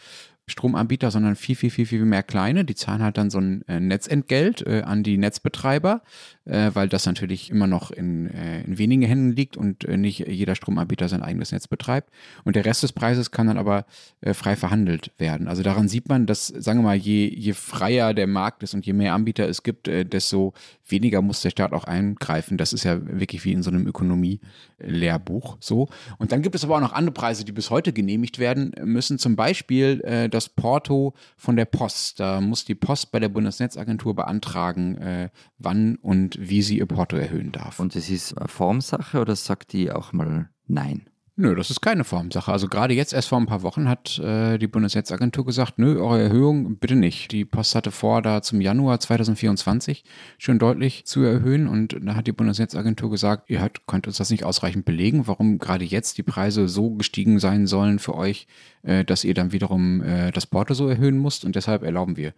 Stromanbieter, 0.50 1.10
sondern 1.10 1.36
viel, 1.36 1.54
viel, 1.54 1.70
viel, 1.70 1.86
viel 1.86 2.04
mehr 2.04 2.22
kleine. 2.22 2.64
Die 2.64 2.74
zahlen 2.74 3.02
halt 3.02 3.18
dann 3.18 3.30
so 3.30 3.38
ein 3.38 3.66
äh, 3.68 3.80
Netzentgelt 3.80 4.66
äh, 4.66 4.82
an 4.82 5.02
die 5.02 5.18
Netzbetreiber, 5.18 6.02
äh, 6.44 6.70
weil 6.74 6.88
das 6.88 7.06
natürlich 7.06 7.50
immer 7.50 7.66
noch 7.66 7.90
in, 7.90 8.28
äh, 8.28 8.62
in 8.62 8.78
wenigen 8.78 9.02
Händen 9.02 9.32
liegt 9.32 9.56
und 9.56 9.84
äh, 9.84 9.96
nicht 9.96 10.26
jeder 10.26 10.54
Stromanbieter 10.54 11.08
sein 11.08 11.22
eigenes 11.22 11.52
Netz 11.52 11.68
betreibt. 11.68 12.10
Und 12.44 12.56
der 12.56 12.64
Rest 12.64 12.82
des 12.82 12.92
Preises 12.92 13.30
kann 13.30 13.46
dann 13.46 13.58
aber 13.58 13.84
äh, 14.20 14.34
frei 14.34 14.56
verhandelt 14.56 15.12
werden. 15.18 15.48
Also 15.48 15.62
daran 15.62 15.88
sieht 15.88 16.08
man, 16.08 16.26
dass, 16.26 16.46
sagen 16.48 16.80
wir 16.80 16.84
mal, 16.84 16.96
je, 16.96 17.28
je 17.28 17.52
freier 17.52 18.14
der 18.14 18.26
Markt 18.26 18.62
ist 18.62 18.74
und 18.74 18.86
je 18.86 18.92
mehr 18.92 19.14
Anbieter 19.14 19.48
es 19.48 19.62
gibt, 19.62 19.86
desto 19.86 20.54
weniger 20.86 21.22
muss 21.22 21.42
der 21.42 21.50
Staat 21.50 21.72
auch 21.72 21.84
eingreifen. 21.84 22.56
Das 22.56 22.72
ist 22.72 22.84
ja 22.84 22.87
wirklich 22.96 23.44
wie 23.44 23.52
in 23.52 23.62
so 23.62 23.70
einem 23.70 23.86
Ökonomie-Lehrbuch 23.86 25.56
so. 25.60 25.88
Und 26.18 26.32
dann 26.32 26.42
gibt 26.42 26.54
es 26.54 26.64
aber 26.64 26.76
auch 26.76 26.80
noch 26.80 26.92
andere 26.92 27.12
Preise, 27.12 27.44
die 27.44 27.52
bis 27.52 27.70
heute 27.70 27.92
genehmigt 27.92 28.38
werden 28.38 28.72
müssen. 28.84 29.18
Zum 29.18 29.36
Beispiel 29.36 30.00
äh, 30.04 30.28
das 30.28 30.48
Porto 30.48 31.14
von 31.36 31.56
der 31.56 31.64
Post. 31.64 32.20
Da 32.20 32.40
muss 32.40 32.64
die 32.64 32.74
Post 32.74 33.12
bei 33.12 33.20
der 33.20 33.28
Bundesnetzagentur 33.28 34.14
beantragen, 34.14 34.96
äh, 34.98 35.30
wann 35.58 35.96
und 35.96 36.38
wie 36.40 36.62
sie 36.62 36.78
ihr 36.78 36.86
Porto 36.86 37.16
erhöhen 37.16 37.52
darf. 37.52 37.80
Und 37.80 37.94
es 37.96 38.10
ist 38.10 38.36
eine 38.36 38.48
Formsache 38.48 39.20
oder 39.20 39.36
sagt 39.36 39.72
die 39.72 39.90
auch 39.90 40.12
mal 40.12 40.48
Nein? 40.66 41.08
Nö, 41.40 41.54
das 41.54 41.70
ist 41.70 41.80
keine 41.80 42.02
Formsache. 42.02 42.50
Also 42.50 42.66
gerade 42.66 42.94
jetzt 42.94 43.12
erst 43.12 43.28
vor 43.28 43.38
ein 43.38 43.46
paar 43.46 43.62
Wochen 43.62 43.88
hat 43.88 44.18
äh, 44.18 44.58
die 44.58 44.66
Bundesnetzagentur 44.66 45.46
gesagt, 45.46 45.78
nö, 45.78 46.02
eure 46.02 46.20
Erhöhung 46.20 46.78
bitte 46.78 46.96
nicht. 46.96 47.30
Die 47.30 47.44
Post 47.44 47.76
hatte 47.76 47.92
vor, 47.92 48.22
da 48.22 48.42
zum 48.42 48.60
Januar 48.60 48.98
2024 48.98 50.02
schon 50.38 50.58
deutlich 50.58 51.04
zu 51.04 51.22
erhöhen 51.22 51.68
und 51.68 51.96
da 52.02 52.16
hat 52.16 52.26
die 52.26 52.32
Bundesnetzagentur 52.32 53.08
gesagt, 53.08 53.50
ihr 53.50 53.60
hat, 53.60 53.86
könnt 53.86 54.08
uns 54.08 54.16
das 54.16 54.30
nicht 54.30 54.42
ausreichend 54.42 54.84
belegen, 54.84 55.28
warum 55.28 55.60
gerade 55.60 55.84
jetzt 55.84 56.18
die 56.18 56.24
Preise 56.24 56.66
so 56.66 56.90
gestiegen 56.90 57.38
sein 57.38 57.68
sollen 57.68 58.00
für 58.00 58.16
euch, 58.16 58.48
äh, 58.82 59.04
dass 59.04 59.22
ihr 59.22 59.34
dann 59.34 59.52
wiederum 59.52 60.02
äh, 60.02 60.32
das 60.32 60.44
Porto 60.44 60.74
so 60.74 60.88
erhöhen 60.88 61.22
müsst 61.22 61.44
und 61.44 61.54
deshalb 61.54 61.84
erlauben 61.84 62.16
wir 62.16 62.32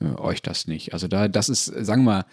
äh, 0.00 0.06
euch 0.18 0.42
das 0.42 0.66
nicht. 0.66 0.92
Also 0.92 1.08
da, 1.08 1.28
das 1.28 1.48
ist, 1.48 1.66
sagen 1.66 2.04
wir 2.04 2.12
mal, 2.12 2.24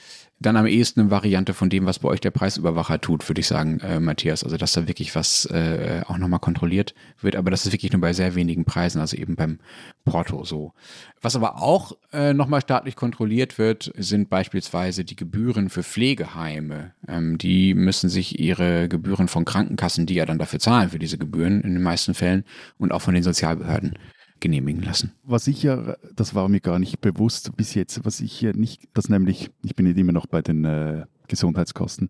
dann 0.42 0.56
am 0.56 0.66
ehesten 0.66 1.02
eine 1.02 1.12
Variante 1.12 1.54
von 1.54 1.70
dem, 1.70 1.86
was 1.86 2.00
bei 2.00 2.08
euch 2.08 2.22
der 2.22 2.32
Preisüberwacher 2.32 3.02
tut, 3.02 3.28
würde 3.28 3.42
ich 3.42 3.48
sagen, 3.48 3.80
äh, 3.82 4.00
Matthias. 4.00 4.44
Also 4.44 4.56
dass 4.56 4.72
da 4.72 4.88
wirklich 4.88 5.14
was 5.16 5.46
äh, 5.48 6.02
auch 6.08 6.18
nochmal 6.18 6.40
kontrolliert 6.40 6.94
wird, 7.20 7.36
aber 7.36 7.52
das 7.52 7.66
ist 7.66 7.74
wirklich 7.74 7.92
nur 7.92 8.02
bei 8.02 8.14
sehr 8.14 8.36
wenigen 8.36 8.64
Preisen, 8.64 9.02
also 9.02 9.18
eben 9.18 9.36
beim 9.36 9.60
Porto 10.06 10.46
so. 10.46 10.74
Was 11.22 11.36
aber 11.36 11.62
auch 11.62 11.98
äh, 12.14 12.34
nochmal 12.34 12.62
staatlich 12.62 12.96
kontrolliert 12.96 13.58
wird, 13.58 13.92
sind 13.98 14.30
beispielsweise 14.30 15.04
die 15.04 15.18
Gebühren 15.18 15.70
für 15.70 15.84
Pflegeheime. 15.84 16.94
Ähm, 17.08 17.38
die 17.38 17.74
müssen 17.74 18.10
sich 18.10 18.40
ihre 18.40 18.88
Gebühren 18.88 19.28
von 19.28 19.44
Krankenkassen, 19.44 20.06
die 20.06 20.16
ja 20.16 20.26
dann 20.26 20.40
dafür 20.40 20.60
zahlen 20.60 20.92
für 20.92 21.00
diese 21.00 21.18
Gebühren 21.18 21.62
in 21.62 21.74
den 21.74 21.84
meisten 21.84 22.14
Fällen 22.14 22.46
und 22.78 22.94
auch 22.94 23.02
von 23.02 23.14
den 23.14 23.24
Sozialbehörden 23.24 23.96
genehmigen 24.40 24.82
lassen. 24.82 25.14
Was 25.24 25.48
ich 25.48 25.64
ja, 25.64 25.96
das 26.16 26.36
war 26.36 26.50
mir 26.50 26.60
gar 26.60 26.80
nicht 26.80 27.02
bewusst 27.02 27.56
bis 27.56 27.74
jetzt, 27.74 28.06
was 28.06 28.22
ich 28.22 28.34
hier 28.34 28.56
nicht, 28.56 28.88
das 28.94 29.10
nämlich, 29.10 29.52
ich 29.64 29.76
bin 29.76 29.86
nicht 29.86 29.98
immer 29.98 30.12
noch 30.12 30.26
bei 30.26 30.42
den 30.42 30.66
äh, 30.66 31.06
Gesundheitskosten, 31.28 32.10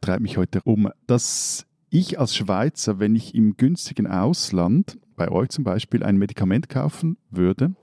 treibt 0.00 0.22
mich 0.22 0.36
heute 0.36 0.60
um, 0.62 0.90
dass 1.06 1.66
ich 1.90 2.18
als 2.18 2.36
Schweizer, 2.36 2.98
wenn 2.98 3.14
ich 3.14 3.34
im 3.34 3.56
günstigen 3.56 4.06
Ausland, 4.06 4.98
bei 5.16 5.30
euch 5.30 5.48
zum 5.48 5.64
Beispiel, 5.64 6.02
ein 6.02 6.16
Medikament 6.16 6.68
kaufen 6.68 7.16
würde, 7.30 7.74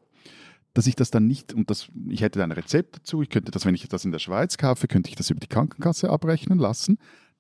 dass 0.73 0.88
ich 0.88 0.95
das 0.95 1.10
dann 1.10 1.25
nicht, 1.25 1.53
und 1.53 1.69
das, 1.69 1.89
ich 2.10 2.21
hätte 2.21 2.43
ein 2.43 2.51
Rezept 2.51 2.97
dazu, 2.97 3.21
ich 3.21 3.29
könnte 3.29 3.51
das, 3.51 3.65
wenn 3.65 3.75
ich 3.75 3.88
das 3.88 4.05
in 4.05 4.12
der 4.12 4.19
Schweiz 4.19 4.58
kaufe, 4.58 4.88
könnte 4.88 5.10
ich 5.10 5.15
das 5.15 5.29
über 5.29 5.39
die 5.39 5.47
Krankenkasse 5.47 6.10
abrechnen 6.10 6.60
lassen 6.60 6.97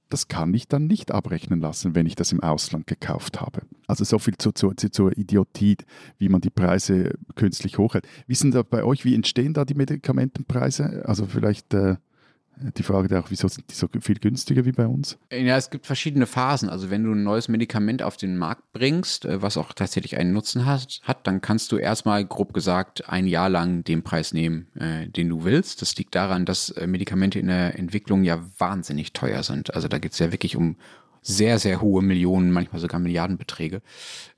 das 0.09 0.27
kann 0.27 0.53
ich 0.53 0.67
dann 0.67 0.87
nicht 0.87 1.11
abrechnen 1.11 1.59
lassen, 1.59 1.95
wenn 1.95 2.05
ich 2.05 2.15
das 2.15 2.31
im 2.31 2.41
Ausland 2.41 2.87
gekauft 2.87 3.41
habe. 3.41 3.61
Also 3.87 4.03
so 4.03 4.19
viel 4.19 4.35
zu, 4.37 4.51
zu, 4.51 4.73
zur 4.73 5.17
Idiotie, 5.17 5.77
wie 6.17 6.29
man 6.29 6.41
die 6.41 6.49
Preise 6.49 7.13
künstlich 7.35 7.77
hochhält. 7.77 8.07
Wissen 8.27 8.51
da 8.51 8.63
bei 8.63 8.83
euch, 8.83 9.05
wie 9.05 9.15
entstehen 9.15 9.53
da 9.53 9.65
die 9.65 9.75
Medikamentenpreise? 9.75 11.03
Also 11.05 11.25
vielleicht 11.25 11.73
äh, 11.73 11.95
die 12.77 12.83
Frage 12.83 13.19
auch, 13.19 13.29
wieso 13.29 13.47
sind 13.47 13.69
die 13.69 13.75
so 13.75 13.87
viel 13.99 14.19
günstiger 14.19 14.65
wie 14.65 14.71
bei 14.71 14.87
uns? 14.87 15.17
Ja, 15.31 15.57
es 15.57 15.69
gibt 15.69 15.85
verschiedene 15.85 16.25
Phasen. 16.25 16.69
Also 16.69 16.89
wenn 16.89 17.03
du 17.03 17.11
ein 17.11 17.23
neues 17.23 17.47
Medikament 17.47 18.01
auf 18.01 18.17
den 18.17 18.37
Markt 18.37 18.71
bringst, 18.73 19.25
äh, 19.25 19.41
was 19.41 19.57
auch 19.57 19.73
tatsächlich 19.73 20.17
einen 20.17 20.33
Nutzen 20.33 20.65
hat, 20.65 21.01
hat 21.03 21.27
dann 21.27 21.41
kannst 21.41 21.71
du 21.71 21.77
erstmal 21.77 22.25
grob 22.25 22.53
gesagt 22.53 23.09
ein 23.09 23.27
Jahr 23.27 23.49
lang 23.49 23.83
den 23.83 24.03
Preis 24.03 24.33
nehmen, 24.33 24.67
äh, 24.75 25.07
den 25.09 25.29
du 25.29 25.43
willst. 25.43 25.81
Das 25.81 25.95
liegt 25.97 26.15
daran, 26.15 26.45
dass 26.45 26.69
äh, 26.69 26.87
Medikamente 26.87 27.39
in 27.39 27.47
der 27.47 27.77
Entwicklung 27.77 28.23
ja 28.23 28.43
wahnsinnig 28.57 29.13
teuer 29.13 29.43
sind. 29.43 29.73
Also 29.73 29.87
da 29.87 29.97
geht 29.99 30.13
es 30.13 30.19
ja 30.19 30.31
wirklich 30.31 30.55
um 30.55 30.77
sehr, 31.25 31.57
sehr 31.59 31.81
hohe 31.81 32.03
Millionen, 32.03 32.51
manchmal 32.51 32.79
sogar 32.79 32.99
Milliardenbeträge. 32.99 33.81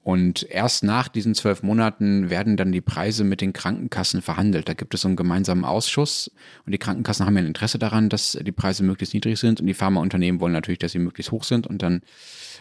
Und 0.08 0.50
erst 0.50 0.86
nach 0.86 1.10
diesen 1.10 1.36
zwölf 1.36 1.64
Monaten 1.64 2.30
werden 2.30 2.56
dann 2.56 2.72
die 2.72 2.80
Preise 2.80 3.26
mit 3.26 3.42
den 3.42 3.52
Krankenkassen 3.52 4.22
verhandelt. 4.22 4.70
Da 4.70 4.74
gibt 4.74 4.94
es 4.94 5.02
so 5.02 5.10
einen 5.10 5.18
gemeinsamen 5.18 5.66
Ausschuss 5.66 6.32
und 6.66 6.72
die 6.72 6.78
Krankenkassen 6.78 7.26
haben 7.26 7.36
ja 7.36 7.42
ein 7.42 7.48
Interesse 7.48 7.78
daran, 7.78 8.08
dass 8.08 8.40
die 8.42 8.54
Preise 8.54 8.86
möglichst 8.86 9.14
niedrig 9.14 9.38
sind 9.38 9.60
und 9.60 9.68
die 9.68 9.74
Pharmaunternehmen 9.74 10.40
wollen 10.40 10.54
natürlich, 10.54 10.80
dass 10.80 10.94
sie 10.94 11.00
möglichst 11.00 11.34
hoch 11.34 11.44
sind 11.44 11.68
und 11.68 11.82
dann 11.82 12.04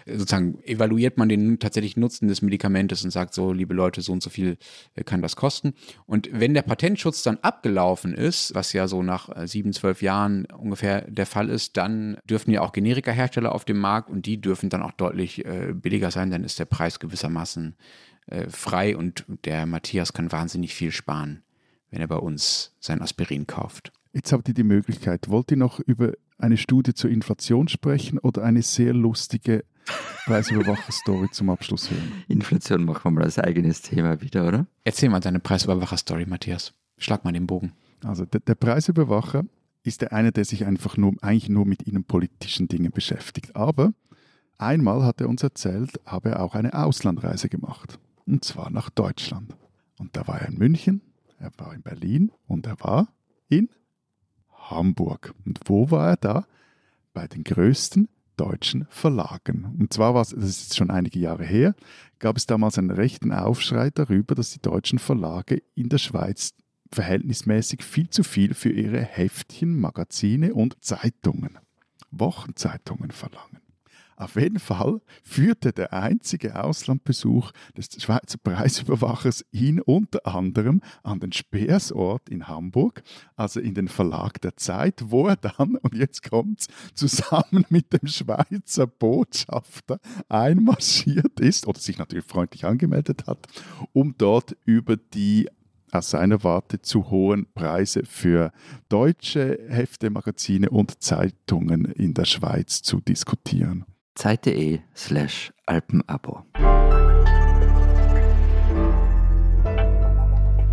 sozusagen 0.07 0.61
evaluiert 0.65 1.19
man 1.19 1.29
den 1.29 1.61
tatsächlichen 1.61 2.01
Nutzen 2.01 2.27
des 2.27 2.43
Medikamentes 2.43 3.05
und 3.05 3.11
sagt 3.11 3.33
so, 3.33 3.53
liebe 3.53 3.75
Leute, 3.75 4.03
so 4.03 4.13
und 4.13 4.25
so 4.25 4.31
viel 4.31 4.57
äh, 4.97 5.05
kann 5.05 5.23
das 5.23 5.37
kosten. 5.37 5.75
Und 6.07 6.29
wenn 6.33 6.53
der 6.53 6.63
Patentschutz 6.63 7.23
dann 7.23 7.39
abgelaufen 7.43 8.13
ist, 8.13 8.55
was 8.57 8.73
ja 8.73 8.89
so 8.89 9.05
nach 9.05 9.29
äh, 9.37 9.47
sieben, 9.47 9.73
zwölf 9.73 10.03
Jahren 10.03 10.47
ungefähr 10.47 11.03
der 11.03 11.27
Fall 11.27 11.49
ist, 11.49 11.77
dann 11.77 12.19
dürfen 12.29 12.51
ja 12.51 12.61
auch 12.63 12.73
Generikahersteller 12.73 13.53
auf 13.53 13.65
dem 13.65 13.79
Markt 13.79 14.11
und 14.11 14.27
die 14.27 14.41
dürfen 14.41 14.69
dann 14.69 14.83
auch 14.83 14.93
deutlich 14.93 15.45
äh, 15.45 15.73
billiger 15.73 16.11
sein, 16.11 16.31
dann 16.31 16.43
ist 16.43 16.59
der 16.59 16.67
Preis 16.67 16.99
gewissermaßen 16.99 17.36
frei 18.49 18.97
und 18.97 19.25
der 19.45 19.67
Matthias 19.67 20.13
kann 20.13 20.33
wahnsinnig 20.33 20.75
viel 20.75 20.91
sparen, 20.91 21.43
wenn 21.91 22.01
er 22.01 22.09
bei 22.09 22.17
uns 22.17 22.75
sein 22.81 23.03
Aspirin 23.03 23.47
kauft. 23.47 23.93
Jetzt 24.13 24.33
habt 24.33 24.49
ihr 24.49 24.55
die 24.55 24.65
Möglichkeit. 24.65 25.29
Wollt 25.29 25.51
ihr 25.51 25.57
noch 25.57 25.79
über 25.79 26.13
eine 26.39 26.57
Studie 26.57 26.95
zur 26.95 27.11
Inflation 27.11 27.69
sprechen 27.69 28.19
oder 28.19 28.43
eine 28.43 28.63
sehr 28.63 28.93
lustige 28.93 29.65
Preisüberwacher-Story 30.27 31.29
zum 31.31 31.51
Abschluss 31.51 31.91
hören. 31.91 32.25
Inflation 32.29 32.85
machen 32.85 33.05
wir 33.05 33.11
mal 33.13 33.25
als 33.25 33.39
eigenes 33.39 33.83
Thema 33.83 34.21
wieder, 34.21 34.47
oder? 34.47 34.67
Erzähl 34.85 35.09
mal 35.09 35.21
deine 35.21 35.39
Preisüberwacher-Story, 35.39 36.27
Matthias. 36.27 36.75
Schlag 36.99 37.25
mal 37.25 37.33
den 37.33 37.47
Bogen. 37.47 37.73
Also 38.03 38.25
der, 38.25 38.41
der 38.41 38.55
Preisüberwacher 38.55 39.45
ist 39.85 40.01
der 40.01 40.13
eine, 40.13 40.33
der 40.33 40.45
sich 40.45 40.67
einfach 40.67 40.97
nur, 40.97 41.15
eigentlich 41.23 41.49
nur 41.49 41.65
mit 41.65 41.83
innenpolitischen 41.83 42.69
Dingen 42.69 42.91
beschäftigt. 42.91 43.55
Aber 43.55 43.93
einmal 44.59 45.05
hat 45.05 45.21
er 45.21 45.29
uns 45.29 45.43
erzählt, 45.43 46.01
habe 46.07 46.31
er 46.31 46.43
auch 46.43 46.55
eine 46.55 46.75
Auslandreise 46.75 47.49
gemacht. 47.49 47.99
Und 48.27 48.45
zwar 48.45 48.71
nach 48.71 48.91
Deutschland. 48.91 49.55
Und 49.99 50.17
da 50.17 50.27
war 50.27 50.41
er 50.41 50.49
in 50.49 50.59
München, 50.59 51.01
er 51.39 51.51
war 51.59 51.75
in 51.75 51.83
Berlin 51.83 52.33
und 52.47 52.67
er 52.67 52.79
war 52.81 53.09
in 53.49 53.69
Hamburg. 54.53 55.35
Und 55.45 55.61
wo 55.65 55.91
war 55.91 56.11
er 56.11 56.17
da? 56.17 56.47
Bei 57.15 57.27
den 57.27 57.45
größten 57.45 58.09
deutschen 58.37 58.87
Verlagen. 58.91 59.77
Und 59.79 59.93
zwar 59.93 60.15
war 60.15 60.23
es, 60.23 60.31
das 60.31 60.45
ist 60.45 60.63
jetzt 60.65 60.77
schon 60.77 60.91
einige 60.91 61.19
Jahre 61.19 61.45
her, 61.45 61.75
gab 62.19 62.37
es 62.37 62.47
damals 62.47 62.79
einen 62.79 62.91
rechten 62.91 63.33
Aufschrei 63.33 63.91
darüber, 63.91 64.35
dass 64.35 64.53
die 64.53 64.61
deutschen 64.61 64.99
Verlage 64.99 65.63
in 65.75 65.89
der 65.89 65.99
Schweiz 65.99 66.55
verhältnismäßig 66.93 67.83
viel 67.83 68.11
zu 68.11 68.23
viel 68.23 68.55
für 68.55 68.71
ihre 68.71 69.01
Heftchen, 69.01 69.81
Magazine 69.81 70.55
und 70.55 70.77
Zeitungen, 70.85 71.59
Wochenzeitungen 72.11 73.11
verlangen. 73.11 73.66
Auf 74.17 74.37
jeden 74.37 74.59
Fall 74.59 75.03
führte 75.23 75.73
der 75.73 75.93
einzige 75.93 76.63
Auslandbesuch 76.63 77.53
des 77.77 77.89
Schweizer 78.03 78.39
Preisüberwachers 78.39 79.45
ihn 79.53 79.79
unter 79.79 80.27
anderem 80.27 80.81
an 81.03 81.21
den 81.21 81.33
Speersort 81.33 82.31
in 82.31 82.49
Hamburg, 82.49 83.03
also 83.37 83.61
in 83.61 83.75
den 83.75 83.89
Verlag 83.89 84.41
der 84.41 84.57
Zeit, 84.57 85.11
wo 85.11 85.29
er 85.29 85.37
dann, 85.37 85.77
und 85.77 85.95
jetzt 85.95 86.29
kommt's, 86.29 86.69
zusammen 86.95 87.67
mit 87.69 87.93
dem 87.93 88.09
Schweizer 88.09 88.87
Botschafter 88.87 90.01
einmarschiert 90.31 91.39
ist 91.39 91.67
oder 91.67 91.79
sich 91.79 91.99
natürlich 91.99 92.25
freundlich 92.25 92.65
angemeldet 92.65 93.27
hat, 93.27 93.47
um 93.93 94.15
dort 94.17 94.57
über 94.65 94.97
die 94.97 95.47
aus 95.93 96.11
seiner 96.11 96.43
Warte 96.43 96.81
zu 96.81 97.11
hohen 97.11 97.47
Preise 97.55 98.05
für 98.05 98.51
deutsche 98.89 99.59
Hefte, 99.69 100.11
Magazine 100.11 100.71
und 100.71 101.03
Zeitungen 101.03 101.85
in 101.85 102.15
der 102.15 102.25
Schweiz 102.25 102.83
zu 102.83 103.01
diskutieren 103.01 103.85
zeit.de 104.17 104.81
slash 104.95 105.53
Alpenabo. 105.67 106.45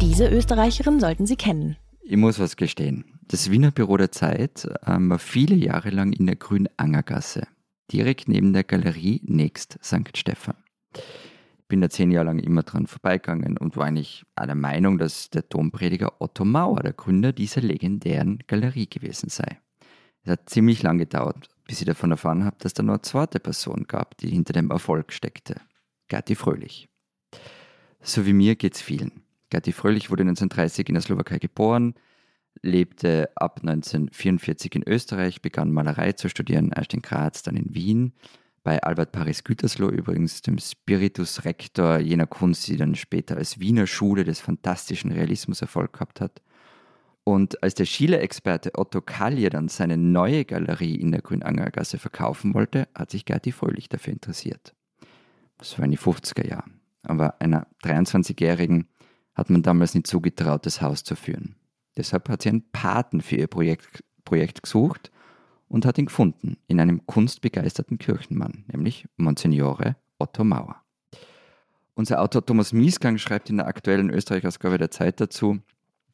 Diese 0.02 0.28
Österreicherin 0.28 1.00
sollten 1.00 1.26
Sie 1.26 1.36
kennen. 1.36 1.78
Ich 2.02 2.18
muss 2.18 2.39
was 2.39 2.58
gestehen. 2.58 3.06
Das 3.28 3.50
Wiener 3.50 3.72
Büro 3.72 3.98
der 3.98 4.12
Zeit 4.12 4.68
ähm, 4.86 5.10
war 5.10 5.20
viele 5.20 5.56
Jahre 5.56 5.89
lang 5.89 6.12
in 6.12 6.26
der 6.26 6.36
Grünangergasse, 6.36 7.48
direkt 7.91 8.28
neben 8.28 8.54
der 8.54 8.64
Galerie 8.64 9.22
Nächst 9.24 9.80
St. 9.84 10.18
Stephan. 10.18 10.56
Ich 10.96 11.68
bin 11.70 11.82
da 11.82 11.89
zehn 11.89 12.12
Jahre 12.12 12.28
lang 12.28 12.39
immer 12.39 12.64
dran 12.64 12.86
vorbeigegangen 12.86 13.58
und 13.58 13.78
war 13.78 13.86
eigentlich 13.86 14.26
der 14.38 14.56
Meinung, 14.56 14.98
dass 14.98 15.30
der 15.30 15.44
Domprediger 15.44 16.22
Otto 16.22 16.46
Mauer 16.46 16.82
der 16.82 16.94
Gründer 16.94 17.32
dieser 17.32 17.62
legendären 17.62 18.39
Galerie 18.48 18.88
gewesen 18.88 19.30
sei. 19.30 19.60
Es 20.24 20.32
hat 20.32 20.50
ziemlich 20.50 20.84
lang 20.84 20.98
gedauert, 20.98 21.50
bis 21.66 21.82
ich 21.82 21.88
davon 21.88 22.11
erfahren 22.11 22.45
habe, 22.45 22.57
dass 22.59 22.74
da 22.74 22.84
noch 22.84 22.93
eine 22.93 23.01
zweite 23.01 23.39
Person 23.39 23.86
gab, 23.88 24.18
die 24.18 24.30
hinter 24.30 24.53
dem 24.53 24.72
Erfolg 24.72 25.14
steckte. 25.14 25.61
Gerti 26.07 26.36
Fröhlich. 26.36 26.89
So 28.01 28.26
wie 28.26 28.34
mir 28.34 28.55
geht's 28.55 28.82
vielen. 28.82 29.24
Gerti 29.49 29.72
Fröhlich 29.72 30.09
wurde 30.09 30.24
1930 30.24 30.89
in 30.89 30.95
der 30.95 31.01
Slowakei 31.01 31.38
geboren, 31.38 31.95
lebte 32.61 33.30
ab 33.36 33.59
1944 33.61 34.76
in 34.76 34.88
Österreich, 34.88 35.41
begann 35.41 35.72
Malerei 35.72 36.14
zu 36.14 36.30
studieren, 36.30 36.72
erst 36.76 36.93
in 36.93 37.01
Graz, 37.01 37.43
dann 37.43 37.55
in 37.55 37.74
Wien. 37.74 38.14
Bei 38.64 38.82
Albert 38.82 39.11
Paris 39.11 39.43
Gütersloh 39.43 39.89
übrigens, 39.89 40.41
dem 40.41 40.57
Spiritus 40.57 41.43
Rector 41.43 41.99
jener 41.99 42.28
Kunst, 42.28 42.68
die 42.68 42.78
dann 42.78 42.95
später 42.95 43.38
als 43.38 43.59
Wiener 43.59 43.88
Schule 43.88 44.24
des 44.24 44.39
fantastischen 44.39 45.11
Realismus 45.11 45.61
Erfolg 45.61 45.93
gehabt 45.93 46.22
hat. 46.22 46.41
Und 47.24 47.63
als 47.63 47.74
der 47.74 47.86
Schiele-Experte 47.86 48.71
Otto 48.76 49.01
Kallier 49.01 49.49
dann 49.49 49.69
seine 49.69 49.97
neue 49.97 50.43
Galerie 50.43 50.95
in 50.95 51.11
der 51.11 51.21
Grünangergasse 51.21 51.97
verkaufen 51.97 52.53
wollte, 52.53 52.89
hat 52.93 53.11
sich 53.11 53.26
Gerti 53.26 53.51
Fröhlich 53.51 53.88
dafür 53.88 54.13
interessiert. 54.13 54.76
Das 55.57 55.78
war 55.78 55.86
in 55.86 55.91
den 55.91 55.99
50er 55.99 56.47
Jahren. 56.47 56.82
Aber 57.03 57.41
einer 57.41 57.67
23-Jährigen 57.84 58.88
hat 59.36 59.49
man 59.49 59.63
damals 59.63 59.93
nicht 59.93 60.07
zugetraut, 60.07 60.65
das 60.65 60.82
Haus 60.82 61.03
zu 61.03 61.15
führen. 61.15 61.55
Deshalb 61.95 62.28
hat 62.30 62.41
sie 62.41 62.49
einen 62.49 62.69
Paten 62.71 63.21
für 63.21 63.36
ihr 63.36 63.47
Projekt, 63.47 64.03
Projekt 64.26 64.63
gesucht 64.63 65.11
und 65.67 65.86
hat 65.86 65.97
ihn 65.97 66.07
gefunden 66.07 66.57
in 66.67 66.80
einem 66.80 67.05
kunstbegeisterten 67.05 67.97
Kirchenmann, 67.97 68.65
nämlich 68.67 69.07
Monsignore 69.15 69.95
Otto 70.19 70.43
Mauer. 70.43 70.82
Unser 71.95 72.21
Autor 72.21 72.45
Thomas 72.45 72.74
Miesgang 72.74 73.17
schreibt 73.17 73.49
in 73.49 73.57
der 73.57 73.67
aktuellen 73.67 74.09
Österreich-Ausgabe 74.09 74.78
der 74.78 74.91
Zeit 74.91 75.21
dazu, 75.21 75.59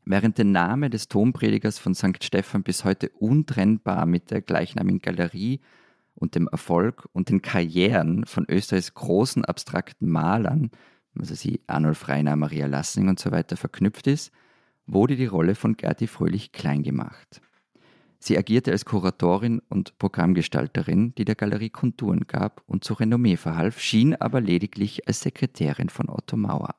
während 0.10 0.40
der 0.40 0.46
Name 0.46 0.90
des 0.90 1.08
Tonpredigers 1.08 1.78
von 1.78 1.94
St. 1.94 2.24
Stephan 2.24 2.64
bis 2.64 2.84
heute 2.84 3.10
untrennbar 3.10 4.08
mit 4.08 4.32
der 4.32 4.42
gleichnamigen 4.42 5.02
Galerie 5.02 5.62
und 6.16 6.34
dem 6.34 6.48
Erfolg 6.48 7.08
und 7.14 7.30
den 7.30 7.44
Karrieren 7.44 8.26
von 8.26 8.46
Österreichs 8.50 8.96
großen 8.96 9.46
abstrakten 9.46 10.10
Malern, 10.10 10.72
also 11.18 11.36
sie 11.36 11.62
Arnulf 11.68 12.08
Reiner, 12.08 12.36
Maria 12.36 12.66
Lassing 12.66 13.08
und 13.08 13.20
so 13.20 13.30
weiter 13.30 13.56
verknüpft 13.56 14.08
ist, 14.08 14.32
wurde 14.88 15.16
die 15.16 15.28
Rolle 15.28 15.54
von 15.54 15.78
Gerti 15.78 16.08
Fröhlich 16.08 16.52
klein 16.52 16.82
gemacht. 16.82 17.40
Sie 18.18 18.36
agierte 18.36 18.72
als 18.72 18.86
Kuratorin 18.86 19.62
und 19.70 19.96
Programmgestalterin, 20.00 21.14
die 21.20 21.26
der 21.26 21.36
Galerie 21.36 21.70
Konturen 21.70 22.26
gab 22.26 22.64
und 22.66 22.84
zu 22.84 22.96
Renommee 22.96 23.38
verhalf, 23.38 23.80
schien 23.80 24.16
aber 24.16 24.42
lediglich 24.42 25.08
als 25.08 25.22
Sekretärin 25.22 25.90
von 25.90 26.10
Otto 26.10 26.36
Mauer. 26.36 26.74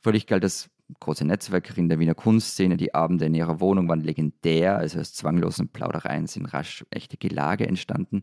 Fröhlich 0.00 0.26
galt 0.26 0.42
als 0.42 0.68
große 1.00 1.24
Netzwerkerin 1.24 1.88
der 1.88 1.98
Wiener 1.98 2.14
Kunstszene. 2.14 2.76
Die 2.76 2.94
Abende 2.94 3.26
in 3.26 3.34
ihrer 3.34 3.60
Wohnung 3.60 3.88
waren 3.88 4.00
legendär, 4.00 4.78
also 4.78 5.00
aus 5.00 5.12
zwanglosen 5.12 5.68
Plaudereien 5.68 6.26
sind 6.26 6.46
rasch 6.46 6.84
echte 6.90 7.16
Gelage 7.16 7.66
entstanden. 7.66 8.22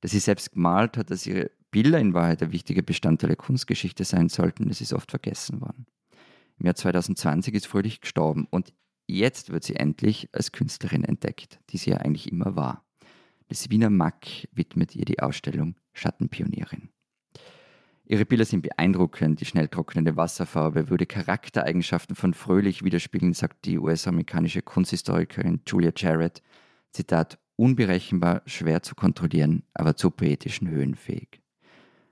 Dass 0.00 0.12
sie 0.12 0.18
selbst 0.18 0.52
gemalt 0.52 0.96
hat, 0.96 1.10
dass 1.10 1.26
ihre 1.26 1.50
Bilder 1.70 1.98
in 1.98 2.14
Wahrheit 2.14 2.42
ein 2.42 2.52
wichtiger 2.52 2.82
Bestandteil 2.82 3.28
der 3.28 3.36
Kunstgeschichte 3.36 4.04
sein 4.04 4.28
sollten, 4.28 4.68
das 4.68 4.80
ist 4.80 4.92
oft 4.92 5.10
vergessen 5.10 5.60
worden. 5.60 5.86
Im 6.58 6.66
Jahr 6.66 6.76
2020 6.76 7.54
ist 7.54 7.66
Fröhlich 7.66 8.00
gestorben 8.00 8.46
und 8.50 8.72
jetzt 9.08 9.50
wird 9.50 9.64
sie 9.64 9.76
endlich 9.76 10.28
als 10.32 10.52
Künstlerin 10.52 11.04
entdeckt, 11.04 11.58
die 11.70 11.78
sie 11.78 11.90
ja 11.90 11.96
eigentlich 11.96 12.30
immer 12.30 12.54
war. 12.54 12.84
Das 13.48 13.70
Wiener 13.70 13.90
Mack 13.90 14.26
widmet 14.52 14.94
ihr 14.94 15.04
die 15.04 15.20
Ausstellung 15.20 15.74
Schattenpionierin. 15.92 16.90
Ihre 18.06 18.26
Bilder 18.26 18.44
sind 18.44 18.60
beeindruckend, 18.60 19.40
die 19.40 19.46
schnell 19.46 19.68
trocknende 19.68 20.14
Wasserfarbe 20.16 20.90
würde 20.90 21.06
Charaktereigenschaften 21.06 22.14
von 22.14 22.34
Fröhlich 22.34 22.84
widerspiegeln, 22.84 23.32
sagt 23.32 23.64
die 23.64 23.78
US-amerikanische 23.78 24.60
Kunsthistorikerin 24.60 25.62
Julia 25.66 25.90
Jarrett. 25.96 26.42
Zitat, 26.92 27.38
unberechenbar, 27.56 28.42
schwer 28.44 28.82
zu 28.82 28.94
kontrollieren, 28.94 29.62
aber 29.72 29.96
zu 29.96 30.10
poetischen 30.10 30.68
Höhen 30.68 30.94
fähig. 30.94 31.40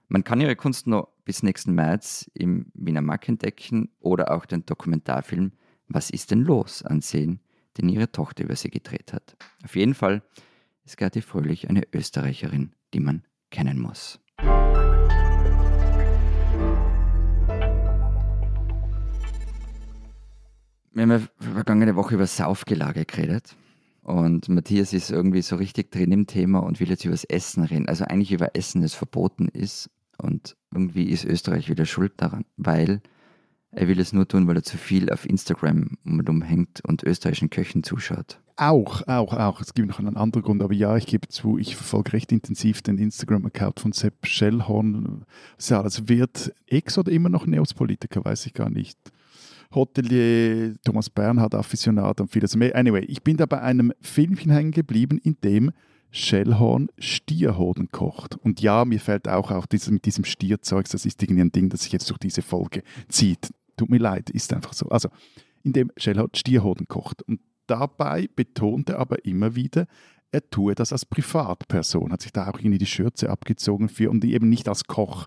Man 0.09 0.25
kann 0.25 0.41
ihre 0.41 0.57
Kunst 0.57 0.87
noch 0.87 1.09
bis 1.25 1.43
nächsten 1.43 1.75
März 1.75 2.31
im 2.33 2.67
Wiener 2.73 3.03
Mack 3.03 3.29
entdecken 3.29 3.91
oder 4.01 4.33
auch 4.33 4.47
den 4.47 4.65
Dokumentarfilm 4.65 5.53
Was 5.89 6.09
ist 6.09 6.31
denn 6.31 6.41
los 6.41 6.83
ansehen, 6.83 7.41
den 7.77 7.91
ihre 7.91 8.11
Tochter 8.11 8.45
über 8.45 8.57
sie 8.57 8.71
gedreht 8.71 9.13
hat. 9.13 9.37
Auf 9.63 9.77
jeden 9.77 9.95
Fall 9.95 10.23
ist 10.85 10.97
Gerti 10.97 11.21
Fröhlich 11.21 11.69
eine 11.69 11.83
Österreicherin, 11.93 12.73
die 12.95 13.01
man 13.01 13.25
kennen 13.51 13.79
muss. 13.79 14.22
Wir 20.95 21.03
haben 21.03 21.11
ja 21.11 21.21
vergangene 21.39 21.97
Woche 21.97 22.15
über 22.15 22.27
Saufgelage 22.27 23.05
geredet. 23.05 23.57
Und 24.03 24.49
Matthias 24.49 24.93
ist 24.93 25.11
irgendwie 25.11 25.43
so 25.43 25.57
richtig 25.57 25.91
drin 25.91 26.13
im 26.13 26.27
Thema 26.27 26.59
und 26.59 26.81
will 26.81 26.91
jetzt 26.91 27.05
über 27.05 27.15
das 27.15 27.25
Essen 27.25 27.63
reden. 27.65 27.89
Also 27.89 28.05
eigentlich 28.05 28.33
über 28.33 28.57
Essen, 28.57 28.83
das 28.83 28.95
verboten 28.95 29.49
ist. 29.49 29.91
Und 30.19 30.57
irgendwie 30.73 31.05
ist 31.05 31.25
Österreich 31.25 31.69
wieder 31.69 31.87
schuld 31.87 32.13
daran, 32.17 32.45
weil 32.57 33.01
er 33.71 33.89
will 33.89 34.01
es 34.01 34.13
nur 34.13 34.29
tun, 34.29 34.47
weil 34.47 34.57
er 34.57 34.63
zu 34.63 34.77
viel 34.77 35.11
auf 35.11 35.27
Instagram 35.29 35.97
umhängt 36.05 36.85
und 36.85 37.03
österreichischen 37.05 37.49
Köchen 37.49 37.83
zuschaut. 37.83 38.39
Auch, 38.57 39.07
auch, 39.09 39.33
auch. 39.33 39.61
Es 39.63 39.73
gibt 39.73 39.89
noch 39.89 39.99
einen 39.99 40.17
anderen 40.17 40.45
Grund, 40.45 40.63
aber 40.63 40.75
ja, 40.75 40.97
ich 40.97 41.07
gebe 41.07 41.29
zu, 41.29 41.57
ich 41.57 41.75
verfolge 41.75 42.13
recht 42.13 42.33
intensiv 42.33 42.83
den 42.83 42.99
Instagram-Account 42.99 43.81
von 43.81 43.93
Sepp 43.93 44.27
Schellhorn. 44.27 45.25
Ja, 45.59 45.83
das 45.83 46.07
wird 46.09 46.53
Ex 46.67 46.99
oder 46.99 47.11
immer 47.11 47.31
noch 47.31 47.47
Neos-Politiker, 47.47 48.25
weiß 48.25 48.45
ich 48.47 48.53
gar 48.53 48.69
nicht. 48.69 48.99
Hotelier, 49.75 50.75
Thomas 50.85 51.11
Bernhard, 51.11 51.55
Afficionat 51.55 52.21
und 52.21 52.31
vieles 52.31 52.57
mehr. 52.57 52.75
Anyway, 52.77 53.05
ich 53.05 53.23
bin 53.23 53.37
da 53.37 53.47
bei 53.47 53.61
einem 53.61 53.93
Filmchen 54.01 54.53
hängen 54.53 54.73
geblieben, 54.73 55.19
in 55.23 55.37
dem 55.43 55.73
Schellhorn 56.11 56.89
Stierhoden 56.99 57.91
kocht. 57.91 58.37
Und 58.37 58.61
ja, 58.61 58.85
mir 58.85 59.01
fällt 59.01 59.29
auch 59.29 59.51
auf 59.51 59.67
dieses, 59.67 59.91
mit 59.91 60.05
diesem 60.05 60.25
Stierzeug, 60.25 60.89
das 60.91 61.07
ist 61.07 61.23
irgendwie 61.23 61.41
ein 61.43 61.53
Ding, 61.53 61.71
das 61.71 61.83
sich 61.83 61.93
jetzt 61.93 62.09
durch 62.11 62.19
diese 62.19 62.43
Folge 62.43 62.83
zieht. 63.09 63.51
Tut 63.77 63.89
mir 63.89 63.99
leid, 63.99 64.29
ist 64.29 64.53
einfach 64.53 64.75
so. 64.75 64.89
Also, 64.91 65.09
in 65.63 65.73
dem 65.73 65.91
Schellhorn 65.97 66.31
Stierhoden 66.35 66.87
kocht. 66.87 67.23
Und 67.23 67.41
dabei 67.67 68.29
betont 68.37 68.91
er 68.91 68.99
aber 68.99 69.25
immer 69.25 69.55
wieder, 69.55 69.87
er 70.33 70.49
tue 70.49 70.75
das 70.75 70.93
als 70.93 71.07
Privatperson, 71.07 72.13
hat 72.13 72.23
sich 72.23 72.33
da 72.33 72.49
auch 72.49 72.59
irgendwie 72.59 72.79
die 72.79 72.87
Schürze 72.87 73.31
abgezogen 73.31 73.89
für 73.89 74.11
und 74.11 74.25
eben 74.25 74.49
nicht 74.49 74.69
als 74.69 74.85
Koch. 74.85 75.27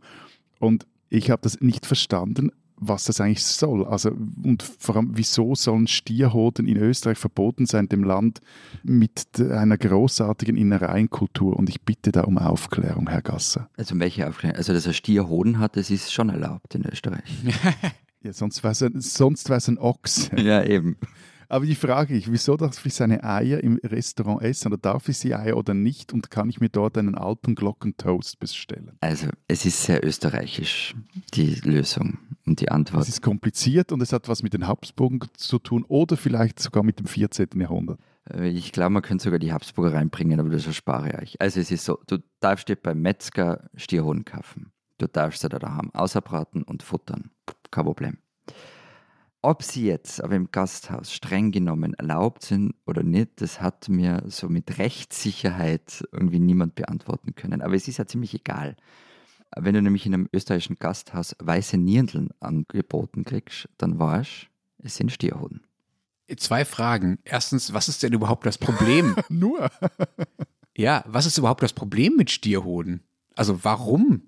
Und 0.59 0.85
ich 1.09 1.29
habe 1.29 1.41
das 1.41 1.61
nicht 1.61 1.85
verstanden, 1.85 2.51
was 2.77 3.05
das 3.05 3.21
eigentlich 3.21 3.43
soll. 3.43 3.85
Also, 3.85 4.11
und 4.43 4.63
vor 4.63 4.97
allem, 4.97 5.11
wieso 5.13 5.55
sollen 5.55 5.87
Stierhoden 5.87 6.67
in 6.67 6.77
Österreich 6.77 7.17
verboten 7.17 7.65
sein, 7.65 7.87
dem 7.89 8.03
Land 8.03 8.41
mit 8.83 9.39
einer 9.39 9.77
großartigen 9.77 10.57
Innereienkultur? 10.57 11.55
Und 11.55 11.69
ich 11.69 11.81
bitte 11.81 12.11
da 12.11 12.21
um 12.21 12.37
Aufklärung, 12.37 13.09
Herr 13.09 13.21
Gasser. 13.21 13.69
Also 13.77 13.97
welche 13.99 14.27
Aufklärung? 14.27 14.57
Also, 14.57 14.73
dass 14.73 14.85
er 14.85 14.93
Stierhoden 14.93 15.59
hat, 15.59 15.77
das 15.77 15.89
ist 15.89 16.11
schon 16.13 16.29
erlaubt 16.29 16.75
in 16.75 16.85
Österreich. 16.85 17.23
ja, 18.23 18.33
sonst 18.33 18.63
wäre 18.63 18.71
es 18.71 18.81
ein, 18.81 19.77
ein 19.77 19.77
Ochs. 19.77 20.29
Ja, 20.35 20.63
eben. 20.63 20.97
Aber 21.49 21.65
die 21.65 21.75
Frage 21.75 22.17
ist, 22.17 22.31
wieso 22.31 22.57
darf 22.57 22.85
ich 22.85 22.93
seine 22.93 23.23
Eier 23.23 23.63
im 23.63 23.79
Restaurant 23.83 24.41
essen 24.41 24.67
oder 24.67 24.77
darf 24.77 25.09
ich 25.09 25.17
sie 25.17 25.35
Eier 25.35 25.57
oder 25.57 25.73
nicht 25.73 26.13
und 26.13 26.29
kann 26.31 26.49
ich 26.49 26.59
mir 26.59 26.69
dort 26.69 26.97
einen 26.97 27.15
Alpenglocken-Toast 27.15 28.39
bestellen? 28.39 28.97
Also 29.01 29.27
es 29.47 29.65
ist 29.65 29.83
sehr 29.83 30.03
österreichisch, 30.03 30.95
die 31.33 31.55
Lösung 31.55 32.19
und 32.45 32.61
die 32.61 32.69
Antwort. 32.69 33.03
Es 33.03 33.09
ist 33.09 33.21
kompliziert 33.21 33.91
und 33.91 34.01
es 34.01 34.13
hat 34.13 34.27
was 34.27 34.43
mit 34.43 34.53
den 34.53 34.67
Habsburgen 34.67 35.19
zu 35.35 35.59
tun 35.59 35.83
oder 35.87 36.17
vielleicht 36.17 36.59
sogar 36.59 36.83
mit 36.83 36.99
dem 36.99 37.07
14. 37.07 37.47
Jahrhundert. 37.59 37.99
Äh, 38.29 38.49
ich 38.49 38.71
glaube, 38.71 38.91
man 38.91 39.01
könnte 39.01 39.23
sogar 39.23 39.39
die 39.39 39.53
Habsburger 39.53 39.97
reinbringen, 39.97 40.39
aber 40.39 40.49
das 40.49 40.67
erspare 40.67 41.09
ich 41.09 41.17
euch. 41.21 41.41
Also 41.41 41.59
es 41.59 41.71
ist 41.71 41.85
so, 41.85 41.99
du 42.07 42.17
darfst 42.39 42.69
dir 42.69 42.75
beim 42.75 43.01
Metzger 43.01 43.69
Stierhoden 43.75 44.25
kaufen. 44.25 44.71
Du 44.97 45.07
darfst 45.07 45.41
sie 45.41 45.49
da 45.49 45.59
daheim 45.59 45.91
außerbraten 45.93 46.63
und 46.63 46.83
futtern. 46.83 47.31
Kein 47.69 47.83
Problem. 47.83 48.17
Ob 49.45 49.61
sie 49.61 49.85
jetzt 49.85 50.23
aber 50.23 50.35
im 50.35 50.49
Gasthaus 50.49 51.13
streng 51.13 51.51
genommen 51.51 51.93
erlaubt 51.93 52.41
sind 52.41 52.73
oder 52.87 53.03
nicht, 53.03 53.41
das 53.41 53.61
hat 53.61 53.89
mir 53.89 54.23
so 54.25 54.49
mit 54.49 54.79
Rechtssicherheit 54.79 56.03
irgendwie 56.11 56.39
niemand 56.39 56.73
beantworten 56.73 57.35
können. 57.35 57.61
Aber 57.61 57.75
es 57.75 57.87
ist 57.87 57.97
ja 57.97 58.07
ziemlich 58.07 58.33
egal. 58.33 58.75
Wenn 59.55 59.75
du 59.75 59.83
nämlich 59.83 60.07
in 60.07 60.15
einem 60.15 60.27
österreichischen 60.33 60.77
Gasthaus 60.77 61.35
weiße 61.37 61.77
Nierdeln 61.77 62.29
angeboten 62.39 63.23
kriegst, 63.23 63.69
dann 63.77 63.99
weißt 63.99 64.47
es 64.79 64.95
sind 64.95 65.11
Stierhoden. 65.11 65.61
Zwei 66.37 66.65
Fragen. 66.65 67.19
Erstens, 67.23 67.71
was 67.71 67.87
ist 67.87 68.01
denn 68.01 68.13
überhaupt 68.13 68.47
das 68.47 68.57
Problem? 68.57 69.15
Nur. 69.29 69.69
ja, 70.75 71.03
was 71.05 71.27
ist 71.27 71.37
überhaupt 71.37 71.61
das 71.61 71.73
Problem 71.73 72.15
mit 72.15 72.31
Stierhoden? 72.31 73.03
Also 73.35 73.63
warum? 73.63 74.23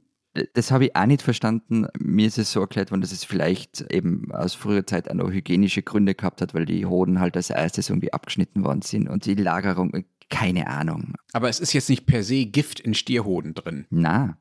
Das 0.54 0.72
habe 0.72 0.86
ich 0.86 0.96
auch 0.96 1.06
nicht 1.06 1.22
verstanden. 1.22 1.88
Mir 2.00 2.28
ist 2.28 2.38
es 2.38 2.52
so 2.52 2.62
erklärt 2.62 2.92
worden, 2.92 3.02
dass 3.02 3.12
es 3.12 3.24
vielleicht 3.24 3.82
eben 3.92 4.32
aus 4.32 4.54
früher 4.54 4.86
Zeit 4.86 5.10
auch 5.10 5.16
noch 5.16 5.32
hygienische 5.32 5.84
Gründe 5.84 6.16
gehabt 6.16 6.42
hat, 6.42 6.54
weil 6.54 6.66
die 6.66 6.86
Hoden 6.86 7.20
halt 7.20 7.36
als 7.36 7.50
erstes 7.50 7.90
irgendwie 7.90 8.14
abgeschnitten 8.14 8.64
worden 8.64 8.82
sind 8.82 9.10
und 9.10 9.26
die 9.26 9.36
Lagerung, 9.36 10.06
keine 10.30 10.68
Ahnung. 10.68 11.14
Aber 11.34 11.50
es 11.50 11.60
ist 11.60 11.74
jetzt 11.74 11.90
nicht 11.90 12.06
per 12.06 12.24
se 12.24 12.46
Gift 12.46 12.80
in 12.80 12.94
Stierhoden 12.94 13.54
drin. 13.54 13.86
Na, 13.90 14.38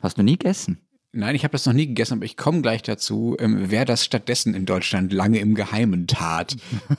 hast 0.00 0.18
du 0.18 0.22
nie 0.22 0.38
gegessen? 0.38 0.80
Nein, 1.14 1.34
ich 1.34 1.44
habe 1.44 1.52
das 1.52 1.66
noch 1.66 1.74
nie 1.74 1.86
gegessen, 1.86 2.14
aber 2.14 2.24
ich 2.24 2.38
komme 2.38 2.62
gleich 2.62 2.80
dazu, 2.80 3.36
ähm, 3.38 3.66
wer 3.68 3.84
das 3.84 4.02
stattdessen 4.02 4.54
in 4.54 4.64
Deutschland 4.64 5.12
lange 5.12 5.40
im 5.40 5.54
Geheimen 5.54 6.06
tat. 6.06 6.56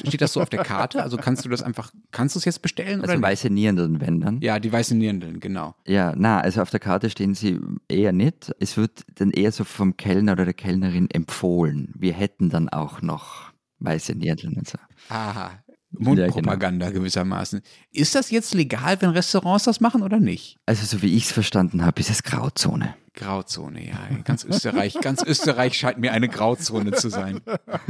Steht 0.07 0.21
das 0.21 0.33
so 0.33 0.41
auf 0.41 0.49
der 0.49 0.63
Karte? 0.63 1.01
Also 1.01 1.17
kannst 1.17 1.43
du 1.45 1.49
das 1.49 1.63
einfach, 1.63 1.91
kannst 2.11 2.35
du 2.35 2.39
es 2.39 2.45
jetzt 2.45 2.61
bestellen? 2.61 3.01
Also 3.01 3.13
oder 3.13 3.21
weiße 3.23 3.49
Nierenden, 3.49 4.01
wenn 4.01 4.21
dann? 4.21 4.39
Ja, 4.41 4.59
die 4.59 4.71
weißen 4.71 4.95
Nierenden, 4.95 5.39
genau. 5.39 5.73
Ja, 5.87 6.13
na, 6.15 6.39
also 6.41 6.61
auf 6.61 6.69
der 6.69 6.79
Karte 6.79 7.09
stehen 7.09 7.33
sie 7.33 7.59
eher 7.87 8.11
nicht. 8.11 8.53
Es 8.59 8.77
wird 8.77 9.03
dann 9.15 9.31
eher 9.31 9.51
so 9.51 9.63
vom 9.63 9.97
Kellner 9.97 10.33
oder 10.33 10.45
der 10.45 10.53
Kellnerin 10.53 11.09
empfohlen. 11.09 11.91
Wir 11.97 12.13
hätten 12.13 12.49
dann 12.49 12.69
auch 12.69 13.01
noch 13.01 13.51
weiße 13.79 14.13
Nierenden 14.13 14.57
und 14.57 14.67
so. 14.67 14.77
Aha. 15.09 15.63
Mundpropaganda 15.89 16.87
genau. 16.87 16.99
gewissermaßen. 16.99 17.61
Ist 17.91 18.13
das 18.13 18.29
jetzt 18.29 18.53
legal, 18.53 19.01
wenn 19.01 19.09
Restaurants 19.09 19.65
das 19.65 19.79
machen 19.79 20.03
oder 20.03 20.19
nicht? 20.19 20.57
Also 20.67 20.85
so 20.85 21.01
wie 21.01 21.15
ich 21.15 21.25
es 21.25 21.31
verstanden 21.31 21.83
habe, 21.83 21.99
ist 21.99 22.09
es 22.09 22.21
Grauzone. 22.23 22.95
Grauzone, 23.13 23.87
ja. 23.87 24.09
Ganz 24.23 24.43
Österreich, 24.43 24.95
ganz 25.01 25.23
Österreich 25.23 25.77
scheint 25.77 25.99
mir 25.99 26.13
eine 26.13 26.27
Grauzone 26.27 26.91
zu 26.93 27.09
sein. 27.09 27.41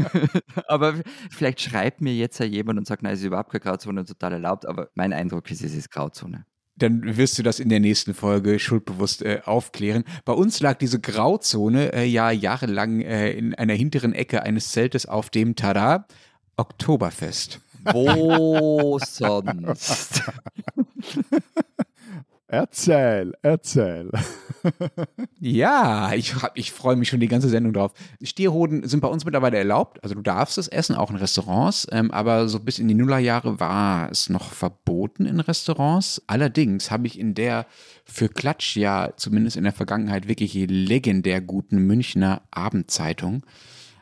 aber 0.67 0.95
vielleicht 1.29 1.61
schreibt 1.61 2.01
mir 2.01 2.13
jetzt 2.13 2.39
ja 2.39 2.45
jemand 2.45 2.79
und 2.79 2.87
sagt, 2.87 3.03
nein, 3.03 3.13
es 3.13 3.19
ist 3.19 3.25
überhaupt 3.25 3.51
keine 3.51 3.61
Grauzone, 3.61 4.05
total 4.05 4.33
erlaubt, 4.33 4.65
aber 4.65 4.89
mein 4.95 5.13
Eindruck 5.13 5.49
ist, 5.49 5.63
es 5.63 5.73
ist 5.73 5.91
Grauzone. 5.91 6.45
Dann 6.75 7.17
wirst 7.17 7.37
du 7.37 7.43
das 7.43 7.59
in 7.59 7.69
der 7.69 7.79
nächsten 7.79 8.13
Folge 8.13 8.57
schuldbewusst 8.57 9.21
äh, 9.21 9.41
aufklären. 9.45 10.03
Bei 10.25 10.33
uns 10.33 10.59
lag 10.59 10.77
diese 10.77 10.99
Grauzone 10.99 11.93
äh, 11.93 12.05
ja 12.05 12.31
jahrelang 12.31 13.01
äh, 13.01 13.31
in 13.31 13.53
einer 13.53 13.73
hinteren 13.73 14.13
Ecke 14.13 14.43
eines 14.43 14.71
Zeltes 14.71 15.05
auf 15.05 15.29
dem 15.29 15.55
Tada 15.55 16.07
Oktoberfest. 16.57 17.59
Wo 17.83 18.99
sonst? 18.99 20.23
Erzähl, 22.53 23.33
erzähl. 23.41 24.11
ja, 25.39 26.13
ich, 26.13 26.35
ich 26.53 26.71
freue 26.71 26.95
mich 26.95 27.09
schon 27.09 27.19
die 27.19 27.27
ganze 27.27 27.49
Sendung 27.49 27.73
drauf. 27.73 27.93
Stierhoden 28.21 28.87
sind 28.87 28.99
bei 28.99 29.07
uns 29.07 29.25
mittlerweile 29.25 29.57
erlaubt. 29.57 30.03
Also 30.03 30.13
du 30.13 30.21
darfst 30.21 30.59
es 30.59 30.67
essen, 30.67 30.95
auch 30.95 31.09
in 31.09 31.15
Restaurants. 31.15 31.87
Ähm, 31.91 32.11
aber 32.11 32.47
so 32.47 32.59
bis 32.59 32.77
in 32.77 32.87
die 32.87 32.93
Nullerjahre 32.93 33.59
war 33.59 34.11
es 34.11 34.29
noch 34.29 34.51
verboten 34.51 35.25
in 35.25 35.39
Restaurants. 35.39 36.21
Allerdings 36.27 36.91
habe 36.91 37.07
ich 37.07 37.17
in 37.17 37.33
der 37.33 37.65
für 38.05 38.29
Klatsch 38.29 38.77
ja 38.77 39.13
zumindest 39.17 39.57
in 39.57 39.63
der 39.63 39.73
Vergangenheit 39.73 40.27
wirklich 40.27 40.53
legendär 40.53 41.41
guten 41.41 41.79
Münchner 41.79 42.43
Abendzeitung 42.51 43.43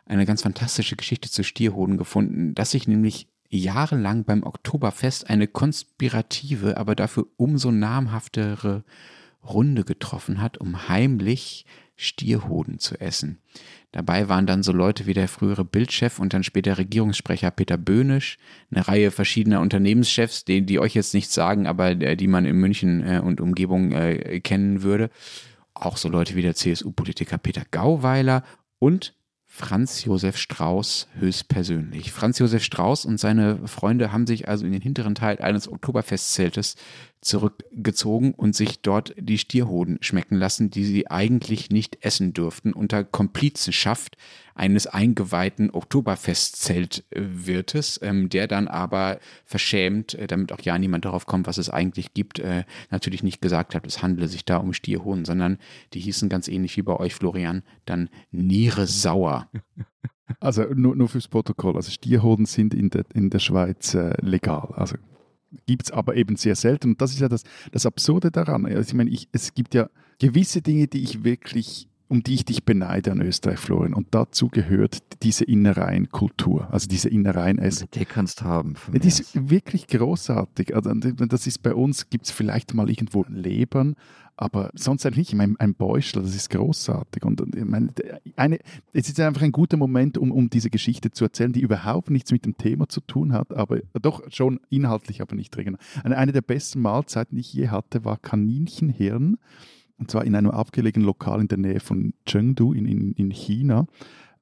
eine 0.05 0.25
ganz 0.25 0.41
fantastische 0.41 0.97
Geschichte 0.97 1.31
zu 1.31 1.45
Stierhoden 1.45 1.97
gefunden, 1.97 2.53
dass 2.53 2.71
sich 2.71 2.85
nämlich 2.85 3.29
jahrelang 3.57 4.23
beim 4.23 4.43
Oktoberfest 4.43 5.29
eine 5.29 5.47
konspirative, 5.47 6.77
aber 6.77 6.95
dafür 6.95 7.27
umso 7.37 7.71
namhaftere 7.71 8.83
Runde 9.43 9.83
getroffen 9.83 10.41
hat, 10.41 10.57
um 10.57 10.87
heimlich 10.87 11.65
Stierhoden 11.95 12.79
zu 12.79 12.99
essen. 12.99 13.39
Dabei 13.91 14.29
waren 14.29 14.47
dann 14.47 14.63
so 14.63 14.71
Leute 14.71 15.05
wie 15.05 15.13
der 15.13 15.27
frühere 15.27 15.65
Bildchef 15.65 16.17
und 16.17 16.33
dann 16.33 16.43
später 16.43 16.77
Regierungssprecher 16.77 17.51
Peter 17.51 17.77
Böhnisch, 17.77 18.37
eine 18.71 18.87
Reihe 18.87 19.11
verschiedener 19.11 19.59
Unternehmenschefs, 19.59 20.45
die, 20.45 20.65
die 20.65 20.79
euch 20.79 20.95
jetzt 20.95 21.13
nichts 21.13 21.33
sagen, 21.33 21.67
aber 21.67 21.93
die 21.93 22.27
man 22.27 22.45
in 22.45 22.55
München 22.55 23.05
äh, 23.05 23.19
und 23.19 23.41
Umgebung 23.41 23.91
äh, 23.91 24.39
kennen 24.39 24.81
würde. 24.81 25.09
Auch 25.73 25.97
so 25.97 26.09
Leute 26.09 26.35
wie 26.35 26.41
der 26.41 26.55
CSU-Politiker 26.55 27.37
Peter 27.37 27.63
Gauweiler 27.69 28.43
und 28.79 29.13
Franz 29.53 30.05
Josef 30.05 30.37
Strauß 30.37 31.09
höchstpersönlich. 31.19 32.13
Franz 32.13 32.39
Josef 32.39 32.63
Strauß 32.63 33.03
und 33.03 33.19
seine 33.19 33.67
Freunde 33.67 34.13
haben 34.13 34.25
sich 34.25 34.47
also 34.47 34.65
in 34.65 34.71
den 34.71 34.81
hinteren 34.81 35.13
Teil 35.13 35.39
eines 35.39 35.69
Oktoberfestzeltes 35.69 36.75
zurückgezogen 37.21 38.33
und 38.33 38.55
sich 38.55 38.81
dort 38.81 39.13
die 39.17 39.37
Stierhoden 39.37 39.99
schmecken 40.01 40.35
lassen, 40.35 40.71
die 40.71 40.83
sie 40.83 41.09
eigentlich 41.09 41.69
nicht 41.69 42.03
essen 42.03 42.33
dürften, 42.33 42.73
unter 42.73 43.03
Komplizenschaft 43.03 44.17
eines 44.55 44.87
eingeweihten 44.87 45.69
Oktoberfestzeltwirtes, 45.71 47.99
ähm, 48.01 48.29
der 48.29 48.47
dann 48.47 48.67
aber 48.67 49.19
verschämt, 49.45 50.15
äh, 50.15 50.27
damit 50.27 50.51
auch 50.51 50.61
ja 50.61 50.77
niemand 50.77 51.05
darauf 51.05 51.25
kommt, 51.25 51.47
was 51.47 51.57
es 51.57 51.69
eigentlich 51.69 52.13
gibt, 52.13 52.39
äh, 52.39 52.65
natürlich 52.89 53.23
nicht 53.23 53.41
gesagt 53.41 53.75
hat, 53.75 53.85
es 53.85 54.01
handele 54.01 54.27
sich 54.27 54.43
da 54.43 54.57
um 54.57 54.73
Stierhoden, 54.73 55.23
sondern 55.23 55.59
die 55.93 55.99
hießen 55.99 56.27
ganz 56.27 56.47
ähnlich 56.47 56.75
wie 56.77 56.81
bei 56.81 56.97
euch, 56.97 57.13
Florian, 57.13 57.61
dann 57.85 58.09
Niere 58.31 58.87
sauer. 58.87 59.49
Also 60.39 60.63
nur, 60.63 60.95
nur 60.95 61.09
fürs 61.09 61.27
Protokoll, 61.27 61.75
also 61.75 61.91
Stierhoden 61.91 62.45
sind 62.45 62.73
in 62.73 62.89
der, 62.89 63.03
in 63.13 63.29
der 63.29 63.39
Schweiz 63.39 63.93
äh, 63.93 64.13
legal. 64.21 64.73
Also 64.75 64.95
gibt 65.65 65.83
es 65.83 65.91
aber 65.91 66.15
eben 66.15 66.35
sehr 66.35 66.55
selten. 66.55 66.91
Und 66.91 67.01
das 67.01 67.11
ist 67.11 67.19
ja 67.19 67.29
das, 67.29 67.43
das 67.71 67.85
Absurde 67.85 68.31
daran. 68.31 68.65
Also 68.65 68.89
ich 68.89 68.93
meine, 68.93 69.09
ich, 69.09 69.27
es 69.31 69.53
gibt 69.53 69.73
ja 69.73 69.89
gewisse 70.19 70.61
Dinge, 70.61 70.87
die 70.87 71.03
ich 71.03 71.23
wirklich 71.23 71.87
um 72.11 72.21
die 72.23 72.33
ich 72.33 72.43
dich 72.43 72.65
beneide 72.65 73.13
an 73.13 73.21
Österreich, 73.21 73.57
Florian. 73.57 73.93
Und 73.93 74.07
dazu 74.11 74.49
gehört 74.49 74.97
diese 75.23 75.45
Innereienkultur, 75.45 76.67
also 76.69 76.89
diese 76.89 77.07
Innereienessen. 77.07 77.87
Die 77.93 78.03
kannst 78.03 78.41
du 78.41 78.45
haben. 78.45 78.75
Die 78.91 79.07
ist 79.07 79.49
wirklich 79.49 79.87
großartig. 79.87 80.75
Also, 80.75 80.93
das 80.93 81.47
ist 81.47 81.59
bei 81.59 81.73
uns, 81.73 82.09
gibt 82.09 82.25
es 82.25 82.31
vielleicht 82.31 82.73
mal 82.73 82.89
irgendwo 82.89 83.23
Lebern, 83.29 83.95
aber 84.37 84.71
sonst 84.73 85.05
eigentlich 85.05 85.17
nicht. 85.17 85.29
Ich 85.29 85.35
meine, 85.35 85.55
ein 85.59 85.75
Bäuschler, 85.75 86.21
das 86.21 86.35
ist 86.35 86.49
großartig. 86.49 87.23
Und 87.23 87.41
ich 87.55 87.65
meine, 87.65 87.89
eine, 88.35 88.59
es 88.93 89.07
ist 89.07 89.19
einfach 89.19 89.41
ein 89.41 89.51
guter 89.51 89.77
Moment, 89.77 90.17
um, 90.17 90.31
um 90.31 90.49
diese 90.49 90.69
Geschichte 90.69 91.11
zu 91.11 91.25
erzählen, 91.25 91.53
die 91.53 91.61
überhaupt 91.61 92.09
nichts 92.09 92.31
mit 92.31 92.45
dem 92.45 92.57
Thema 92.57 92.89
zu 92.89 93.01
tun 93.01 93.33
hat, 93.33 93.53
aber 93.53 93.79
doch 94.01 94.23
schon 94.31 94.59
inhaltlich, 94.69 95.21
aber 95.21 95.35
nicht 95.35 95.55
dringend. 95.55 95.77
Eine, 96.03 96.17
eine 96.17 96.31
der 96.31 96.41
besten 96.41 96.81
Mahlzeiten, 96.81 97.35
die 97.35 97.41
ich 97.41 97.53
je 97.53 97.69
hatte, 97.69 98.05
war 98.05 98.17
Kaninchenhirn. 98.17 99.37
Und 99.97 100.09
zwar 100.09 100.25
in 100.25 100.35
einem 100.35 100.49
abgelegenen 100.49 101.05
Lokal 101.05 101.41
in 101.41 101.47
der 101.47 101.59
Nähe 101.59 101.79
von 101.79 102.13
Chengdu 102.25 102.73
in, 102.73 102.87
in, 102.87 103.11
in 103.13 103.29
China. 103.29 103.85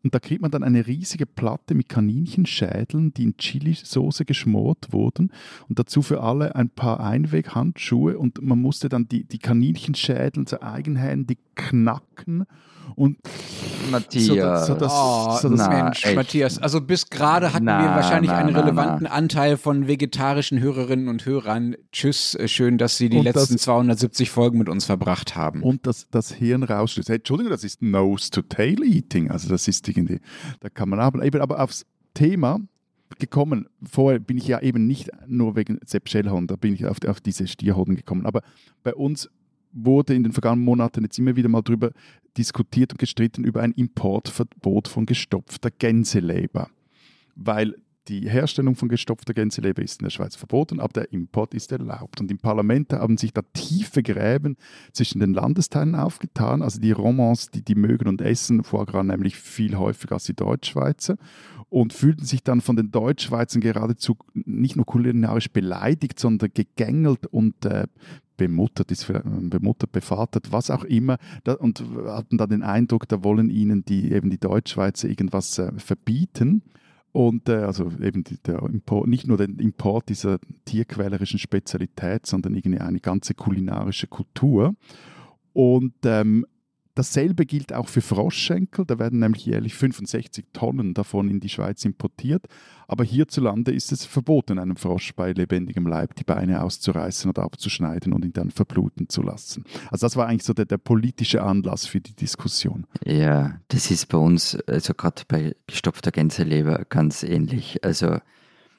Und 0.03 0.15
da 0.15 0.19
kriegt 0.19 0.41
man 0.41 0.51
dann 0.51 0.63
eine 0.63 0.87
riesige 0.87 1.25
Platte 1.25 1.75
mit 1.75 1.89
Kaninchenschädeln, 1.89 3.13
die 3.13 3.23
in 3.23 3.37
Chilisauce 3.37 4.23
geschmort 4.25 4.91
wurden. 4.91 5.31
Und 5.67 5.77
dazu 5.77 6.01
für 6.01 6.21
alle 6.21 6.55
ein 6.55 6.69
paar 6.69 7.01
Einweghandschuhe. 7.01 8.17
Und 8.17 8.41
man 8.41 8.59
musste 8.59 8.87
dann 8.87 9.07
die, 9.09 9.25
die 9.25 9.39
Kaninchenschädel 9.39 10.47
so 10.47 10.61
eigenhändig 10.61 11.39
knacken 11.55 12.45
und 12.95 13.17
Matthias. 13.91 14.67
So, 14.67 14.73
so 14.73 14.79
das, 14.79 14.91
oh, 14.93 15.37
so 15.41 15.49
das 15.49 15.59
na, 15.59 15.83
Mensch, 15.83 16.05
echt. 16.05 16.15
Matthias. 16.15 16.59
Also 16.59 16.81
bis 16.81 17.09
gerade 17.09 17.53
hatten 17.53 17.65
na, 17.65 17.81
wir 17.81 17.89
wahrscheinlich 17.89 18.31
na, 18.31 18.37
einen 18.37 18.55
relevanten 18.55 19.07
Anteil 19.07 19.57
von 19.57 19.87
vegetarischen 19.87 20.59
Hörerinnen 20.59 21.07
und 21.07 21.25
Hörern. 21.25 21.75
Tschüss, 21.91 22.35
äh, 22.35 22.47
schön, 22.47 22.77
dass 22.77 22.97
Sie 22.97 23.09
die 23.09 23.17
und 23.17 23.23
letzten 23.23 23.53
das, 23.53 23.63
270 23.63 24.29
Folgen 24.29 24.57
mit 24.57 24.69
uns 24.69 24.85
verbracht 24.85 25.35
haben. 25.35 25.63
Und 25.63 25.87
das, 25.87 26.07
das 26.11 26.31
Hirn 26.31 26.63
rausstößt. 26.63 27.09
Hey, 27.09 27.17
Entschuldigung, 27.17 27.51
das 27.51 27.63
ist 27.63 27.81
Nose-to-Tail-Eating. 27.81 29.31
Also 29.31 29.49
das 29.49 29.67
ist 29.67 29.87
irgendwie, 29.97 30.19
da 30.59 30.69
kann 30.69 30.89
man 30.89 30.99
aber, 30.99 31.23
eben 31.23 31.41
aber 31.41 31.61
aufs 31.61 31.85
Thema 32.13 32.59
gekommen. 33.17 33.67
Vorher 33.83 34.19
bin 34.19 34.37
ich 34.37 34.47
ja 34.47 34.61
eben 34.61 34.85
nicht 34.85 35.09
nur 35.27 35.55
wegen 35.55 35.79
Sepp 35.85 36.09
Schellhorn, 36.09 36.47
da 36.47 36.55
bin 36.55 36.73
ich 36.73 36.85
auf, 36.85 36.97
auf 37.07 37.21
diese 37.21 37.47
Stierhoden 37.47 37.95
gekommen. 37.95 38.25
Aber 38.25 38.41
bei 38.83 38.93
uns 38.93 39.29
wurde 39.71 40.15
in 40.15 40.23
den 40.23 40.31
vergangenen 40.31 40.65
Monaten 40.65 41.03
jetzt 41.03 41.17
immer 41.19 41.35
wieder 41.35 41.49
mal 41.49 41.61
darüber 41.61 41.91
diskutiert 42.37 42.91
und 42.91 42.97
gestritten 42.97 43.43
über 43.43 43.61
ein 43.61 43.71
Importverbot 43.71 44.87
von 44.87 45.05
gestopfter 45.05 45.71
Gänseleber. 45.71 46.69
Weil 47.35 47.75
die 48.09 48.27
Herstellung 48.27 48.75
von 48.75 48.89
gestopfter 48.89 49.33
Gänseleber 49.33 49.83
ist 49.83 50.01
in 50.01 50.05
der 50.05 50.09
Schweiz 50.09 50.35
verboten, 50.35 50.79
aber 50.79 50.93
der 50.93 51.13
Import 51.13 51.53
ist 51.53 51.71
erlaubt. 51.71 52.19
Und 52.19 52.31
im 52.31 52.39
Parlament 52.39 52.91
haben 52.91 53.17
sich 53.17 53.33
da 53.33 53.41
tiefe 53.53 54.01
Gräben 54.01 54.57
zwischen 54.91 55.19
den 55.19 55.33
Landesteilen 55.33 55.93
aufgetan. 55.95 56.63
Also 56.63 56.79
die 56.79 56.91
Romans, 56.91 57.51
die, 57.51 57.61
die 57.61 57.75
mögen 57.75 58.07
und 58.07 58.21
essen 58.21 58.63
Foie 58.63 58.85
Gras 58.85 59.05
nämlich 59.05 59.35
viel 59.35 59.77
häufiger 59.77 60.15
als 60.15 60.23
die 60.23 60.35
Deutschschweizer 60.35 61.17
und 61.69 61.93
fühlten 61.93 62.25
sich 62.25 62.43
dann 62.43 62.61
von 62.61 62.75
den 62.75 62.91
Deutschschweizern 62.91 63.61
geradezu 63.61 64.17
nicht 64.33 64.75
nur 64.75 64.87
kulinarisch 64.87 65.51
beleidigt, 65.51 66.19
sondern 66.19 66.49
gegängelt 66.51 67.27
und 67.27 67.63
äh, 67.65 67.85
bemuttert, 68.37 68.89
ist 68.91 69.05
bemuttert, 69.07 69.91
bevatert, 69.91 70.51
was 70.51 70.71
auch 70.71 70.83
immer, 70.83 71.17
da, 71.43 71.53
und 71.53 71.83
hatten 72.07 72.37
dann 72.37 72.49
den 72.49 72.63
Eindruck, 72.63 73.07
da 73.07 73.23
wollen 73.23 73.49
ihnen 73.49 73.85
die, 73.85 74.11
eben 74.11 74.31
die 74.31 74.39
Deutschschweizer 74.39 75.07
irgendwas 75.09 75.59
äh, 75.59 75.71
verbieten. 75.77 76.63
Und 77.11 77.49
äh, 77.49 77.55
also 77.55 77.91
eben 78.01 78.23
der 78.45 78.61
Import, 78.63 79.07
nicht 79.07 79.27
nur 79.27 79.37
den 79.37 79.57
Import 79.57 80.09
dieser 80.09 80.39
tierquälerischen 80.65 81.39
Spezialität, 81.39 82.25
sondern 82.25 82.55
irgendwie 82.55 82.79
eine 82.79 82.99
ganze 82.99 83.33
kulinarische 83.33 84.07
Kultur. 84.07 84.75
Und 85.53 85.93
ähm, 86.03 86.45
dasselbe 86.99 87.45
gilt 87.45 87.73
auch 87.73 87.87
für 87.87 88.01
Froschschenkel. 88.01 88.85
Da 88.85 88.99
werden 88.99 89.19
nämlich 89.19 89.45
jährlich 89.45 89.73
65 89.73 90.47
Tonnen 90.53 90.93
davon 90.93 91.29
in 91.29 91.39
die 91.39 91.49
Schweiz 91.49 91.85
importiert. 91.85 92.45
Aber 92.87 93.03
hierzulande 93.03 93.71
ist 93.71 93.91
es 93.91 94.05
verboten, 94.05 94.59
einem 94.59 94.75
Frosch 94.75 95.13
bei 95.15 95.31
lebendigem 95.31 95.87
Leib 95.87 96.15
die 96.15 96.23
Beine 96.23 96.61
auszureißen 96.63 97.29
oder 97.29 97.43
abzuschneiden 97.43 98.13
und 98.13 98.25
ihn 98.25 98.33
dann 98.33 98.51
verbluten 98.51 99.09
zu 99.09 99.21
lassen. 99.21 99.63
Also 99.89 100.05
das 100.05 100.15
war 100.17 100.27
eigentlich 100.27 100.43
so 100.43 100.53
der, 100.53 100.65
der 100.65 100.77
politische 100.77 101.41
Anlass 101.41 101.85
für 101.85 102.01
die 102.01 102.15
Diskussion. 102.15 102.85
Ja, 103.05 103.59
das 103.69 103.89
ist 103.91 104.07
bei 104.07 104.17
uns, 104.17 104.57
also 104.67 104.93
gerade 104.93 105.23
bei 105.27 105.55
gestopfter 105.67 106.11
Gänseleber 106.11 106.85
ganz 106.89 107.23
ähnlich. 107.23 107.83
Also 107.83 108.17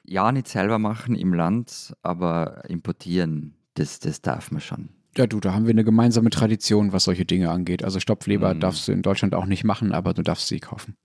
ja, 0.05 0.31
nicht 0.31 0.47
selber 0.47 0.77
machen 0.77 1.15
im 1.15 1.33
Land, 1.33 1.95
aber 2.03 2.69
importieren, 2.69 3.55
das, 3.73 3.99
das 3.99 4.21
darf 4.21 4.51
man 4.51 4.61
schon. 4.61 4.89
Ja, 5.17 5.27
du, 5.27 5.39
da 5.39 5.53
haben 5.53 5.65
wir 5.65 5.71
eine 5.71 5.83
gemeinsame 5.83 6.29
Tradition, 6.29 6.93
was 6.93 7.03
solche 7.03 7.25
Dinge 7.25 7.49
angeht. 7.49 7.83
Also 7.83 7.99
Stopfleber 7.99 8.53
mhm. 8.53 8.59
darfst 8.61 8.87
du 8.87 8.91
in 8.91 9.01
Deutschland 9.01 9.35
auch 9.35 9.45
nicht 9.45 9.63
machen, 9.63 9.91
aber 9.91 10.13
du 10.13 10.21
darfst 10.21 10.47
sie 10.47 10.59
kaufen. 10.59 10.95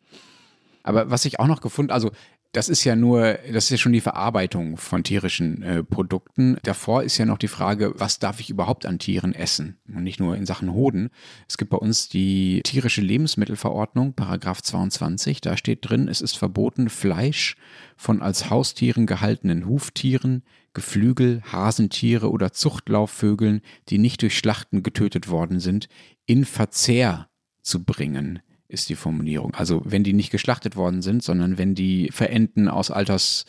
Aber 0.82 1.11
was 1.11 1.24
ich 1.24 1.40
auch 1.40 1.48
noch 1.48 1.61
gefunden, 1.61 1.90
also 1.90 2.12
das 2.52 2.70
ist 2.70 2.84
ja 2.84 2.96
nur, 2.96 3.34
das 3.52 3.64
ist 3.64 3.70
ja 3.70 3.76
schon 3.76 3.92
die 3.92 4.00
Verarbeitung 4.00 4.78
von 4.78 5.02
tierischen 5.02 5.62
äh, 5.62 5.84
Produkten. 5.84 6.57
Davor 6.62 7.02
ist 7.02 7.18
ja 7.18 7.26
noch 7.26 7.36
die 7.36 7.48
Frage, 7.48 7.92
was 7.98 8.18
darf 8.18 8.40
ich 8.40 8.48
überhaupt 8.48 8.86
an 8.86 8.98
Tieren 8.98 9.34
essen? 9.34 9.76
Und 9.88 10.04
nicht 10.04 10.20
nur 10.20 10.36
in 10.36 10.46
Sachen 10.46 10.72
Hoden. 10.72 11.11
Es 11.48 11.59
gibt 11.59 11.70
bei 11.70 11.76
uns 11.76 12.09
die 12.09 12.62
tierische 12.64 13.02
Lebensmittelverordnung, 13.02 14.14
Paragraph 14.14 14.62
22. 14.62 15.42
Da 15.42 15.59
steht 15.59 15.80
drin, 15.82 16.09
es 16.09 16.22
ist 16.22 16.38
verboten, 16.38 16.88
Fleisch 16.88 17.57
von 17.96 18.22
als 18.22 18.48
Haustieren 18.48 19.04
gehaltenen 19.07 19.66
Huftieren, 19.66 20.42
Geflügel, 20.76 21.42
Hasentiere 21.50 22.30
oder 22.30 22.52
Zuchtlauffvögeln, 22.52 23.62
die 23.88 23.96
nicht 23.96 24.20
durch 24.20 24.36
Schlachten 24.36 24.82
getötet 24.82 25.30
worden 25.30 25.58
sind, 25.58 25.88
in 26.26 26.44
Verzehr 26.44 27.28
zu 27.62 27.82
bringen 27.82 28.40
ist 28.68 28.88
die 28.88 28.96
Formulierung. 28.96 29.54
Also 29.54 29.80
wenn 29.84 30.02
die 30.02 30.12
nicht 30.12 30.30
geschlachtet 30.30 30.76
worden 30.76 31.00
sind, 31.00 31.22
sondern 31.22 31.56
wenn 31.56 31.74
die 31.74 32.10
verenden 32.12 32.68
aus 32.68 32.90
Alters 32.90 33.46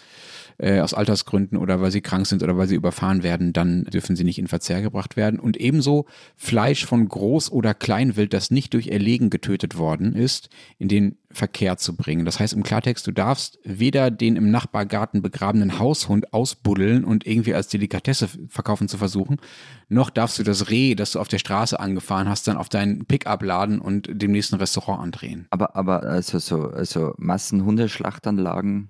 äh, 0.59 0.79
aus 0.79 0.93
Altersgründen 0.93 1.57
oder 1.57 1.81
weil 1.81 1.91
sie 1.91 2.01
krank 2.01 2.27
sind 2.27 2.43
oder 2.43 2.57
weil 2.57 2.67
sie 2.67 2.75
überfahren 2.75 3.23
werden, 3.23 3.53
dann 3.53 3.83
dürfen 3.85 4.15
sie 4.15 4.23
nicht 4.23 4.39
in 4.39 4.47
Verzehr 4.47 4.81
gebracht 4.81 5.17
werden. 5.17 5.39
Und 5.39 5.57
ebenso 5.57 6.05
Fleisch 6.35 6.85
von 6.85 7.07
Groß- 7.09 7.51
oder 7.51 7.73
Kleinwild, 7.73 8.33
das 8.33 8.51
nicht 8.51 8.73
durch 8.73 8.87
Erlegen 8.87 9.29
getötet 9.29 9.77
worden 9.77 10.15
ist, 10.15 10.49
in 10.77 10.87
den 10.87 11.17
Verkehr 11.29 11.77
zu 11.77 11.95
bringen. 11.95 12.23
Das 12.23 12.39
heißt 12.39 12.53
im 12.53 12.63
Klartext, 12.63 13.05
du 13.05 13.11
darfst 13.11 13.59
weder 13.63 14.11
den 14.11 14.37
im 14.37 14.49
Nachbargarten 14.49 15.21
begrabenen 15.21 15.77
Haushund 15.77 16.33
ausbuddeln 16.33 17.03
und 17.03 17.27
irgendwie 17.27 17.53
als 17.53 17.67
Delikatesse 17.67 18.29
verkaufen 18.47 18.87
zu 18.87 18.97
versuchen, 18.97 19.37
noch 19.89 20.09
darfst 20.09 20.39
du 20.39 20.43
das 20.43 20.69
Reh, 20.69 20.95
das 20.95 21.11
du 21.11 21.19
auf 21.19 21.27
der 21.27 21.39
Straße 21.39 21.79
angefahren 21.79 22.29
hast, 22.29 22.47
dann 22.47 22.55
auf 22.55 22.69
deinen 22.69 23.05
Pickup 23.05 23.43
laden 23.43 23.79
und 23.79 24.09
dem 24.09 24.31
nächsten 24.31 24.55
Restaurant 24.55 25.03
andrehen. 25.03 25.47
Aber, 25.49 25.75
aber 25.75 26.03
also 26.03 26.39
so 26.39 26.69
also 26.69 27.13
Massenhundeschlachtanlagen, 27.17 28.89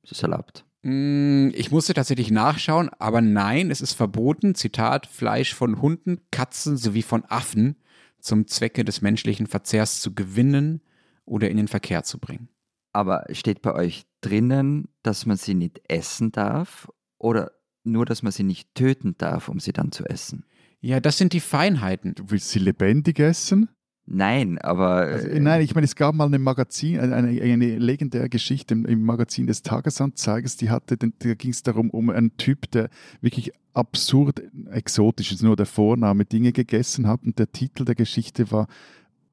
das 0.00 0.12
ist 0.12 0.22
erlaubt. 0.22 0.64
Mm, 0.82 1.48
ich 1.52 1.70
musste 1.70 1.92
tatsächlich 1.92 2.30
nachschauen, 2.30 2.88
aber 2.98 3.20
nein, 3.20 3.70
es 3.70 3.82
ist 3.82 3.92
verboten, 3.92 4.54
Zitat, 4.54 5.06
Fleisch 5.06 5.52
von 5.52 5.82
Hunden, 5.82 6.20
Katzen 6.30 6.78
sowie 6.78 7.02
von 7.02 7.24
Affen 7.26 7.76
zum 8.18 8.46
Zwecke 8.46 8.82
des 8.84 9.02
menschlichen 9.02 9.46
Verzehrs 9.46 10.00
zu 10.00 10.14
gewinnen 10.14 10.80
oder 11.26 11.50
in 11.50 11.56
den 11.56 11.68
Verkehr 11.68 12.02
zu 12.02 12.18
bringen. 12.18 12.48
Aber 12.92 13.26
steht 13.32 13.60
bei 13.60 13.74
euch 13.74 14.06
drinnen, 14.22 14.88
dass 15.02 15.26
man 15.26 15.36
sie 15.36 15.54
nicht 15.54 15.82
essen 15.88 16.32
darf 16.32 16.88
oder 17.18 17.52
nur, 17.84 18.06
dass 18.06 18.22
man 18.22 18.32
sie 18.32 18.42
nicht 18.42 18.74
töten 18.74 19.16
darf, 19.18 19.48
um 19.48 19.60
sie 19.60 19.72
dann 19.72 19.92
zu 19.92 20.04
essen? 20.06 20.44
Ja, 20.80 21.00
das 21.00 21.18
sind 21.18 21.32
die 21.32 21.40
Feinheiten. 21.40 22.14
Du 22.14 22.30
willst 22.30 22.50
sie 22.50 22.58
lebendig 22.58 23.18
essen? 23.18 23.68
Nein, 24.06 24.58
aber. 24.58 24.98
Also, 24.98 25.26
äh, 25.26 25.40
nein, 25.40 25.62
ich 25.62 25.74
meine, 25.74 25.84
es 25.84 25.96
gab 25.96 26.14
mal 26.14 26.26
eine 26.26 26.38
Magazin, 26.38 27.00
eine, 27.00 27.16
eine 27.16 27.78
legendäre 27.78 28.28
Geschichte 28.28 28.74
im, 28.74 28.86
im, 28.86 29.02
Magazin 29.02 29.48
des 29.48 29.62
Tagesanzeigers, 29.62 30.56
die 30.56 30.70
hatte, 30.70 30.96
da 30.96 31.34
ging 31.34 31.50
es 31.50 31.64
darum, 31.64 31.90
um 31.90 32.10
einen 32.10 32.36
Typ, 32.36 32.70
der 32.70 32.88
wirklich 33.20 33.50
absurd 33.74 34.42
exotisch 34.70 35.32
ist, 35.32 35.42
nur 35.42 35.56
der 35.56 35.66
Vorname 35.66 36.24
Dinge 36.24 36.52
gegessen 36.52 37.08
hat 37.08 37.24
und 37.24 37.38
der 37.38 37.50
Titel 37.50 37.84
der 37.84 37.96
Geschichte 37.96 38.50
war, 38.52 38.68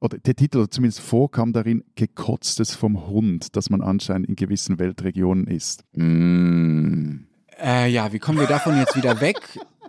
oder 0.00 0.18
der 0.18 0.34
Titel 0.34 0.58
oder 0.58 0.70
zumindest 0.70 1.00
vorkam 1.00 1.52
darin, 1.52 1.84
gekotztes 1.94 2.74
vom 2.74 3.06
Hund, 3.06 3.56
das 3.56 3.70
man 3.70 3.80
anscheinend 3.80 4.28
in 4.28 4.36
gewissen 4.36 4.78
Weltregionen 4.78 5.46
isst. 5.46 5.84
Mm. 5.92 7.26
Äh, 7.62 7.90
ja, 7.90 8.12
wie 8.12 8.18
kommen 8.18 8.38
wir 8.38 8.46
davon 8.46 8.76
jetzt 8.76 8.96
wieder 8.96 9.20
weg? 9.20 9.38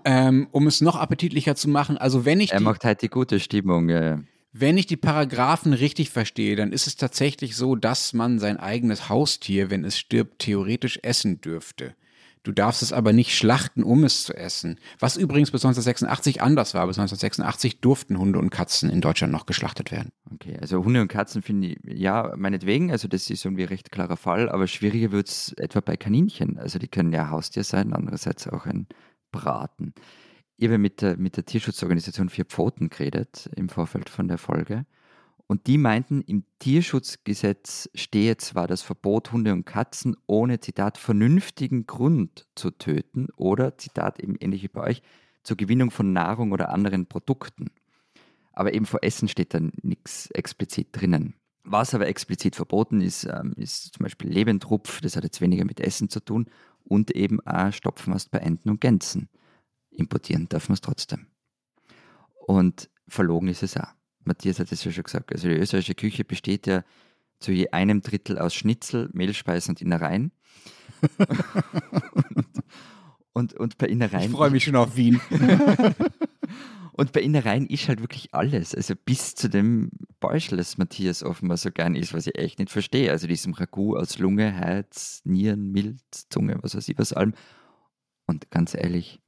ähm, 0.05 0.47
um 0.51 0.67
es 0.67 0.81
noch 0.81 0.95
appetitlicher 0.95 1.55
zu 1.55 1.67
machen, 1.67 1.97
also 1.97 2.23
wenn 2.25 2.39
ich. 2.39 2.53
Er 2.53 2.61
macht 2.61 2.85
halt 2.85 3.01
die 3.01 3.09
gute 3.09 3.39
Stimmung, 3.39 3.89
ja. 3.89 4.19
Wenn 4.53 4.77
ich 4.77 4.85
die 4.85 4.95
Paragraphen 4.95 5.73
richtig 5.73 6.11
verstehe, 6.11 6.55
dann 6.55 6.71
ist 6.71 6.87
es 6.87 6.95
tatsächlich 6.95 7.57
so, 7.57 7.75
dass 7.75 8.13
man 8.13 8.39
sein 8.39 8.57
eigenes 8.57 9.09
Haustier, 9.09 9.69
wenn 9.69 9.83
es 9.83 9.97
stirbt, 9.97 10.39
theoretisch 10.39 10.99
essen 11.01 11.41
dürfte. 11.41 11.93
Du 12.45 12.51
darfst 12.51 12.83
es 12.83 12.93
aber 12.93 13.11
nicht 13.11 13.35
schlachten, 13.35 13.83
um 13.83 14.03
es 14.03 14.23
zu 14.23 14.35
essen. 14.35 14.79
Was 14.99 15.17
übrigens 15.17 15.49
bis 15.49 15.65
1986 15.65 16.43
anders 16.43 16.75
war. 16.75 16.85
Bis 16.85 16.99
1986 16.99 17.81
durften 17.81 18.19
Hunde 18.19 18.37
und 18.37 18.51
Katzen 18.51 18.91
in 18.91 19.01
Deutschland 19.01 19.33
noch 19.33 19.47
geschlachtet 19.47 19.91
werden. 19.91 20.11
Okay, 20.31 20.55
also 20.61 20.85
Hunde 20.85 21.01
und 21.01 21.07
Katzen 21.07 21.41
finde 21.41 21.69
ich, 21.69 21.79
ja, 21.83 22.33
meinetwegen, 22.37 22.91
also 22.91 23.07
das 23.07 23.31
ist 23.31 23.43
irgendwie 23.43 23.63
ein 23.63 23.69
recht 23.69 23.91
klarer 23.91 24.15
Fall, 24.15 24.47
aber 24.47 24.67
schwieriger 24.67 25.11
wird 25.11 25.27
es 25.27 25.53
etwa 25.53 25.79
bei 25.79 25.97
Kaninchen. 25.97 26.59
Also 26.59 26.77
die 26.77 26.87
können 26.87 27.11
ja 27.11 27.31
Haustier 27.31 27.63
sein, 27.63 27.93
andererseits 27.93 28.47
auch 28.47 28.67
ein 28.67 28.87
Braten. 29.31 29.95
Ich 30.57 30.67
habe 30.67 30.77
mit 30.77 31.01
der, 31.01 31.17
mit 31.17 31.37
der 31.37 31.45
Tierschutzorganisation 31.45 32.29
Vier 32.29 32.45
Pfoten 32.45 32.89
geredet 32.89 33.49
im 33.55 33.69
Vorfeld 33.69 34.07
von 34.07 34.27
der 34.27 34.37
Folge. 34.37 34.85
Und 35.47 35.67
die 35.67 35.77
meinten, 35.77 36.21
im 36.21 36.43
Tierschutzgesetz 36.59 37.89
stehe 37.93 38.37
zwar 38.37 38.67
das 38.67 38.81
Verbot, 38.81 39.31
Hunde 39.31 39.53
und 39.53 39.65
Katzen 39.65 40.15
ohne, 40.25 40.59
Zitat, 40.59 40.97
vernünftigen 40.97 41.85
Grund 41.85 42.47
zu 42.55 42.71
töten 42.71 43.27
oder, 43.35 43.77
Zitat, 43.77 44.19
eben 44.19 44.35
ähnlich 44.39 44.63
wie 44.63 44.69
bei 44.69 44.81
euch, 44.81 45.03
zur 45.43 45.57
Gewinnung 45.57 45.91
von 45.91 46.13
Nahrung 46.13 46.51
oder 46.51 46.69
anderen 46.69 47.05
Produkten. 47.05 47.69
Aber 48.53 48.73
eben 48.73 48.87
vor 48.87 49.03
Essen 49.03 49.27
steht 49.27 49.53
da 49.53 49.59
nichts 49.83 50.31
explizit 50.31 50.87
drinnen. 50.91 51.35
Was 51.63 51.93
aber 51.93 52.07
explizit 52.07 52.55
verboten 52.55 53.01
ist, 53.01 53.25
ähm, 53.25 53.53
ist 53.57 53.93
zum 53.93 54.03
Beispiel 54.03 54.31
Lebendrupf, 54.31 55.01
das 55.01 55.15
hat 55.15 55.23
jetzt 55.23 55.41
weniger 55.41 55.65
mit 55.65 55.79
Essen 55.79 56.09
zu 56.09 56.19
tun, 56.19 56.49
und 56.83 57.11
eben 57.11 57.39
auch 57.45 57.73
Stopfmast 57.73 58.31
bei 58.31 58.39
Enten 58.39 58.69
und 58.69 58.81
Gänsen 58.81 59.29
importieren 59.89 60.47
darf 60.49 60.69
man 60.69 60.75
es 60.75 60.81
trotzdem. 60.81 61.27
Und 62.45 62.89
verlogen 63.07 63.47
ist 63.47 63.63
es 63.63 63.77
auch. 63.77 63.93
Matthias 64.26 64.59
hat 64.59 64.71
es 64.71 64.84
ja 64.84 64.91
schon 64.91 65.03
gesagt. 65.03 65.32
Also 65.32 65.47
die 65.47 65.55
österreichische 65.55 65.95
Küche 65.95 66.23
besteht 66.23 66.67
ja 66.67 66.84
zu 67.39 67.51
je 67.51 67.69
einem 67.69 68.01
Drittel 68.01 68.39
aus 68.39 68.53
Schnitzel, 68.53 69.09
Mehlspeisen 69.13 69.71
und 69.71 69.82
Innereien. 69.82 70.32
und, 73.34 73.53
und 73.53 73.78
bei 73.78 73.88
Innereien. 73.88 74.32
Ich 74.32 74.36
freue 74.36 74.49
mich 74.49 74.63
schon 74.63 74.76
auf 74.76 74.95
Wien. 74.95 75.19
und 76.93 77.11
bei 77.11 77.21
Innereien 77.21 77.67
ist 77.67 77.88
halt 77.88 78.01
wirklich 78.01 78.34
alles. 78.34 78.73
Also 78.73 78.95
bis 78.95 79.36
zu 79.36 79.49
dem 79.49 79.91
Beuschel, 80.19 80.57
das 80.57 80.78
Matthias 80.78 81.23
offenbar 81.23 81.57
so 81.57 81.71
gern 81.71 81.95
ist, 81.95 82.13
was 82.13 82.28
ich 82.28 82.38
echt 82.38 82.59
nicht 82.59 82.71
verstehe. 82.71 83.11
Also 83.11 83.28
diesem 83.28 83.53
Ragout 83.53 83.97
aus 83.97 84.17
Lunge, 84.17 84.51
Herz, 84.51 85.21
Nieren, 85.26 85.71
Milz, 85.71 86.28
Zunge, 86.30 86.57
was 86.61 86.76
weiß 86.76 86.88
ich 86.88 86.97
was 86.97 87.13
allem. 87.13 87.34
Und 88.26 88.49
ganz 88.49 88.73
ehrlich, 88.73 89.21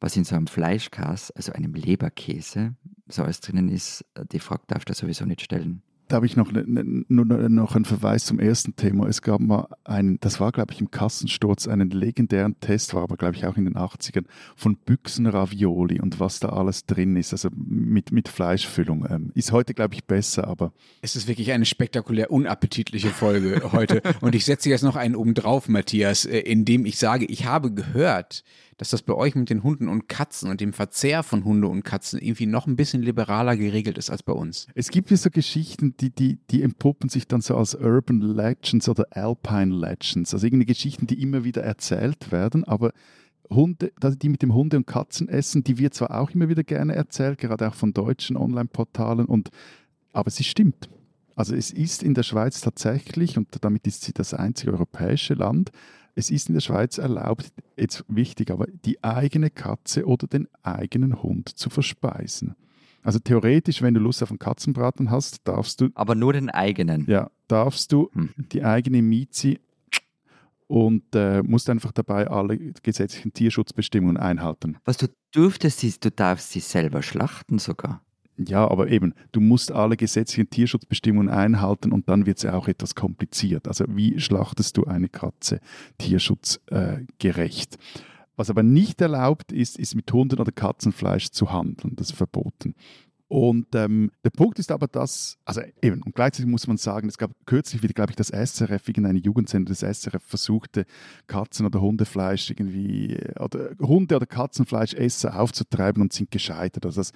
was 0.00 0.16
in 0.16 0.24
so 0.24 0.36
einem 0.36 0.46
Fleischkas, 0.46 1.30
also 1.32 1.52
einem 1.52 1.74
Leberkäse, 1.74 2.74
so 3.08 3.22
alles 3.22 3.40
drinnen 3.40 3.68
ist, 3.68 4.04
die 4.32 4.40
Frage 4.40 4.62
darfst 4.66 4.88
du 4.88 4.94
sowieso 4.94 5.24
nicht 5.24 5.42
stellen. 5.42 5.82
Da 6.08 6.16
habe 6.16 6.26
ich 6.26 6.36
noch, 6.36 6.52
ne, 6.52 6.62
ne, 6.64 7.04
nur 7.08 7.24
noch 7.24 7.74
einen 7.74 7.84
Verweis 7.84 8.26
zum 8.26 8.38
ersten 8.38 8.76
Thema. 8.76 9.08
Es 9.08 9.22
gab 9.22 9.40
mal 9.40 9.66
einen, 9.82 10.20
das 10.20 10.38
war 10.38 10.52
glaube 10.52 10.72
ich 10.72 10.80
im 10.80 10.92
Kassensturz, 10.92 11.66
einen 11.66 11.90
legendären 11.90 12.60
Test, 12.60 12.94
war 12.94 13.02
aber 13.02 13.16
glaube 13.16 13.34
ich 13.34 13.44
auch 13.44 13.56
in 13.56 13.64
den 13.64 13.74
80ern, 13.74 14.24
von 14.54 14.76
Büchsenravioli 14.76 16.00
und 16.00 16.20
was 16.20 16.38
da 16.38 16.50
alles 16.50 16.86
drin 16.86 17.16
ist, 17.16 17.32
also 17.32 17.48
mit, 17.52 18.12
mit 18.12 18.28
Fleischfüllung. 18.28 19.04
Ähm, 19.10 19.32
ist 19.34 19.50
heute 19.50 19.74
glaube 19.74 19.94
ich 19.94 20.04
besser, 20.04 20.46
aber... 20.46 20.72
Es 21.02 21.16
ist 21.16 21.26
wirklich 21.26 21.50
eine 21.50 21.64
spektakulär 21.64 22.30
unappetitliche 22.30 23.08
Folge 23.10 23.72
heute. 23.72 24.00
Und 24.20 24.36
ich 24.36 24.44
setze 24.44 24.70
jetzt 24.70 24.84
noch 24.84 24.94
einen 24.94 25.16
oben 25.16 25.34
drauf, 25.34 25.68
Matthias, 25.68 26.24
äh, 26.24 26.38
indem 26.38 26.86
ich 26.86 26.98
sage, 26.98 27.24
ich 27.24 27.46
habe 27.46 27.72
gehört, 27.72 28.44
dass 28.76 28.90
das 28.90 29.02
bei 29.02 29.14
euch 29.14 29.34
mit 29.34 29.48
den 29.48 29.62
Hunden 29.62 29.88
und 29.88 30.08
Katzen 30.08 30.50
und 30.50 30.60
dem 30.60 30.72
Verzehr 30.72 31.22
von 31.22 31.44
Hunde 31.44 31.68
und 31.68 31.82
Katzen 31.82 32.20
irgendwie 32.20 32.46
noch 32.46 32.66
ein 32.66 32.76
bisschen 32.76 33.02
liberaler 33.02 33.56
geregelt 33.56 33.96
ist 33.96 34.10
als 34.10 34.22
bei 34.22 34.32
uns. 34.32 34.66
Es 34.74 34.90
gibt 34.90 35.10
ja 35.10 35.16
so 35.16 35.30
Geschichten, 35.30 35.96
die, 35.98 36.10
die, 36.10 36.38
die 36.50 36.62
entpuppen 36.62 37.08
sich 37.08 37.26
dann 37.26 37.40
so 37.40 37.56
als 37.56 37.74
Urban 37.74 38.20
Legends 38.20 38.88
oder 38.88 39.06
Alpine 39.10 39.74
Legends, 39.74 40.34
also 40.34 40.46
irgendeine 40.46 40.66
Geschichten, 40.66 41.06
die 41.06 41.22
immer 41.22 41.44
wieder 41.44 41.62
erzählt 41.62 42.30
werden, 42.32 42.64
aber 42.64 42.92
Hunde, 43.48 43.92
die 44.02 44.28
mit 44.28 44.42
dem 44.42 44.54
Hunde- 44.54 44.76
und 44.76 44.86
Katzenessen, 44.86 45.62
die 45.62 45.78
wird 45.78 45.94
zwar 45.94 46.20
auch 46.20 46.30
immer 46.30 46.48
wieder 46.48 46.64
gerne 46.64 46.94
erzählt, 46.94 47.38
gerade 47.38 47.68
auch 47.68 47.74
von 47.74 47.92
deutschen 47.92 48.36
Online-Portalen, 48.36 49.28
aber 50.12 50.30
sie 50.30 50.44
stimmt. 50.44 50.88
Also 51.36 51.54
es 51.54 51.70
ist 51.70 52.02
in 52.02 52.14
der 52.14 52.22
Schweiz 52.22 52.60
tatsächlich, 52.60 53.36
und 53.36 53.48
damit 53.60 53.86
ist 53.86 54.02
sie 54.02 54.12
das 54.12 54.34
einzige 54.34 54.72
europäische 54.72 55.34
Land, 55.34 55.70
es 56.16 56.30
ist 56.30 56.48
in 56.48 56.54
der 56.54 56.60
Schweiz 56.62 56.98
erlaubt, 56.98 57.52
jetzt 57.76 58.04
wichtig, 58.08 58.50
aber 58.50 58.66
die 58.84 59.02
eigene 59.04 59.50
Katze 59.50 60.04
oder 60.06 60.26
den 60.26 60.48
eigenen 60.64 61.22
Hund 61.22 61.50
zu 61.50 61.70
verspeisen. 61.70 62.56
Also 63.02 63.20
theoretisch, 63.20 63.82
wenn 63.82 63.94
du 63.94 64.00
Lust 64.00 64.22
auf 64.24 64.30
einen 64.30 64.40
Katzenbraten 64.40 65.10
hast, 65.12 65.46
darfst 65.46 65.80
du, 65.80 65.90
Aber 65.94 66.16
nur 66.16 66.32
den 66.32 66.50
eigenen. 66.50 67.04
ja, 67.08 67.30
darfst 67.46 67.92
du 67.92 68.10
Hm. 68.12 68.30
die 68.50 68.64
eigene 68.64 69.00
Miezi 69.02 69.60
und 70.66 71.04
äh, 71.14 71.42
musst 71.44 71.70
einfach 71.70 71.92
dabei 71.92 72.26
alle 72.28 72.58
gesetzlichen 72.82 73.32
Tierschutzbestimmungen 73.32 74.16
einhalten. 74.16 74.78
Was 74.84 74.96
du 74.96 75.06
dürftest, 75.34 75.84
ist, 75.84 76.04
du 76.04 76.10
darfst 76.10 76.50
sie 76.50 76.60
selber 76.60 77.02
schlachten 77.02 77.58
sogar. 77.60 78.02
Ja, 78.38 78.68
aber 78.70 78.88
eben, 78.88 79.14
du 79.32 79.40
musst 79.40 79.72
alle 79.72 79.96
gesetzlichen 79.96 80.50
Tierschutzbestimmungen 80.50 81.30
einhalten 81.30 81.92
und 81.92 82.08
dann 82.08 82.26
wird 82.26 82.36
es 82.36 82.42
ja 82.42 82.54
auch 82.54 82.68
etwas 82.68 82.94
kompliziert. 82.94 83.66
Also 83.66 83.84
wie 83.88 84.20
schlachtest 84.20 84.76
du 84.76 84.84
eine 84.84 85.08
Katze 85.08 85.60
tierschutzgerecht? 85.98 87.18
Gerecht? 87.18 87.78
Was 88.36 88.50
aber 88.50 88.62
nicht 88.62 89.00
erlaubt 89.00 89.50
ist, 89.50 89.78
ist 89.78 89.94
mit 89.94 90.12
Hunden 90.12 90.38
oder 90.38 90.52
Katzenfleisch 90.52 91.30
zu 91.30 91.50
handeln. 91.50 91.96
Das 91.96 92.10
ist 92.10 92.16
verboten. 92.16 92.74
Und 93.28 93.74
ähm, 93.74 94.12
der 94.24 94.30
Punkt 94.30 94.60
ist 94.60 94.70
aber, 94.70 94.86
dass, 94.86 95.36
also 95.44 95.60
eben, 95.82 96.00
und 96.02 96.14
gleichzeitig 96.14 96.48
muss 96.48 96.68
man 96.68 96.76
sagen, 96.76 97.08
es 97.08 97.18
gab 97.18 97.32
kürzlich 97.44 97.82
wieder, 97.82 97.92
glaube 97.92 98.12
ich, 98.12 98.16
das 98.16 98.28
SRF, 98.28 98.86
irgendeine 98.86 99.18
Jugendsender 99.18 99.70
des 99.70 99.80
SRF 99.80 100.22
versuchte, 100.22 100.84
Katzen- 101.26 101.66
oder 101.66 101.80
Hundefleisch 101.80 102.50
irgendwie, 102.50 103.14
äh, 103.14 103.40
oder 103.40 103.70
Hunde- 103.80 104.14
oder 104.14 104.26
Katzenfleischesser 104.26 105.40
aufzutreiben 105.40 106.02
und 106.02 106.12
sind 106.12 106.30
gescheitert. 106.30 106.86
Also 106.86 107.00
das 107.00 107.12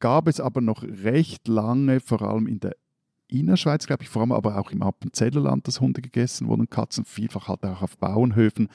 gab 0.00 0.28
es 0.28 0.40
aber 0.40 0.60
noch 0.60 0.82
recht 0.82 1.48
lange, 1.48 2.00
vor 2.00 2.22
allem 2.22 2.46
in 2.46 2.60
der 2.60 2.76
Innerschweiz, 3.28 3.86
glaube 3.86 4.02
ich, 4.02 4.08
vor 4.08 4.22
allem 4.22 4.32
aber 4.32 4.58
auch 4.58 4.70
im 4.70 4.82
Appenzellerland, 4.82 5.66
dass 5.68 5.80
Hunde 5.80 6.00
gegessen 6.00 6.48
wurden, 6.48 6.70
Katzen, 6.70 7.04
vielfach 7.04 7.48
halt 7.48 7.64
auch 7.64 7.82
auf 7.82 7.98
Bauernhöfen, 7.98 8.68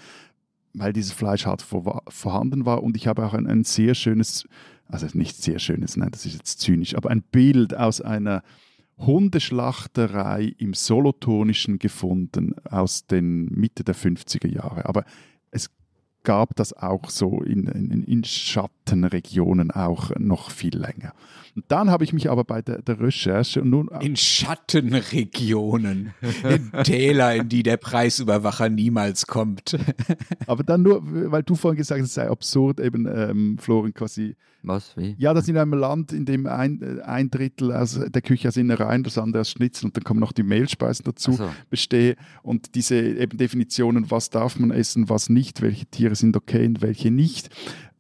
weil 0.74 0.94
dieses 0.94 1.12
Fleisch 1.12 1.46
halt 1.46 1.62
vor, 1.62 2.04
vorhanden 2.08 2.66
war. 2.66 2.84
Und 2.84 2.96
ich 2.96 3.08
habe 3.08 3.26
auch 3.26 3.34
ein, 3.34 3.48
ein 3.48 3.64
sehr 3.64 3.96
schönes, 3.96 4.48
also 4.88 5.08
nicht 5.14 5.38
sehr 5.38 5.60
schönes, 5.60 5.98
nein, 5.98 6.12
das 6.12 6.26
ist 6.26 6.34
jetzt 6.34 6.60
zynisch, 6.60 6.96
aber 6.96 7.10
ein 7.10 7.24
Bild 7.24 7.76
aus 7.76 8.00
einer 8.00 8.44
Hundeschlachterei 9.00 10.54
im 10.60 10.76
Solothurnischen 10.76 11.80
gefunden 11.80 12.54
aus 12.70 13.08
den 13.08 13.46
Mitte 13.46 13.84
der 13.84 13.96
50er 13.96 14.48
Jahre. 14.48 14.86
Aber 14.86 15.04
gab 16.24 16.56
das 16.56 16.74
auch 16.74 17.10
so 17.10 17.42
in, 17.42 17.68
in, 17.68 18.04
in 18.04 18.24
Schattenregionen 18.24 19.72
auch 19.72 20.12
noch 20.18 20.52
viel 20.52 20.78
länger. 20.78 21.14
Und 21.56 21.66
dann 21.68 21.92
habe 21.92 22.04
ich 22.04 22.14
mich 22.14 22.32
aber 22.32 22.44
bei 22.44 22.62
der, 22.62 22.82
der 22.82 23.00
Recherche 23.00 23.62
und 23.62 23.70
nun 23.70 23.90
In 24.02 24.16
Schattenregionen, 24.16 26.14
in 26.44 26.72
Täler, 26.84 27.36
in 27.36 27.50
die 27.50 27.62
der 27.62 27.78
Preisüberwacher 27.78 28.70
niemals 28.70 29.28
kommt. 29.28 29.78
aber 30.48 30.64
dann 30.64 30.82
nur, 30.82 31.02
weil 31.32 31.44
du 31.44 31.54
vorhin 31.56 31.78
gesagt 31.78 32.02
hast, 32.02 32.10
es 32.10 32.14
sei 32.16 32.28
absurd, 32.28 32.80
eben 32.80 33.06
ähm, 33.06 33.58
Florian 33.60 33.94
quasi 33.94 34.36
Was? 34.64 34.98
Wie? 34.98 35.16
Ja, 35.20 35.34
das 35.36 35.48
in 35.48 35.58
einem 35.58 35.74
Land, 35.74 36.12
in 36.12 36.26
dem 36.26 36.48
ein, 36.48 36.82
äh, 36.82 37.02
ein 37.02 37.30
Drittel 37.30 37.72
aus 37.72 38.00
der 38.00 38.22
Küche 38.24 38.48
aus 38.48 38.58
Innereien, 38.58 39.04
das 39.04 39.20
andere 39.20 39.42
aus 39.42 39.52
Schnitzel 39.52 39.86
und 39.86 39.98
dann 39.98 40.04
kommen 40.04 40.22
noch 40.22 40.32
die 40.32 40.44
Mehlspeisen 40.44 41.04
dazu, 41.06 41.34
so. 41.34 41.50
bestehe. 41.70 42.16
Und 42.42 42.74
diese 42.74 42.96
eben 42.96 43.38
Definitionen, 43.38 44.10
was 44.10 44.32
darf 44.32 44.58
man 44.58 44.72
essen, 44.72 45.08
was 45.10 45.30
nicht, 45.30 45.62
welche 45.62 45.86
Tiere 45.86 46.13
sind 46.16 46.36
okay 46.36 46.66
und 46.66 46.82
welche 46.82 47.12
nicht, 47.12 47.50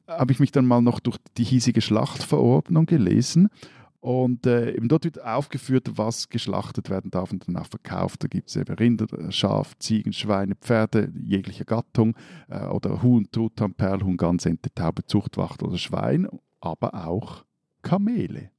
habe 0.07 0.31
ich 0.31 0.39
mich 0.39 0.51
dann 0.51 0.65
mal 0.65 0.81
noch 0.81 0.99
durch 0.99 1.17
die 1.37 1.43
hiesige 1.43 1.81
Schlachtverordnung 1.81 2.85
gelesen. 2.85 3.49
Und 4.03 4.45
äh, 4.45 4.75
eben 4.75 4.89
dort 4.89 5.05
wird 5.05 5.23
aufgeführt, 5.23 5.91
was 5.95 6.27
geschlachtet 6.27 6.89
werden 6.89 7.09
darf 7.09 7.31
und 7.31 7.47
danach 7.47 7.67
verkauft. 7.67 8.21
Da 8.23 8.27
gibt 8.27 8.49
es 8.49 8.57
eben 8.57 8.75
Rinder, 8.75 9.07
Schaf, 9.31 9.77
Ziegen, 9.79 10.11
Schweine, 10.11 10.55
Pferde 10.55 11.09
jeglicher 11.23 11.63
Gattung 11.63 12.13
äh, 12.49 12.65
oder 12.65 13.01
Huhn, 13.01 13.29
Truthahn, 13.31 13.73
Perlhuhn, 13.73 14.17
Gans, 14.17 14.45
Ente, 14.45 14.73
Taube, 14.75 15.05
Zuchtwacht 15.05 15.63
oder 15.63 15.77
Schwein, 15.77 16.27
aber 16.59 17.07
auch 17.07 17.45
Kamele. 17.81 18.49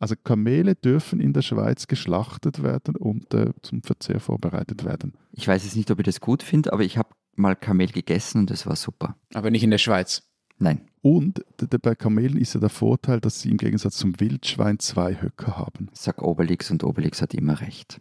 Also 0.00 0.16
Kamele 0.22 0.74
dürfen 0.74 1.18
in 1.18 1.32
der 1.32 1.42
Schweiz 1.42 1.86
geschlachtet 1.86 2.62
werden 2.62 2.94
und 2.96 3.32
äh, 3.32 3.52
zum 3.62 3.82
Verzehr 3.82 4.20
vorbereitet 4.20 4.84
werden. 4.84 5.14
Ich 5.32 5.48
weiß 5.48 5.64
jetzt 5.64 5.76
nicht, 5.76 5.90
ob 5.90 5.98
ich 6.00 6.06
das 6.06 6.20
gut 6.20 6.42
finde, 6.42 6.74
aber 6.74 6.82
ich 6.82 6.98
habe 6.98 7.08
mal 7.36 7.56
Kamel 7.56 7.88
gegessen 7.88 8.40
und 8.40 8.50
das 8.50 8.66
war 8.66 8.76
super. 8.76 9.16
Aber 9.34 9.50
nicht 9.50 9.62
in 9.62 9.70
der 9.70 9.78
Schweiz. 9.78 10.22
Nein. 10.58 10.82
Und 11.02 11.42
bei 11.82 11.94
Kamelen 11.94 12.36
ist 12.36 12.54
ja 12.54 12.60
der 12.60 12.68
Vorteil, 12.68 13.20
dass 13.20 13.40
sie 13.40 13.50
im 13.50 13.56
Gegensatz 13.56 13.96
zum 13.96 14.20
Wildschwein 14.20 14.78
zwei 14.78 15.20
Höcker 15.20 15.56
haben. 15.56 15.88
Sag 15.94 16.20
Obelix 16.22 16.70
und 16.70 16.84
Obelix 16.84 17.22
hat 17.22 17.32
immer 17.32 17.60
recht. 17.62 18.00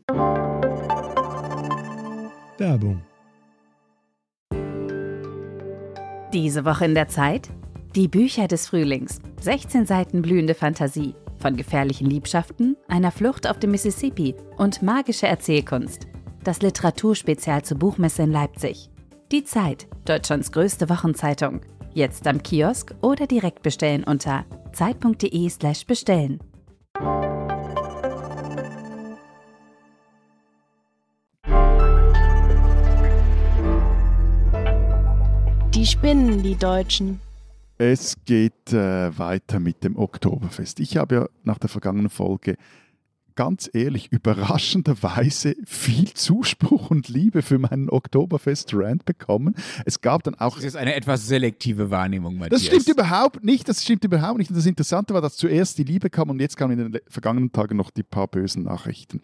Werbung. 2.58 3.02
Diese 6.34 6.66
Woche 6.66 6.86
in 6.86 6.94
der 6.94 7.08
Zeit? 7.08 7.50
Die 7.96 8.10
Bücher 8.10 8.50
des 8.50 8.68
Frühlings. 8.68 9.20
16 9.42 9.86
Seiten 9.86 10.22
blühende 10.22 10.54
Fantasie. 10.54 11.16
Von 11.38 11.56
gefährlichen 11.56 12.10
Liebschaften, 12.10 12.76
einer 12.90 13.12
Flucht 13.12 13.48
auf 13.48 13.60
dem 13.60 13.72
Mississippi 13.72 14.36
und 14.58 14.82
magische 14.82 15.26
Erzählkunst. 15.26 16.08
Das 16.44 16.62
Literaturspezial 16.62 17.64
zur 17.64 17.80
Buchmesse 17.80 18.24
in 18.24 18.32
Leipzig. 18.32 18.92
Die 19.32 19.44
Zeit, 19.44 19.88
Deutschlands 20.06 20.52
größte 20.52 20.90
Wochenzeitung. 20.90 21.62
Jetzt 21.94 22.26
am 22.26 22.42
Kiosk 22.42 22.96
oder 23.02 23.28
direkt 23.28 23.62
bestellen 23.62 24.04
unter 24.04 24.44
zeit.de/slash 24.74 25.86
bestellen. 25.86 26.40
Die 35.76 35.86
spinnen, 35.86 36.42
die 36.42 36.56
Deutschen. 36.56 37.22
Es 37.78 38.16
geht 38.26 38.74
äh, 38.74 39.16
weiter 39.16 39.60
mit 39.60 39.84
dem 39.84 39.96
Oktoberfest. 39.96 40.80
Ich 40.80 40.98
habe 40.98 41.16
ja 41.16 41.30
nach 41.44 41.60
der 41.60 41.70
vergangenen 41.70 42.10
Folge 42.10 42.56
ganz 43.40 43.70
ehrlich 43.72 44.12
überraschenderweise 44.12 45.56
viel 45.64 46.14
Zuspruch 46.14 46.92
und 46.92 47.08
Liebe 47.08 47.42
für 47.42 47.58
meinen 47.58 47.90
Oktoberfest-Rant 47.90 49.06
bekommen. 49.06 49.56
Es 49.86 50.02
gab 50.02 50.24
dann 50.24 50.36
auch 50.36 50.58
Das 50.58 50.66
ist 50.66 50.76
eine 50.76 50.94
etwas 50.94 51.26
selektive 51.26 51.90
Wahrnehmung, 51.90 52.38
Matthias. 52.38 52.64
Das 52.64 52.68
stimmt 52.68 52.90
überhaupt 52.90 53.42
nicht. 53.46 53.70
Das 53.70 53.82
stimmt 53.82 54.04
überhaupt 54.04 54.40
nicht. 54.40 54.50
Und 54.50 54.58
das 54.58 54.66
Interessante 54.66 55.14
war, 55.14 55.22
dass 55.22 55.38
zuerst 55.38 55.78
die 55.78 55.86
Liebe 55.86 56.10
kam 56.10 56.30
und 56.30 56.42
jetzt 56.42 56.58
kamen 56.58 56.78
in 56.78 56.92
den 56.92 57.02
vergangenen 57.08 57.54
Tagen 57.54 57.78
noch 57.78 57.92
die 57.92 58.04
paar 58.04 58.28
bösen 58.28 58.64
Nachrichten. 58.64 59.22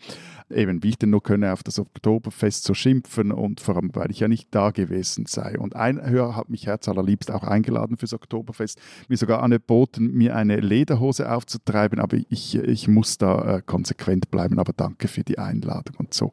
Eben, 0.50 0.82
wie 0.82 0.90
ich 0.90 0.98
denn 0.98 1.10
nur 1.10 1.22
könne 1.22 1.52
auf 1.52 1.62
das 1.62 1.78
Oktoberfest 1.78 2.64
so 2.64 2.74
schimpfen 2.74 3.34
und 3.34 3.60
vor 3.60 3.76
allem, 3.76 3.90
weil 3.96 4.12
ich 4.12 4.22
ja 4.22 4.30
nicht 4.30 4.48
da 4.52 4.72
gewesen 4.72 5.26
sei. 5.26 5.60
Und 5.60 5.76
ein 5.76 6.02
Hörer 6.02 6.38
hat 6.38 6.48
mich 6.50 6.68
herzallerliebst 6.68 7.32
auch 7.32 7.44
eingeladen 7.44 7.98
fürs 7.98 8.14
Oktoberfest, 8.14 8.80
mir 9.10 9.18
sogar 9.18 9.44
angeboten, 9.44 10.14
mir 10.14 10.38
eine 10.38 10.62
Lederhose 10.62 11.30
aufzutreiben, 11.30 12.00
aber 12.00 12.16
ich, 12.30 12.56
ich 12.56 12.88
muss 12.88 13.18
da 13.18 13.58
äh, 13.58 13.62
konsequent 13.62 14.05
bleiben. 14.32 14.60
Aber 14.60 14.74
danke 14.74 15.08
für 15.08 15.24
die 15.24 15.40
Einladung 15.40 15.96
und 15.98 16.14
so. 16.14 16.32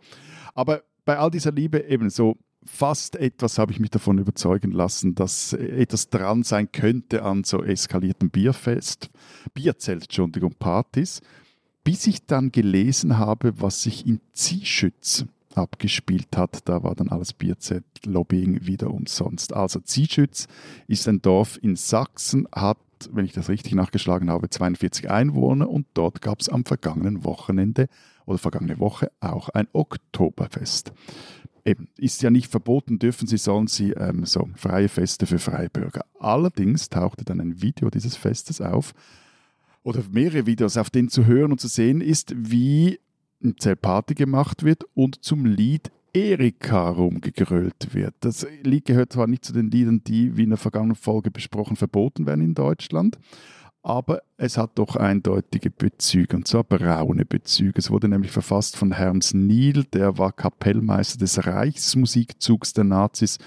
Aber 0.54 0.82
bei 1.04 1.18
all 1.18 1.30
dieser 1.30 1.52
Liebe 1.52 1.80
eben 1.80 2.10
so 2.10 2.36
fast 2.64 3.16
etwas 3.16 3.58
habe 3.58 3.72
ich 3.72 3.80
mich 3.80 3.90
davon 3.90 4.18
überzeugen 4.18 4.70
lassen, 4.72 5.14
dass 5.14 5.52
etwas 5.52 6.10
dran 6.10 6.42
sein 6.42 6.70
könnte 6.70 7.22
an 7.24 7.44
so 7.44 7.62
eskalierten 7.62 8.30
Bierfest, 8.30 9.10
Bierzelt, 9.54 10.04
Entschuldigung, 10.04 10.54
Partys, 10.58 11.20
bis 11.84 12.06
ich 12.06 12.26
dann 12.26 12.52
gelesen 12.52 13.18
habe, 13.18 13.60
was 13.60 13.82
sich 13.82 14.06
in 14.06 14.20
Zieschütz 14.32 15.24
abgespielt 15.54 16.36
hat. 16.36 16.68
Da 16.68 16.82
war 16.82 16.94
dann 16.94 17.08
alles 17.08 17.32
Bierzelt-Lobbying 17.32 18.66
wieder 18.66 18.90
umsonst. 18.90 19.52
Also 19.52 19.80
Zieschütz 19.80 20.46
ist 20.86 21.08
ein 21.08 21.20
Dorf 21.20 21.58
in 21.60 21.76
Sachsen, 21.76 22.46
hat, 22.54 22.78
wenn 23.12 23.24
ich 23.24 23.32
das 23.32 23.48
richtig 23.48 23.74
nachgeschlagen 23.74 24.30
habe, 24.30 24.50
42 24.50 25.10
Einwohner 25.10 25.68
und 25.68 25.86
dort 25.94 26.20
gab 26.20 26.40
es 26.40 26.48
am 26.48 26.64
vergangenen 26.64 27.24
Wochenende 27.24 27.88
oder 28.26 28.38
vergangene 28.38 28.78
Woche 28.78 29.10
auch 29.20 29.48
ein 29.48 29.68
Oktoberfest 29.72 30.92
eben, 31.64 31.88
ist 31.96 32.22
ja 32.22 32.30
nicht 32.30 32.50
verboten, 32.50 32.98
dürfen 32.98 33.26
sie, 33.26 33.36
sollen 33.36 33.66
sie 33.66 33.92
ähm, 33.92 34.24
so 34.24 34.48
freie 34.56 34.88
Feste 34.88 35.26
für 35.26 35.38
Freibürger. 35.38 36.04
Allerdings 36.18 36.88
tauchte 36.88 37.24
dann 37.24 37.40
ein 37.40 37.62
Video 37.62 37.90
dieses 37.90 38.16
Festes 38.16 38.60
auf 38.60 38.94
oder 39.82 40.02
mehrere 40.10 40.46
Videos, 40.46 40.76
auf 40.76 40.90
denen 40.90 41.08
zu 41.08 41.26
hören 41.26 41.52
und 41.52 41.60
zu 41.60 41.68
sehen 41.68 42.00
ist, 42.00 42.34
wie 42.36 43.00
ein 43.42 43.56
Zeltparty 43.58 44.14
gemacht 44.14 44.62
wird 44.62 44.84
und 44.94 45.24
zum 45.24 45.44
Lied 45.44 45.90
Erika 46.14 46.90
rumgegrölt 46.90 47.94
wird. 47.94 48.14
Das 48.20 48.46
Lied 48.62 48.84
gehört 48.84 49.12
zwar 49.12 49.26
nicht 49.26 49.44
zu 49.44 49.52
den 49.52 49.70
Liedern, 49.70 50.04
die, 50.04 50.36
wie 50.36 50.44
in 50.44 50.50
der 50.50 50.58
vergangenen 50.58 50.96
Folge 50.96 51.30
besprochen, 51.30 51.76
verboten 51.76 52.26
werden 52.26 52.44
in 52.44 52.54
Deutschland, 52.54 53.18
aber 53.82 54.22
es 54.36 54.58
hat 54.58 54.72
doch 54.78 54.96
eindeutige 54.96 55.70
Bezüge, 55.70 56.36
und 56.36 56.46
zwar 56.46 56.64
braune 56.64 57.24
Bezüge. 57.24 57.78
Es 57.78 57.90
wurde 57.90 58.08
nämlich 58.08 58.30
verfasst 58.30 58.76
von 58.76 58.92
Herms 58.92 59.34
Niel, 59.34 59.84
der 59.84 60.18
war 60.18 60.32
Kapellmeister 60.32 61.18
des 61.18 61.46
Reichsmusikzugs 61.46 62.74
der 62.74 62.84
Nazis 62.84 63.38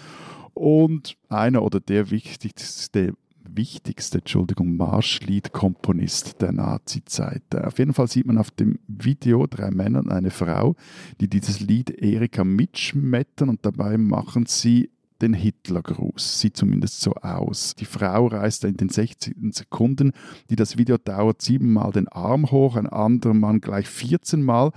und 0.53 1.18
einer 1.30 1.61
oder 1.63 1.80
der 1.80 2.09
wichtigste, 2.09 3.13
wichtigste 3.55 4.19
Entschuldigung, 4.19 4.75
Marschliedkomponist 4.77 6.41
der 6.41 6.51
Nazizeit. 6.51 7.43
Auf 7.55 7.79
jeden 7.79 7.93
Fall 7.93 8.07
sieht 8.07 8.25
man 8.25 8.37
auf 8.37 8.51
dem 8.51 8.79
Video 8.87 9.47
drei 9.47 9.71
Männer 9.71 9.99
und 9.99 10.11
eine 10.11 10.31
Frau, 10.31 10.75
die 11.19 11.27
dieses 11.27 11.59
Lied 11.59 11.89
Erika 11.89 12.43
mitschmettern 12.43 13.49
und 13.49 13.65
dabei 13.65 13.97
machen 13.97 14.45
sie 14.45 14.89
den 15.21 15.33
Hitlergruß. 15.33 16.39
Sieht 16.39 16.57
zumindest 16.57 17.01
so 17.01 17.13
aus. 17.15 17.75
Die 17.75 17.85
Frau 17.85 18.27
reißt 18.27 18.65
in 18.65 18.77
den 18.77 18.89
16 18.89 19.51
Sekunden, 19.51 20.11
die 20.49 20.55
das 20.55 20.77
Video 20.77 20.97
dauert, 20.97 21.41
siebenmal 21.41 21.91
den 21.91 22.07
Arm 22.07 22.51
hoch, 22.51 22.75
ein 22.75 22.87
anderer 22.87 23.33
Mann 23.33 23.61
gleich 23.61 23.87
14 23.87 24.43
Mal. 24.43 24.71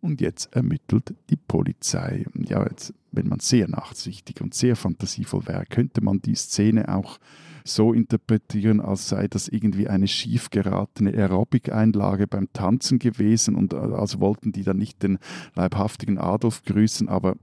Und 0.00 0.20
jetzt 0.20 0.54
ermittelt 0.54 1.14
die 1.30 1.36
Polizei. 1.36 2.26
Ja, 2.34 2.62
jetzt, 2.64 2.92
wenn 3.12 3.28
man 3.28 3.40
sehr 3.40 3.68
nachsichtig 3.68 4.42
und 4.42 4.52
sehr 4.52 4.76
fantasievoll 4.76 5.46
wäre, 5.46 5.64
könnte 5.64 6.02
man 6.02 6.20
die 6.20 6.34
Szene 6.34 6.94
auch 6.94 7.18
so 7.64 7.94
interpretieren, 7.94 8.80
als 8.80 9.08
sei 9.08 9.26
das 9.26 9.48
irgendwie 9.48 9.88
eine 9.88 10.06
schief 10.06 10.50
geratene 10.50 11.14
Aerobic-Einlage 11.14 12.26
beim 12.26 12.52
Tanzen 12.52 12.98
gewesen 12.98 13.54
und 13.54 13.72
als 13.72 14.20
wollten 14.20 14.52
die 14.52 14.62
dann 14.62 14.76
nicht 14.76 15.02
den 15.02 15.18
leibhaftigen 15.54 16.18
Adolf 16.18 16.62
grüßen, 16.62 17.08
aber 17.08 17.36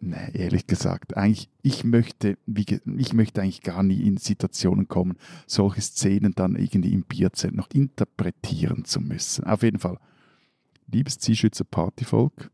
Nee, 0.00 0.30
ehrlich 0.32 0.68
gesagt, 0.68 1.16
eigentlich, 1.16 1.48
ich 1.62 1.82
möchte, 1.82 2.38
wie, 2.46 2.64
ich 2.96 3.14
möchte 3.14 3.42
eigentlich 3.42 3.62
gar 3.62 3.82
nie 3.82 4.02
in 4.02 4.16
Situationen 4.16 4.86
kommen, 4.86 5.16
solche 5.48 5.80
Szenen 5.80 6.34
dann 6.36 6.54
irgendwie 6.54 6.92
im 6.92 7.02
Bierzelt 7.02 7.54
noch 7.54 7.68
interpretieren 7.72 8.84
zu 8.84 9.00
müssen. 9.00 9.44
Auf 9.44 9.64
jeden 9.64 9.80
Fall, 9.80 9.98
liebes 10.86 11.18
Zielschützer 11.18 11.64
Partyvolk, 11.64 12.52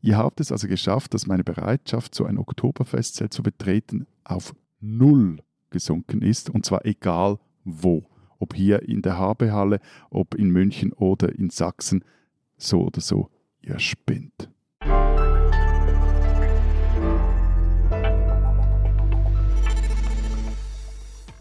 ihr 0.00 0.16
habt 0.16 0.40
es 0.40 0.50
also 0.50 0.66
geschafft, 0.66 1.14
dass 1.14 1.28
meine 1.28 1.44
Bereitschaft, 1.44 2.16
so 2.16 2.24
ein 2.24 2.36
Oktoberfestzelt 2.36 3.32
zu 3.32 3.44
betreten, 3.44 4.08
auf 4.24 4.52
null 4.80 5.38
gesunken 5.72 6.22
ist, 6.22 6.50
und 6.50 6.64
zwar 6.64 6.86
egal 6.86 7.38
wo. 7.64 8.04
Ob 8.38 8.54
hier 8.54 8.82
in 8.88 9.02
der 9.02 9.18
Habehalle, 9.18 9.80
ob 10.10 10.34
in 10.34 10.50
München 10.50 10.92
oder 10.92 11.36
in 11.36 11.50
Sachsen, 11.50 12.04
so 12.56 12.82
oder 12.82 13.00
so, 13.00 13.28
ihr 13.60 13.78
spinnt. 13.78 14.50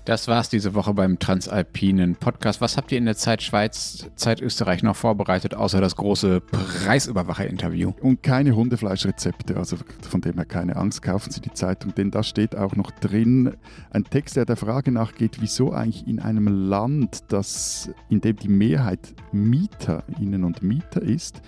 Das 0.04 0.28
war's 0.28 0.50
diese 0.50 0.74
Woche 0.74 0.96
beim 0.96 1.20
Transalpinen 1.20 2.16
Podcast. 2.16 2.60
Was 2.60 2.76
habt 2.76 2.92
ihr 2.92 2.98
in 2.98 3.06
der 3.06 3.16
Zeit 3.16 3.44
Schweiz, 3.44 4.10
Zeit 4.16 4.42
Österreich 4.42 4.82
noch 4.82 4.96
vorbereitet, 4.96 5.54
außer 5.54 5.80
das 5.80 5.96
große 5.96 6.42
Preisüberwacher-Interview? 6.42 7.94
Und 8.02 8.24
keine 8.24 8.56
Hundefleischrezepte, 8.56 9.58
also 9.58 9.78
von 10.10 10.22
dem 10.22 10.34
her 10.34 10.46
keine 10.46 10.76
Angst, 10.76 11.04
kaufen 11.04 11.30
Sie 11.30 11.40
die 11.40 11.54
Zeitung, 11.54 11.94
denn 11.94 12.10
da 12.10 12.24
steht 12.24 12.56
auch 12.56 12.76
noch 12.76 12.90
drin 12.90 13.54
ein 13.92 14.04
Text, 14.04 14.38
der 14.38 14.46
der 14.46 14.58
Frage 14.58 14.92
nachgeht, 14.92 15.38
wieso 15.40 15.72
eigentlich 15.72 16.08
in 16.08 16.20
einem 16.20 16.48
Land, 16.48 17.26
das, 17.28 17.92
in 18.10 18.22
dem 18.22 18.38
die 18.38 18.50
Mehrheit 18.50 19.14
Mieterinnen 19.32 20.44
und 20.44 20.64
Mieter 20.64 21.04
ist, 21.04 21.44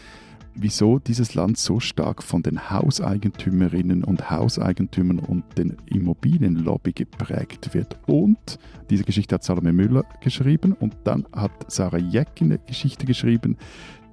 wieso 0.55 0.99
dieses 0.99 1.35
Land 1.35 1.57
so 1.57 1.79
stark 1.79 2.23
von 2.23 2.43
den 2.43 2.69
Hauseigentümerinnen 2.69 4.03
und 4.03 4.29
Hauseigentümern 4.29 5.19
und 5.19 5.43
den 5.57 5.77
Immobilienlobby 5.85 6.91
geprägt 6.93 7.73
wird. 7.73 7.97
Und 8.05 8.59
diese 8.89 9.03
Geschichte 9.03 9.35
hat 9.35 9.43
Salome 9.43 9.73
Müller 9.73 10.05
geschrieben 10.21 10.73
und 10.73 10.95
dann 11.03 11.25
hat 11.33 11.51
Sarah 11.71 11.97
Jeck 11.97 12.41
eine 12.41 12.59
Geschichte 12.59 13.05
geschrieben, 13.05 13.57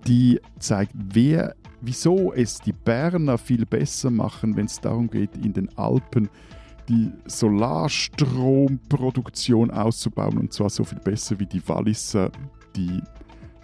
die 0.07 0.41
zeigt, 0.59 0.93
wer, 0.95 1.55
wieso 1.81 2.33
es 2.33 2.61
die 2.61 2.73
Berner 2.73 3.39
viel 3.39 3.67
besser 3.67 4.11
machen, 4.11 4.57
wenn 4.57 4.67
es 4.67 4.81
darum 4.81 5.09
geht, 5.11 5.37
in 5.37 5.53
den 5.53 5.69
Alpen 5.77 6.29
die 6.89 7.11
Solarstromproduktion 7.27 9.71
auszubauen 9.71 10.39
und 10.39 10.53
zwar 10.53 10.71
so 10.71 10.83
viel 10.85 10.99
besser 10.99 11.39
wie 11.39 11.47
die 11.47 11.63
Walliser, 11.69 12.33
die 12.75 13.01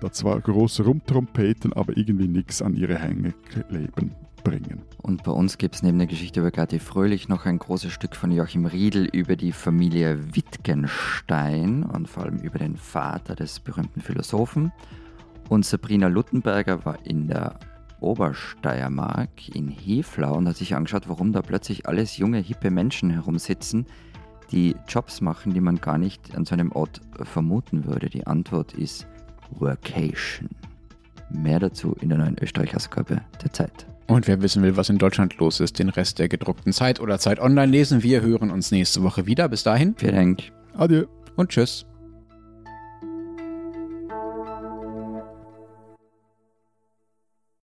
da 0.00 0.12
zwar 0.12 0.40
große 0.40 0.84
Rumtrompeten, 0.84 1.72
aber 1.72 1.96
irgendwie 1.96 2.28
nichts 2.28 2.62
an 2.62 2.74
ihre 2.74 2.98
Hänge 2.98 3.34
kleben 3.68 4.14
bringen. 4.44 4.82
Und 5.02 5.24
bei 5.24 5.32
uns 5.32 5.58
gibt 5.58 5.74
es 5.74 5.82
neben 5.82 5.98
der 5.98 6.06
Geschichte 6.06 6.40
über 6.40 6.50
Gerti 6.50 6.78
Fröhlich 6.78 7.28
noch 7.28 7.46
ein 7.46 7.58
großes 7.58 7.92
Stück 7.92 8.14
von 8.14 8.30
Joachim 8.30 8.66
Riedel 8.66 9.06
über 9.06 9.34
die 9.34 9.52
Familie 9.52 10.36
Wittgenstein 10.36 11.82
und 11.82 12.08
vor 12.08 12.24
allem 12.24 12.38
über 12.38 12.58
den 12.58 12.76
Vater 12.76 13.34
des 13.34 13.58
berühmten 13.60 14.00
Philosophen. 14.00 14.72
Und 15.48 15.64
Sabrina 15.64 16.08
Luttenberger 16.08 16.84
war 16.84 16.98
in 17.04 17.28
der 17.28 17.58
Obersteiermark 18.00 19.48
in 19.54 19.68
Heflau 19.68 20.36
und 20.36 20.48
hat 20.48 20.56
sich 20.56 20.74
angeschaut, 20.74 21.08
warum 21.08 21.32
da 21.32 21.42
plötzlich 21.42 21.88
alles 21.88 22.16
junge, 22.16 22.38
hippe 22.38 22.70
Menschen 22.70 23.10
herumsitzen, 23.10 23.86
die 24.52 24.76
Jobs 24.86 25.20
machen, 25.20 25.54
die 25.54 25.60
man 25.60 25.80
gar 25.80 25.98
nicht 25.98 26.36
an 26.36 26.44
so 26.44 26.54
einem 26.54 26.70
Ort 26.72 27.00
vermuten 27.22 27.84
würde. 27.84 28.10
Die 28.10 28.26
Antwort 28.26 28.74
ist 28.74 29.08
Workation. 29.50 30.48
Mehr 31.30 31.58
dazu 31.58 31.96
in 32.00 32.08
der 32.08 32.18
neuen 32.18 32.36
Österreich-Ausgabe 32.40 33.20
der 33.42 33.52
Zeit. 33.52 33.86
Und 34.06 34.28
wer 34.28 34.40
wissen 34.40 34.62
will, 34.62 34.76
was 34.76 34.88
in 34.88 34.98
Deutschland 34.98 35.36
los 35.38 35.58
ist, 35.60 35.78
den 35.78 35.88
Rest 35.88 36.18
der 36.18 36.28
gedruckten 36.28 36.72
Zeit 36.72 37.00
oder 37.00 37.18
Zeit 37.18 37.40
online 37.40 37.72
lesen. 37.72 38.02
Wir 38.02 38.20
hören 38.22 38.50
uns 38.50 38.70
nächste 38.70 39.02
Woche 39.02 39.26
wieder. 39.26 39.48
Bis 39.48 39.64
dahin. 39.64 39.94
Vielen 39.96 40.14
Dank. 40.14 40.42
Adieu. 40.74 41.06
Und 41.34 41.50
tschüss. 41.50 41.86